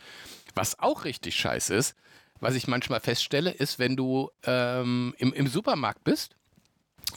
[0.55, 1.95] Was auch richtig scheiße ist,
[2.41, 6.37] was ich manchmal feststelle, ist, wenn du ähm, im, im Supermarkt bist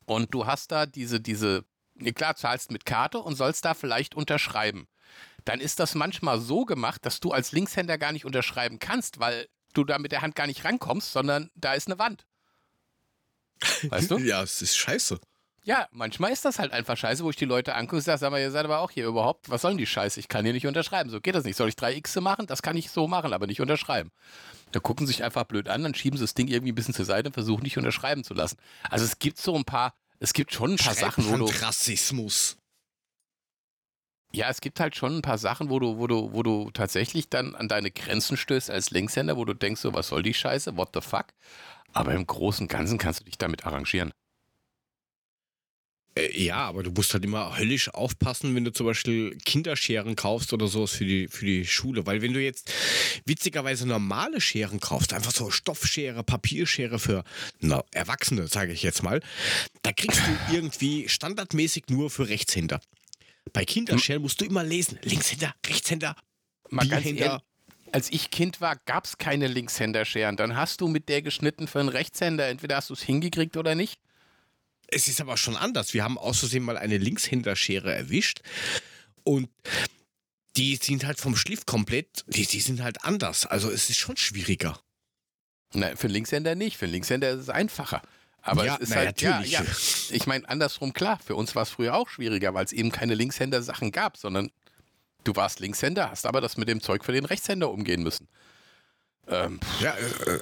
[0.05, 1.65] und du hast da diese, diese,
[2.15, 4.88] klar, zahlst mit Karte und sollst da vielleicht unterschreiben.
[5.45, 9.47] Dann ist das manchmal so gemacht, dass du als Linkshänder gar nicht unterschreiben kannst, weil
[9.74, 12.26] du da mit der Hand gar nicht rankommst, sondern da ist eine Wand.
[13.84, 14.17] Weißt du?
[14.20, 15.20] ja, es ist scheiße.
[15.70, 18.32] Ja, manchmal ist das halt einfach scheiße, wo ich die Leute angucke und sage, sag
[18.32, 20.20] mal, ihr seid aber auch hier überhaupt, was sollen die Scheiße?
[20.20, 21.11] Ich kann hier nicht unterschreiben.
[21.11, 21.57] So geht das nicht.
[21.57, 22.47] Soll ich drei X machen?
[22.47, 24.09] Das kann ich so machen, aber nicht unterschreiben.
[24.72, 27.05] Da gucken sich einfach blöd an, dann schieben sie das Ding irgendwie ein bisschen zur
[27.05, 28.57] Seite und versuchen nicht unterschreiben zu lassen.
[28.89, 31.45] Also es gibt so ein paar, es gibt schon ein paar Sachen, wo du.
[31.45, 32.57] Rassismus.
[34.32, 37.29] Ja, es gibt halt schon ein paar Sachen, wo du, wo du, wo du tatsächlich
[37.29, 40.78] dann an deine Grenzen stößt als Linkshänder, wo du denkst, so, was soll die Scheiße?
[40.78, 41.28] What the fuck?
[41.93, 44.12] Aber im Großen und Ganzen kannst du dich damit arrangieren.
[46.20, 50.54] Äh, ja, aber du musst halt immer höllisch aufpassen, wenn du zum Beispiel Kinderscheren kaufst
[50.54, 52.05] oder sowas für die, für die Schule.
[52.05, 52.71] Weil wenn du jetzt
[53.25, 57.24] witzigerweise normale Scheren kaufst, einfach so Stoffschere, Papierschere für
[57.59, 59.21] na, Erwachsene, sage ich jetzt mal,
[59.82, 62.82] da kriegst du irgendwie standardmäßig nur für Rechtshänder.
[63.54, 65.00] Bei Kinderscheren musst du immer lesen.
[65.04, 66.16] Linkshänder, Rechtshänder,
[66.70, 67.41] Mal Bierhänder.
[67.91, 70.36] als ich Kind war, gab es keine Linkshänderscheren.
[70.36, 72.47] Dann hast du mit der geschnitten für einen Rechtshänder.
[72.47, 74.00] Entweder hast du es hingekriegt oder nicht.
[74.91, 75.93] Es ist aber schon anders.
[75.93, 78.41] Wir haben aus Versehen mal eine Linkshänderschere erwischt
[79.24, 79.49] und
[80.57, 83.45] die sind halt vom Schliff komplett, die, die sind halt anders.
[83.45, 84.79] Also es ist schon schwieriger.
[85.74, 86.78] Nein, für Linkshänder nicht.
[86.78, 88.01] Für Linkshänder ist es einfacher.
[88.41, 89.51] Aber Ja, es ist halt, ja, natürlich.
[89.51, 89.63] ja.
[90.09, 93.13] Ich meine, andersrum klar, für uns war es früher auch schwieriger, weil es eben keine
[93.13, 94.49] Linkshänder-Sachen gab, sondern
[95.24, 98.28] du warst Linkshänder, hast aber das mit dem Zeug für den Rechtshänder umgehen müssen.
[99.28, 100.39] Ähm, Ja, äh,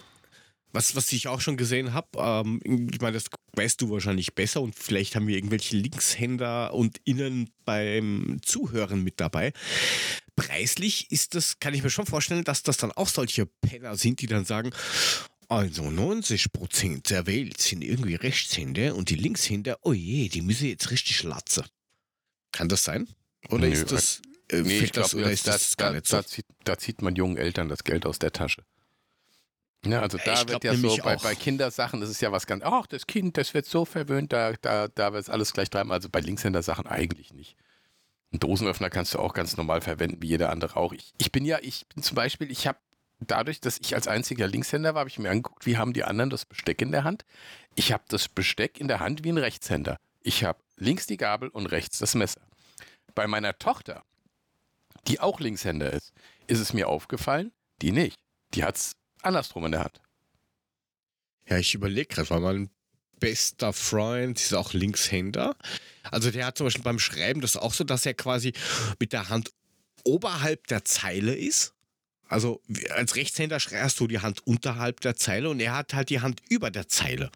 [0.78, 3.26] was, was ich auch schon gesehen habe, ähm, ich meine, das
[3.56, 9.20] weißt du wahrscheinlich besser und vielleicht haben wir irgendwelche Linkshänder und Innen beim Zuhören mit
[9.20, 9.54] dabei.
[10.36, 14.22] Preislich ist das, kann ich mir schon vorstellen, dass das dann auch solche Penner sind,
[14.22, 14.70] die dann sagen,
[15.50, 20.92] also 90% der Welt sind irgendwie Rechtshänder und die Linkshänder, oh je, die müssen jetzt
[20.92, 21.64] richtig latzen.
[22.52, 23.08] Kann das sein?
[23.50, 24.22] Oder Nö, ist das,
[24.52, 26.18] äh, nee, ich das, glaube, oder da, ist das gar da, nicht so?
[26.18, 28.62] da, zieht, da zieht man jungen Eltern das Geld aus der Tasche.
[29.86, 32.48] Ja, also Ja, da ich wird ja so, bei, bei Kindersachen ist es ja was
[32.48, 35.70] ganz, ach, das Kind, das wird so verwöhnt, da, da, da wird es alles gleich
[35.70, 35.92] treiben.
[35.92, 37.56] Also bei Linkshänder-Sachen eigentlich nicht.
[38.32, 40.94] Einen Dosenöffner kannst du auch ganz normal verwenden, wie jeder andere auch.
[40.94, 42.80] Ich, ich bin ja, ich bin zum Beispiel, ich habe
[43.20, 46.30] dadurch, dass ich als einziger Linkshänder war, habe ich mir angeguckt, wie haben die anderen
[46.30, 47.26] das Besteck in der Hand.
[47.76, 49.98] Ich habe das Besteck in der Hand wie ein Rechtshänder.
[50.22, 52.42] Ich habe links die Gabel und rechts das Messer.
[53.16, 54.04] Bei meiner Tochter,
[55.08, 56.14] die auch Linkshänder ist,
[56.48, 57.52] ist es mir aufgefallen,
[57.82, 58.20] die nicht.
[58.54, 58.96] Die hat es
[59.28, 60.02] andersrum in der Hand.
[61.50, 62.70] Ja, ich überlege gerade, weil mein
[63.20, 65.56] bester Freund ist auch Linkshänder.
[66.12, 68.54] Also der hat zum Beispiel beim Schreiben das auch so, dass er quasi
[69.00, 69.52] mit der Hand
[70.04, 71.74] oberhalb der Zeile ist.
[72.30, 76.20] Also als Rechtshänder schreibst du die Hand unterhalb der Zeile und er hat halt die
[76.20, 77.32] Hand über der Zeile.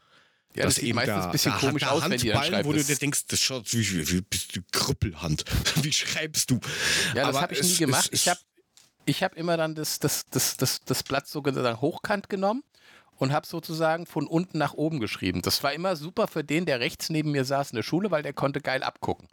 [0.54, 2.66] Ja, das, sieht meistens ein bisschen der- komisch aus, wenn die dann Handballen, schreibt.
[2.68, 5.46] wo du Das- dir denkst, das schaut wie, wie, wie bist du Krüppelhand.
[5.82, 6.60] Wie schreibst du?
[7.16, 8.10] Ja, das habe ich es- nie gemacht.
[8.12, 8.40] es- ich habe
[9.06, 12.64] ich hab immer dann das, das, das, das, das Blatt sozusagen hochkant genommen
[13.18, 15.42] und habe sozusagen von unten nach oben geschrieben.
[15.42, 18.24] Das war immer super für den, der rechts neben mir saß in der Schule, weil
[18.24, 19.28] der konnte geil abgucken.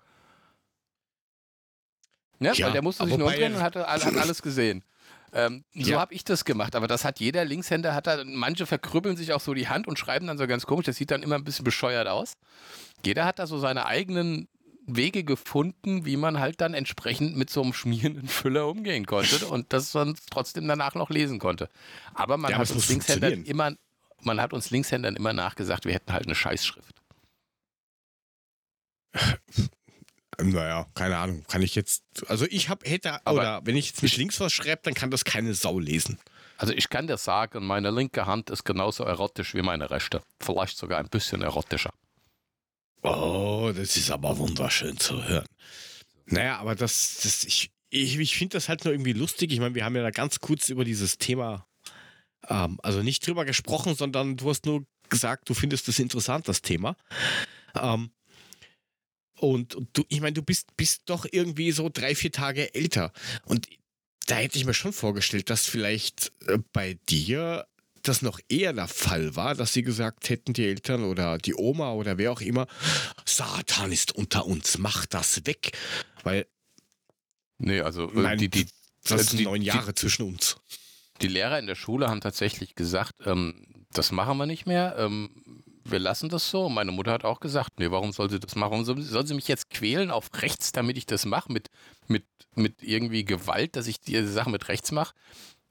[2.41, 4.85] Ja, Ja, weil der musste sich nur umdrehen und hatte, hat alles gesehen.
[5.33, 6.01] Ähm, so Ja.
[6.01, 9.41] habe ich das gemacht, aber das hat jeder Linkshänder, hat da, manche verkrüppeln sich auch
[9.41, 11.65] so die Hand und schreiben dann so ganz komisch, das sieht dann immer ein bisschen
[11.65, 12.35] bescheuert aus.
[13.05, 14.49] Jeder hat da so seine eigenen
[14.89, 19.73] Wege gefunden, wie man halt dann entsprechend mit so einem schmierenden Füller umgehen konnte und
[19.73, 21.69] das sonst trotzdem danach noch lesen konnte.
[22.15, 23.75] Aber man Ja, hat uns Linkshändern immer,
[24.23, 26.95] man hat uns Linkshändern immer nachgesagt, wir hätten halt eine Scheißschrift.
[30.41, 31.45] Naja, keine Ahnung.
[31.49, 32.05] Kann ich jetzt.
[32.29, 35.11] Also ich habe hätte Aber oder wenn ich jetzt mit links was schreibe, dann kann
[35.11, 36.17] das keine Sau lesen.
[36.59, 40.23] Also ich kann dir sagen, meine linke Hand ist genauso erotisch wie meine rechte.
[40.41, 41.93] Vielleicht sogar ein bisschen erotischer.
[43.03, 45.47] Oh, das ist aber wunderschön zu hören.
[46.27, 49.53] Naja, aber das, das ich, ich, ich finde das halt nur irgendwie lustig.
[49.53, 51.67] Ich meine, wir haben ja da ganz kurz über dieses Thema,
[52.49, 56.61] ähm, also nicht drüber gesprochen, sondern du hast nur gesagt, du findest das interessant, das
[56.61, 56.97] Thema.
[57.75, 58.11] Ähm,
[59.39, 63.13] und, und du, ich meine, du bist, bist doch irgendwie so drei, vier Tage älter.
[63.45, 63.69] Und
[64.27, 67.67] da hätte ich mir schon vorgestellt, dass vielleicht äh, bei dir
[68.09, 71.93] das noch eher der Fall war, dass sie gesagt hätten, die Eltern oder die Oma
[71.93, 72.67] oder wer auch immer,
[73.25, 75.73] Satan ist unter uns, mach das weg.
[76.25, 76.47] Weil
[77.59, 78.67] Nee, also äh, Nein, die, die,
[79.03, 80.57] das Also sind die- neun die- Jahre zwischen uns.
[81.21, 85.31] die Lehrer in der Schule haben tatsächlich gesagt, ähm, das machen wir nicht mehr, ähm,
[85.85, 86.69] wir lassen das so.
[86.69, 88.71] Meine Mutter hat auch gesagt, nee, warum soll sie das machen?
[88.73, 91.69] Warum soll, soll sie mich jetzt quälen auf rechts, damit ich das mache, mit,
[92.07, 92.25] mit,
[92.55, 95.15] mit irgendwie Gewalt, dass ich die Sache mit rechts mache,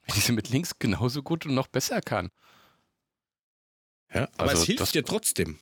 [0.07, 2.29] wenn ich sie mit links genauso gut und noch besser kann.
[4.13, 5.59] Ja, aber Also es hilft das- dir trotzdem.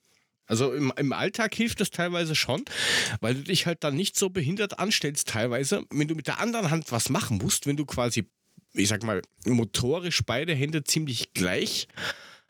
[0.47, 2.63] Also im, im Alltag hilft es teilweise schon,
[3.19, 6.69] weil du dich halt dann nicht so behindert anstellst teilweise, wenn du mit der anderen
[6.69, 8.29] Hand was machen musst, wenn du quasi,
[8.73, 11.87] ich sag mal, motorisch beide Hände ziemlich gleich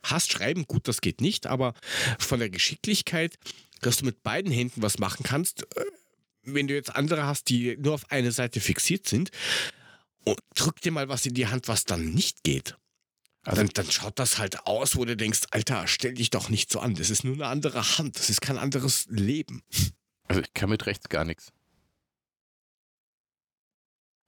[0.03, 1.73] hast, schreiben, gut, das geht nicht, aber
[2.19, 3.37] von der Geschicklichkeit,
[3.79, 5.85] dass du mit beiden Händen was machen kannst, äh,
[6.43, 9.31] wenn du jetzt andere hast, die nur auf eine Seite fixiert sind,
[10.25, 12.77] und drück dir mal was in die Hand, was dann nicht geht.
[13.43, 16.71] Also- dann, dann schaut das halt aus, wo du denkst, Alter, stell dich doch nicht
[16.71, 16.95] so an.
[16.95, 18.17] Das ist nur eine andere Hand.
[18.17, 19.61] Das ist kein anderes Leben.
[20.27, 21.51] Also ich kann mit rechts gar nichts.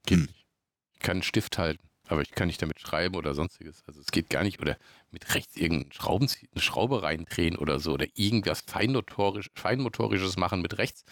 [0.05, 0.25] Geht Hm.
[0.25, 0.45] nicht.
[0.93, 3.83] Ich kann einen Stift halten, aber ich kann nicht damit schreiben oder sonstiges.
[3.87, 4.59] Also es geht gar nicht.
[4.61, 4.77] Oder
[5.11, 7.93] mit rechts irgendeine Schrauben, eine Schraube reindrehen oder so.
[7.93, 11.03] Oder irgendwas feinmotorisch, feinmotorisches machen mit rechts.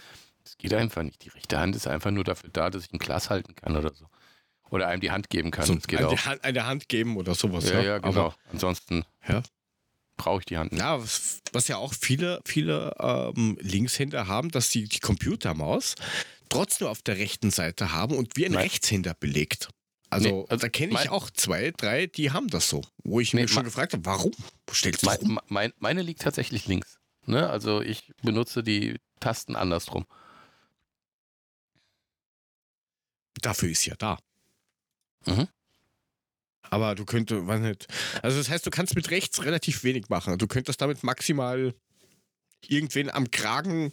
[0.44, 1.24] Das geht einfach nicht.
[1.26, 3.94] Die rechte Hand ist einfach nur dafür da, dass ich ein Glas halten kann oder
[3.94, 4.07] so.
[4.76, 5.66] Oder einem die Hand geben kann.
[5.66, 6.26] So, geht eine, auch.
[6.26, 7.70] Hand, eine Hand geben oder sowas.
[7.70, 8.26] Ja, ja, genau.
[8.28, 9.42] Aber, Ansonsten Ja.
[10.18, 10.82] brauche ich die Hand nicht.
[10.82, 15.96] ja, was, was ja auch viele, viele ähm, Linkshänder haben, dass sie die Computermaus
[16.50, 18.64] trotzdem auf der rechten Seite haben und wie ein Nein.
[18.64, 19.70] Rechtshänder belegt.
[20.10, 22.82] Also, Nee, also da kenne ich mein- auch zwei, drei, die haben das so.
[23.04, 24.32] Wo ich Nee, mir schon gefragt habe, warum?
[24.72, 27.00] Stellst du Mein, mein, meine liegt tatsächlich links.
[27.26, 27.50] Ne?
[27.50, 30.06] Also ich benutze die Tasten andersrum.
[33.42, 34.18] Dafür ist ja da.
[35.28, 35.48] Mhm.
[36.70, 37.88] Aber du könntest, weiß nicht.
[38.24, 40.38] Also das heißt, du kannst mit rechts relativ wenig machen.
[40.38, 41.74] Du könntest damit maximal
[42.68, 43.92] irgendwen am Kragen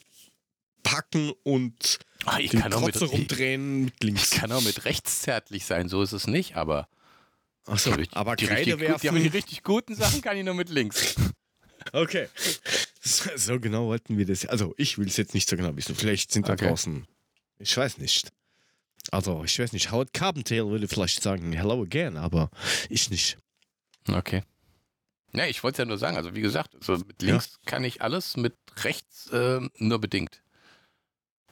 [0.82, 4.30] packen und Ah, ich, den kann auch mit, ich, rumdrehen mit ich links.
[4.30, 6.88] kann auch mit rechts zärtlich sein, so ist es nicht, aber
[7.66, 9.36] Achso, aber die, Kreide richtig, gut, die, aber die werfen.
[9.36, 11.14] richtig guten Sachen kann ich nur mit links.
[11.92, 12.28] Okay.
[13.00, 14.46] So, so genau wollten wir das.
[14.46, 15.96] Also, ich will es jetzt nicht so genau wissen.
[15.96, 16.68] Vielleicht sind da Okay.
[16.68, 17.08] draußen.
[17.58, 18.28] Ich weiß nicht.
[19.10, 19.90] Also, ich weiß nicht.
[19.90, 22.50] Howard Carpentail würde vielleicht sagen, hello again, aber
[22.88, 23.38] ich nicht.
[24.08, 24.42] Okay.
[25.34, 27.30] Ja, ich wollte es ja nur sagen, also wie gesagt, so mit Ja.
[27.30, 28.54] links kann ich alles, mit
[28.84, 30.42] rechts ähm, nur bedingt.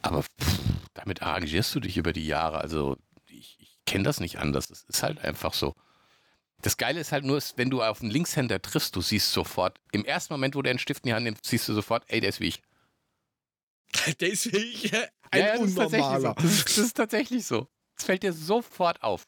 [0.01, 0.59] Aber pff,
[0.93, 2.59] damit arrangierst du dich über die Jahre.
[2.59, 2.97] Also
[3.27, 4.67] ich, ich kenne das nicht anders.
[4.67, 5.75] Das ist halt einfach so.
[6.61, 10.05] Das Geile ist halt nur, wenn du auf einen Linkshänder triffst, du siehst sofort, im
[10.05, 12.29] ersten Moment, wo der einen Stift in die Hand nimmt, siehst du sofort, ey, der
[12.29, 12.61] ist wie ich.
[14.19, 15.01] Der ist wie ich, ein
[15.33, 16.15] ja, ja, das ist tatsächlich so.
[16.17, 16.35] Unnormaler.
[16.35, 17.67] Das ist, das ist tatsächlich so.
[17.97, 19.23] Es fällt dir sofort auf.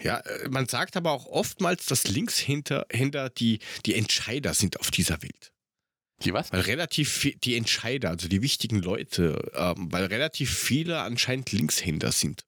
[0.00, 4.90] Ja, äh, man sagt aber auch oftmals, dass Linkshänder Händer die, die Entscheider sind auf
[4.90, 5.52] dieser Welt.
[6.22, 6.52] Die was?
[6.52, 12.44] Weil relativ die Entscheider, also die wichtigen Leute, ähm, weil relativ viele anscheinend Linkshänder sind,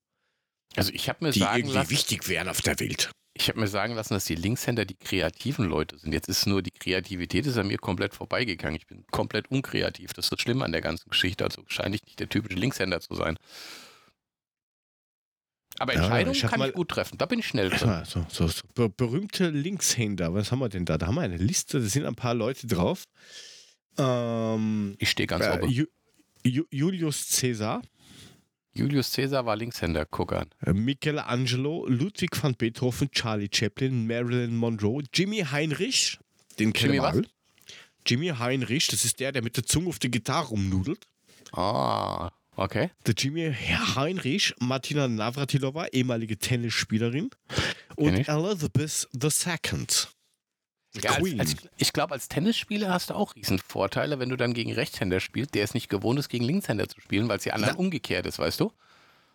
[0.74, 3.10] Also ich habe mir die sagen irgendwie lassen, wichtig wären auf der Welt.
[3.40, 6.12] Ich habe mir sagen lassen, dass die Linkshänder die kreativen Leute sind.
[6.12, 8.76] Jetzt ist nur die Kreativität ist an mir komplett vorbeigegangen.
[8.76, 10.12] Ich bin komplett unkreativ.
[10.12, 11.44] Das ist das Schlimme an der ganzen Geschichte.
[11.44, 13.38] Also scheine ich nicht der typische Linkshänder zu sein.
[15.78, 17.16] Aber Ja, Entscheidungen ich hab kann mal- ich gut treffen.
[17.16, 17.88] Da bin ich schnell drin.
[17.88, 18.60] Ja, so, so, so.
[18.74, 20.98] Ber berühmte Linkshänder, was haben wir denn da?
[20.98, 23.04] Da haben wir eine Liste, da sind ein paar Leute drauf.
[23.96, 25.86] Ähm, Ich stehe ganz äh, Ju
[26.70, 27.80] Julius Caesar,
[28.72, 30.06] Julius Caesar war Linkshänder.
[30.06, 30.46] Guck an.
[30.64, 36.18] äh, Michelangelo, Ludwig van Beethoven, Charlie Chaplin, Marilyn Monroe, Jimi Heinrich,
[36.58, 37.24] den kennen wir alle.
[38.06, 41.06] Jimi Heinrich, das ist der, der mit der Zunge auf der Gitarre rumnudelt.
[41.52, 42.90] Ah, okay.
[43.06, 43.52] Der Jimi
[43.96, 47.30] Heinrich, Martina Navratilova, ehemalige Tennisspielerin
[47.96, 48.28] und.
[48.28, 49.86] Elizabeth II.
[51.02, 54.54] Ja, als, als, ich glaube, als Tennisspieler hast du auch riesen Vorteile, wenn du dann
[54.54, 57.52] gegen Rechtshänder spielst, der es nicht gewohnt ist, gegen Linkshänder zu spielen, weil es ja
[57.54, 57.80] anderen Na.
[57.80, 58.72] umgekehrt ist, weißt du?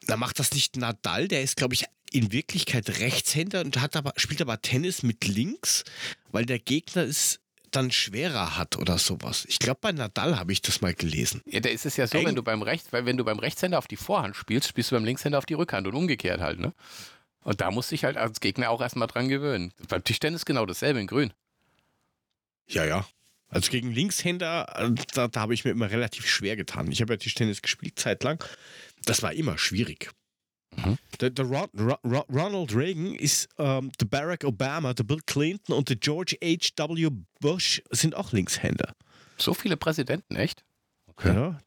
[0.07, 4.13] Da macht das nicht Nadal, der ist, glaube ich, in Wirklichkeit Rechtshänder und hat aber,
[4.17, 5.83] spielt aber Tennis mit links,
[6.31, 7.39] weil der Gegner es
[7.71, 9.45] dann schwerer hat oder sowas.
[9.49, 11.41] Ich glaube, bei Nadal habe ich das mal gelesen.
[11.45, 12.27] Ja, da ist es ja so, Eng.
[12.27, 14.95] wenn du beim Rechts, weil wenn du beim Rechtshänder auf die Vorhand spielst, spielst du
[14.95, 16.73] beim Linkshänder auf die Rückhand und umgekehrt halt, ne?
[17.43, 19.71] Und da musst du dich halt als Gegner auch erstmal dran gewöhnen.
[19.87, 21.31] Beim Tischtennis genau dasselbe in Grün.
[22.67, 23.05] Ja, ja.
[23.47, 26.91] Also gegen Linkshänder, äh, da, da habe ich mir immer relativ schwer getan.
[26.91, 28.43] Ich habe ja Tischtennis gespielt, zeitlang.
[29.05, 30.11] Das war immer schwierig.
[30.75, 30.97] Mhm.
[31.21, 35.73] Der, der Ron, Ron, Ron- Ronald Reagan ist, ähm, der Barack Obama, der Bill Clinton
[35.73, 37.09] und der George H.W.
[37.39, 38.93] Bush sind auch Linkshänder.
[39.37, 40.65] So viele Präsidenten, echt?
[41.23, 41.59] Ja.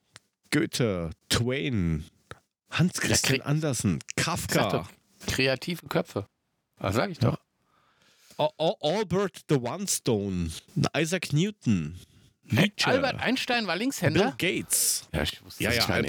[0.50, 2.04] Goethe, Twain,
[2.70, 4.90] Hans Christian Andersen, Kafka, doch,
[5.26, 6.26] kreative Köpfe.
[6.76, 7.38] Was sag ich doch?
[8.38, 10.50] Al- Al- Albert the One Stone,
[10.96, 11.98] Isaac Newton,
[12.44, 14.34] Nietzsche, Albert Einstein war Bill Linkshänder?
[14.38, 15.06] Gates.
[15.12, 16.08] Ja, ich wusste, Ja, ja, ich meine,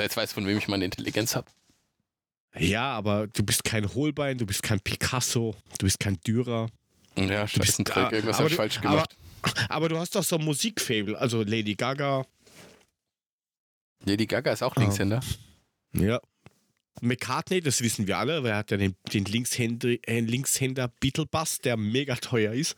[0.00, 1.48] jetzt weiß von wem ich meine Intelligenz habe.
[2.58, 6.68] Ja, aber du bist kein Holbein, du bist kein Picasso, du bist kein Dürer.
[7.16, 9.16] Ja, bist- scheiß ein Trick, irgendwas aber hab ich du- falsch aber- gemacht.
[9.68, 12.24] Aber du hast doch so ein Musikfable, also Lady Gaga.
[14.04, 14.74] Lady Gaga ist auch.
[14.76, 15.20] Linkshänder.
[15.92, 16.20] Ja.
[17.00, 21.26] McCartney, das wissen wir alle, weil er hat ja den, den Linkshänder, äh, Linkshänder Beatle
[21.26, 22.76] Bass, der mega teuer ist.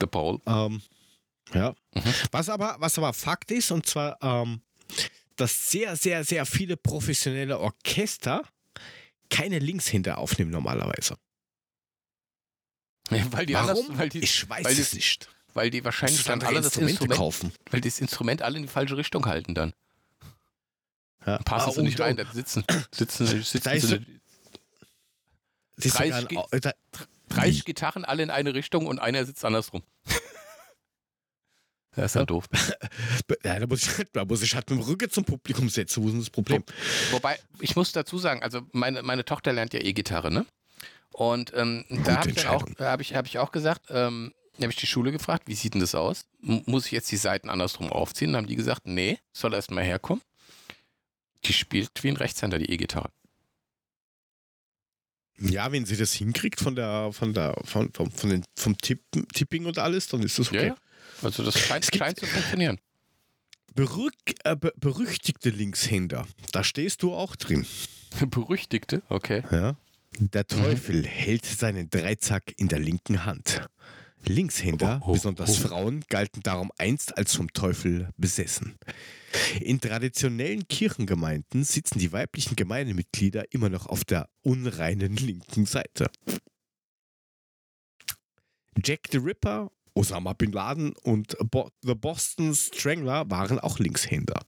[0.00, 0.40] The Paul.
[0.46, 0.82] Ähm,
[1.52, 1.74] ja.
[1.94, 2.02] Mhm.
[2.32, 4.60] Was, aber, was aber Fakt ist, und zwar, ähm,
[5.36, 8.42] dass sehr, sehr, sehr viele professionelle Orchester
[9.30, 11.16] keine Linkshänder aufnehmen normalerweise.
[13.10, 13.68] Weil die Warum?
[13.68, 15.28] anders, weil die, ich weiß weil die- es nicht.
[15.52, 17.52] weil die wahrscheinlich dann alle das Instrument, kaufen.
[17.70, 19.72] weil die das Instrument alle in die falsche Richtung halten dann.
[21.26, 21.38] Ja.
[21.38, 23.98] Passen Ah, sie nicht rein, da sitzen, sitzen, sitzen Da ist sie,
[25.76, 26.72] Das ist sogar 30 ein, geht- Au- da,
[27.30, 29.82] 30 Gitarren alle in eine Richtung und einer sitzt andersrum.
[31.96, 32.26] Das ist ja Ja.
[32.26, 32.46] doof.
[33.44, 36.02] ja, da, muss ich, da muss ich halt mit dem Rücken zum Publikum setzen.
[36.02, 36.64] Wo ist denn das Problem?
[37.12, 40.44] Wobei, ich muss dazu sagen, also meine, meine Tochter lernt ja E-Gitarre, ne?
[41.12, 44.76] Und ähm, da habe ich, auch- hab ich, hab ich auch gesagt, ähm, habe ich
[44.76, 46.24] die Schule gefragt, wie sieht denn das aus?
[46.42, 48.32] M muss ich jetzt die Seiten andersrum aufziehen?
[48.32, 50.22] Dann haben die gesagt, nee, soll erst mal herkommen.
[51.46, 53.10] Die spielt wie ein Rechtshänder die E-Gitarre.
[55.38, 59.26] Ja, wenn sie das hinkriegt von der, von der, von, von, von den, vom Tippen,
[59.28, 60.56] Tipping und alles, dann ist das okay.
[60.58, 60.76] Ja, ja.
[61.22, 62.78] Also das scheint, scheint zu funktionieren.
[63.74, 64.14] Berück,
[64.44, 67.66] äh, be berüchtigte Linkshänder, da stehst du auch drin.
[68.30, 69.42] Berüchtigte, okay.
[69.50, 69.76] Ja?
[70.18, 73.68] Der Teufel hält seinen Dreizack in der linken Hand.
[74.26, 75.68] Linkshänder, Oh, oh, besonders oh.
[75.68, 78.76] Frauen, galten darum einst als vom Teufel besessen.
[79.60, 86.10] In traditionellen Kirchengemeinden sitzen die weiblichen Gemeindemitglieder immer noch auf der unreinen linken Seite.
[88.82, 94.44] Jack the Ripper Osama Bin Laden und Bo The Boston Strangler waren auch Linkshänder.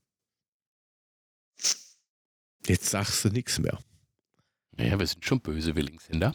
[2.65, 3.79] Jetzt sagst du nichts mehr.
[4.77, 6.33] Ja, wir sind schon böse, wir Linkshänder.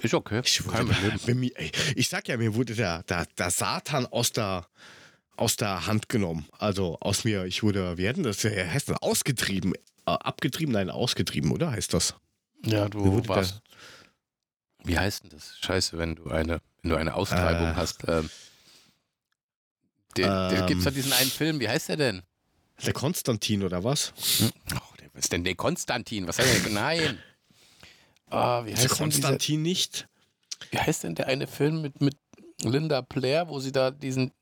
[0.00, 0.42] Ist okay.
[0.44, 0.86] Ich, Kein
[1.40, 4.66] mir, ey, ich sag ja, mir wurde der, der, der Satan aus der,
[5.36, 6.46] aus der Hand genommen.
[6.58, 9.72] Also aus mir, ich wurde, wie hätten das, äh, heißt das, ausgetrieben.
[9.74, 9.78] Äh,
[10.10, 12.14] abgetrieben, nein, ausgetrieben, oder heißt das?
[12.64, 13.60] Ja, du wurde warst.
[14.84, 15.58] Wie heißt denn das?
[15.60, 17.74] Scheiße, wenn du eine, wenn du eine Austreibung Äh.
[17.74, 18.04] hast.
[18.06, 18.30] Ähm,
[20.16, 20.66] der, der Ähm.
[20.66, 22.22] gibt's doch diesen einen Film, wie heißt der denn?
[22.84, 24.12] Der Konstantin oder was?
[24.38, 24.50] Hm?
[24.74, 26.28] Oh, der, was ist denn der Konstantin?
[26.28, 26.74] Was hat er denn?
[26.74, 27.18] Nein.
[28.30, 30.08] Ah, wie, heißt Konstantin nicht?
[30.70, 32.16] wie heißt denn der eine Film mit, mit
[32.62, 34.32] Linda Blair, wo sie da diesen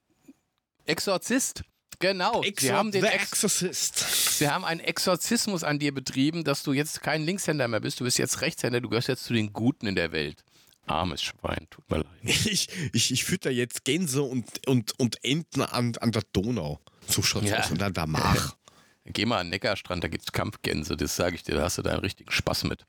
[0.87, 1.63] Exorzist?
[2.01, 2.43] Genau.
[2.59, 3.99] sie haben den Ex Exorcist.
[4.39, 8.01] Sie haben einen Exorzismus an dir betrieben, dass du jetzt kein Linkshänder mehr bist.
[8.01, 8.81] Du bist jetzt Rechtshänder.
[8.81, 10.43] Du gehörst jetzt zu den Guten in der Welt.
[10.87, 12.07] Armes Schwein, tut mir leid.
[12.23, 16.81] Ich, ich, ich fütter jetzt Gänse und, und, und Enten an, an der Donau.
[17.07, 17.61] So schaut's Ja.
[17.61, 17.71] aus.
[17.71, 18.57] Und dann der Mach.
[19.07, 21.83] Geh mal an den Neckarstrand, da gibt's Kampfgänse, das sage ich dir, da hast du
[21.83, 22.87] da einen richtigen Spaß mit.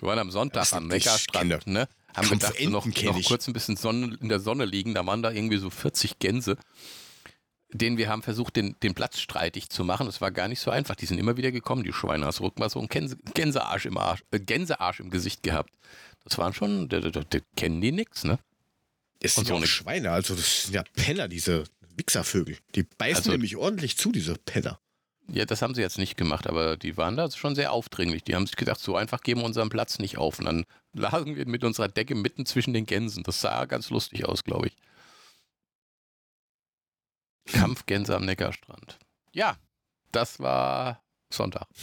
[0.00, 1.88] Wir waren am Sonntag am Neckarstrand, ne?
[2.14, 5.22] Haben gedacht, so noch, noch kurz ein bisschen Sonne, in der Sonne liegen, da waren
[5.22, 6.56] da irgendwie so 40 Gänse,
[7.72, 10.06] denen wir haben versucht, den, den Platz streitig zu machen.
[10.06, 10.94] Das war gar nicht so einfach.
[10.96, 12.24] Die sind immer wieder gekommen, die Schweine.
[12.26, 15.70] Hast rück mal so einen Gänse, Gänsearsch im Arsch, äh, Gänsearsch im Gesicht gehabt.
[16.24, 18.38] Das waren schon, da, da, da, da kennen die nix, ne?
[19.20, 21.64] Das sind so ja Schweine, also das sind ja Penner, diese
[21.96, 22.58] Wichservögel.
[22.74, 24.78] Die beißen Also- nämlich ordentlich zu, diese Penner.
[25.28, 28.22] Ja, das haben sie jetzt nicht gemacht, aber die waren da schon sehr aufdringlich.
[28.22, 30.38] Die haben sich gedacht, so einfach geben wir unseren Platz nicht auf.
[30.38, 33.22] Und dann lagen wir mit unserer Decke mitten zwischen den Gänsen.
[33.24, 34.76] Das sah ganz lustig aus, glaube ich.
[37.52, 38.98] Kampfgänse am Neckarstrand.
[39.32, 39.56] Ja,
[40.12, 41.66] das war Sonntag.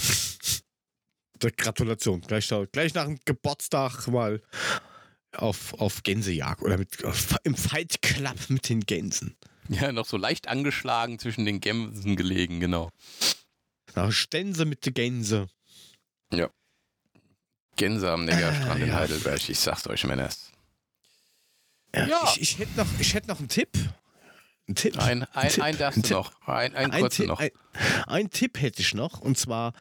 [1.58, 2.22] Gratulation.
[2.22, 4.42] Gleich, gleich nach dem Geburtstag mal
[5.34, 9.36] auf, auf Gänsejagd oder mit, auf, im Fight Club mit den Gänsen.
[9.70, 12.90] Ja, noch so leicht angeschlagen zwischen den Gänsen gelegen, genau.
[13.96, 15.48] Nach Stänse mit den Gänse.
[17.76, 18.96] Gänse am Neckarstrand Ah, in ja.
[18.96, 19.50] Heidelberg.
[19.50, 20.52] Ich sag's euch, Männers.
[21.96, 22.24] Ja, Ja.
[22.36, 23.70] Ich, ich hätte noch, ich hätt noch einen Tipp.
[24.68, 24.98] Ein Tipp.
[25.00, 26.18] Ein, ein, Tipp, ein darfst ein du Tipp.
[26.18, 26.48] noch.
[26.48, 27.40] Ein, ein Ein, kurzer Tipp, noch.
[27.40, 27.50] ein,
[28.06, 29.74] ein Tipp hätte ich noch und zwar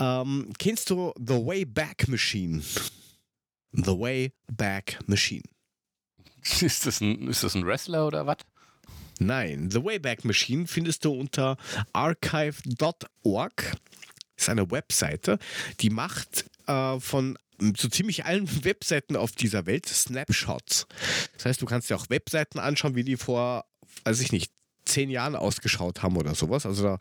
[0.00, 2.60] ähm, kennst du The Way Back Machine?
[3.70, 5.44] The Way Back Machine.
[6.60, 8.38] Ist das ein, ist das ein Wrestler oder was?
[9.18, 11.56] Nein, The Wayback Machine findest du unter
[11.92, 13.72] archive.org.
[14.36, 15.38] Ist eine Webseite,
[15.80, 17.36] die macht äh, von
[17.76, 20.86] so ziemlich allen Webseiten auf dieser Welt Snapshots.
[21.34, 23.64] Das heißt, du kannst dir auch Webseiten anschauen, wie die vor,
[24.04, 24.52] weiß ich nicht,
[24.84, 26.64] zehn Jahren ausgeschaut haben oder sowas.
[26.64, 26.98] Also da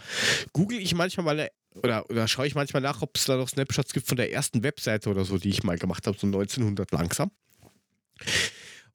[0.51, 1.49] google ich manchmal mal
[1.83, 4.63] oder, oder schaue ich manchmal nach, ob es da noch Snapshots gibt von der ersten
[4.63, 7.31] Webseite oder so, die ich mal gemacht habe, so 1900 langsam.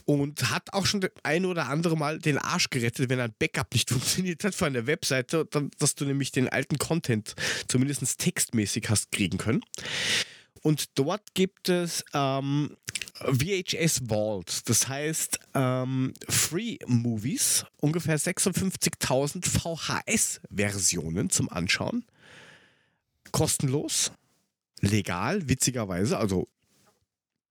[0.04, 3.90] Und hat auch schon ein oder andere Mal den Arsch gerettet, wenn ein Backup nicht
[3.90, 7.34] funktioniert hat von der Webseite, dann, dass du nämlich den alten Content
[7.68, 9.62] zumindest textmäßig hast kriegen können.
[10.62, 12.76] Und dort gibt es ähm,
[13.14, 22.04] VHS Vault, das heißt ähm, Free Movies, ungefähr 56.000 VHS-Versionen zum Anschauen.
[23.32, 24.12] Kostenlos,
[24.80, 26.48] legal, witzigerweise, also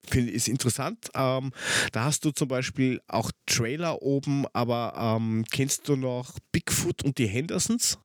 [0.07, 1.09] finde ist interessant.
[1.13, 1.51] Ähm,
[1.91, 7.17] da hast du zum Beispiel auch Trailer oben, aber ähm, kennst du noch Bigfoot und
[7.17, 7.99] die Hendersons?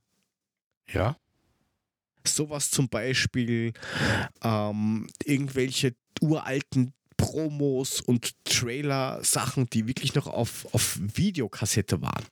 [0.93, 1.17] Ja.
[2.27, 3.73] Sowas zum Beispiel,
[4.43, 12.25] ähm, irgendwelche uralten Promos und Trailer-Sachen, die wirklich noch auf, auf Videokassette waren.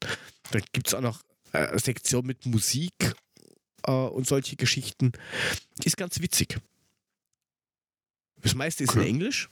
[0.51, 1.23] Da gibt es auch noch
[1.53, 3.15] äh, eine Sektion mit Musik
[3.87, 5.13] äh, und solche Geschichten.
[5.85, 6.59] Ist ganz witzig.
[8.37, 9.09] Das meiste ist in Okay.
[9.09, 9.49] Englisch.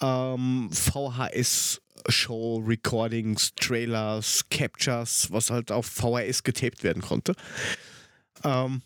[0.00, 7.34] ähm, VHS-Show, Recordings, Trailers, Captures, was halt auf VHS getaped werden konnte.
[8.44, 8.82] Ähm,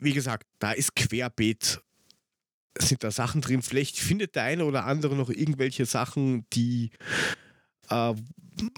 [0.00, 1.80] wie gesagt, da ist querbeet.
[2.78, 3.62] Sind da Sachen drin?
[3.62, 6.90] Vielleicht findet der eine oder andere noch irgendwelche Sachen, die,
[7.90, 8.14] äh,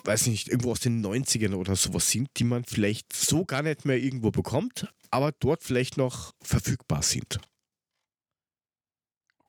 [0.04, 3.84] weiß nicht, irgendwo aus den 90ern oder sowas sind, die man vielleicht so gar nicht
[3.84, 7.40] mehr irgendwo bekommt, aber dort vielleicht noch verfügbar sind.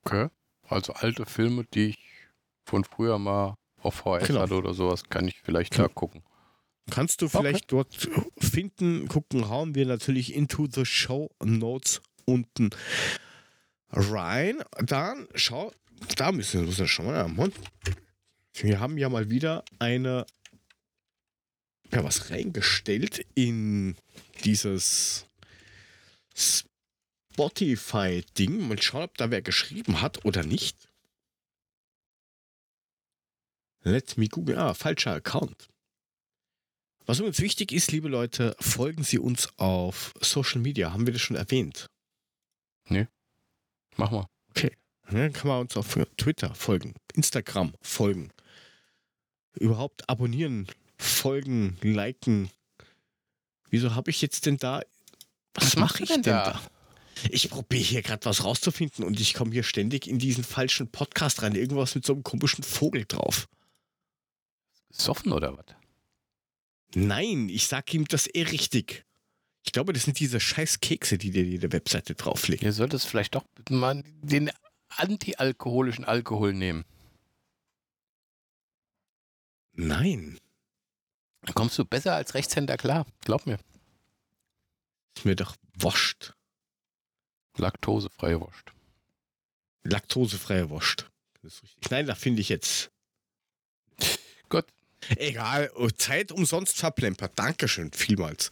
[0.03, 0.29] Okay.
[0.67, 1.97] Also alte Filme, die ich
[2.65, 4.41] von früher mal auf VHS Genau.
[4.41, 5.87] hatte oder sowas, kann ich vielleicht Genau.
[5.87, 6.23] da gucken.
[6.91, 8.07] Kannst du vielleicht dort
[8.37, 12.69] finden, gucken, hauen wir natürlich into the show notes unten
[13.89, 14.61] rein.
[14.77, 15.71] Dann schau,
[16.15, 17.55] da müssen wir schon mal am Mund.
[18.57, 20.25] Wir haben ja mal wieder eine
[21.91, 23.95] ja, was reingestellt in
[24.43, 25.27] dieses
[27.33, 28.67] Spotify-Ding.
[28.67, 30.89] Mal schauen, ob da wer geschrieben hat oder nicht.
[33.81, 34.57] Let me google.
[34.57, 35.67] Ah, falscher Account.
[37.05, 40.91] Was uns wichtig ist, liebe Leute, folgen Sie uns auf Social Media.
[40.91, 41.85] Haben wir das schon erwähnt?
[43.95, 44.27] Mach mal.
[45.07, 48.31] Dann kann man uns auf Twitter folgen, Instagram folgen,
[49.55, 50.67] überhaupt abonnieren,
[50.97, 52.49] folgen, liken.
[53.69, 54.81] Wieso habe ich jetzt denn da.
[55.53, 56.51] Was machst mache ich denn da?
[56.51, 56.61] da?
[57.29, 61.41] Ich probiere hier gerade was rauszufinden und ich komme hier ständig in diesen falschen Podcast
[61.41, 61.55] rein.
[61.55, 63.47] Irgendwas mit so einem komischen Vogel drauf.
[64.91, 65.65] Soffen oder was?
[66.93, 69.05] Nein, ich sag ihm das eh richtig.
[69.65, 72.63] Ich glaube, das sind diese scheiß Kekse, die dir jede Webseite drauflegt.
[72.63, 74.51] Ihr solltet vielleicht doch mal den
[74.89, 76.85] antialkoholischen Alkohol nehmen.
[79.75, 80.39] Nein,
[81.41, 83.05] Dann kommst du besser als Rechtshänder klar.
[83.21, 83.59] Glaub mir.
[85.17, 86.33] ist mir doch wascht.
[87.57, 88.71] Laktosefreie Wurst.
[89.83, 91.09] Laktosefreie Wurst.
[91.41, 91.91] Das ist richtig.
[91.91, 92.91] Nein, da finde ich jetzt.
[94.49, 94.65] Gut.
[95.17, 97.37] Egal, oh, Zeit umsonst verplempert.
[97.37, 98.49] Dankeschön, vielmals.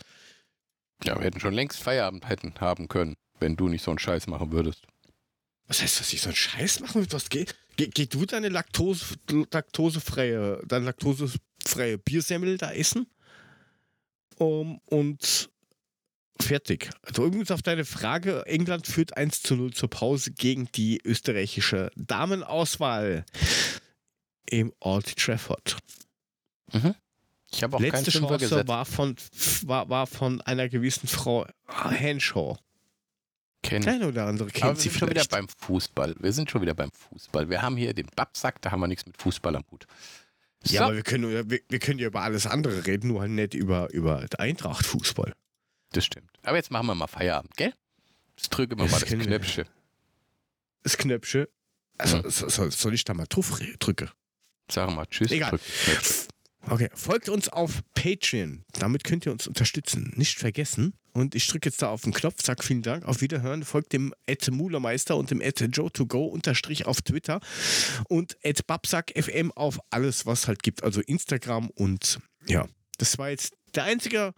[1.04, 4.28] Ja, wir hätten schon längst Feierabend hätten haben können, wenn du nicht so einen Scheiß
[4.28, 4.86] machen würdest.
[5.68, 7.12] Was heißt, dass ich so einen Scheiß machen will?
[7.12, 7.56] Was geht?
[7.76, 9.16] Geh, geh du deine Laktose,
[9.52, 13.08] laktosefreie, deine laktosefreie Biersemmel da essen?
[14.38, 15.50] Um, und
[16.40, 16.90] fertig.
[17.02, 21.92] Also übrigens auf deine Frage, England führt 1 zu 0 zur Pause gegen die österreichische
[21.96, 23.26] Damenauswahl
[24.50, 25.78] im Old Trafford.
[27.52, 29.16] Ich habe auch Letzte Fünfer Chance war von,
[29.64, 32.58] war, war von einer gewissen Frau Henshaw.
[33.64, 33.86] Kenn ich.
[33.88, 35.32] Keine oder andere kennt Aber wir sind schon wieder vielleicht.
[35.32, 36.16] beim Fußball.
[36.20, 37.50] Wir sind schon wieder beim Fußball.
[37.50, 39.86] Wir haben hier den Babsack, da haben wir nichts mit Fußball am Hut.
[40.64, 43.32] So, Ja, aber wir können, wir, wir können ja über alles andere reden, nur halt
[43.32, 45.34] nicht über, über Eintracht-Fußball.
[45.94, 46.30] das stimmt.
[46.44, 47.74] Aber jetzt machen wir mal Feierabend, gell?
[48.38, 49.06] Jetzt drücken wir mal das.
[49.06, 49.66] Knöpfchen.
[50.84, 51.48] Das Knöpfchen.
[51.98, 52.30] Also, Mhm.
[52.30, 54.10] so- soll, soll ich da mal drauf drücken?
[54.72, 55.32] Sag mal Tschüss.
[55.32, 55.52] Egal.
[55.52, 56.28] drück Knöpfchen.
[56.70, 58.64] Okay, folgt uns auf Patreon.
[58.74, 60.14] Damit könnt ihr uns unterstützen.
[60.16, 60.94] Nicht vergessen.
[61.12, 63.64] Und ich drücke jetzt da auf den Knopf, sag vielen Dank, auf Wiederhören.
[63.64, 67.40] Folgt dem Ed Mulermeister und dem Ed Joe2Go unterstrich auf Twitter
[68.08, 70.84] und Ed FM auf alles, was halt gibt.
[70.84, 72.68] Also Instagram und ja,
[72.98, 74.34] das war jetzt der einzige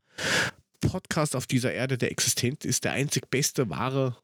[0.81, 2.83] Podcast auf dieser Erde, der existent ist.
[2.83, 4.17] Der einzig beste, wahre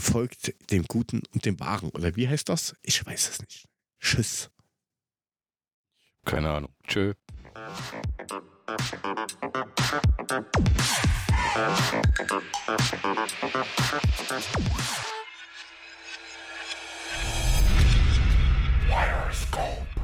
[0.00, 1.90] folgt dem Guten und dem Wahren.
[1.90, 2.74] Oder wie heißt das?
[2.82, 3.64] Ich weiß es nicht.
[4.00, 4.50] Tschüss.
[6.26, 6.70] Keine Ahnung.
[6.88, 7.14] Tschö.
[18.88, 19.95] Wires go.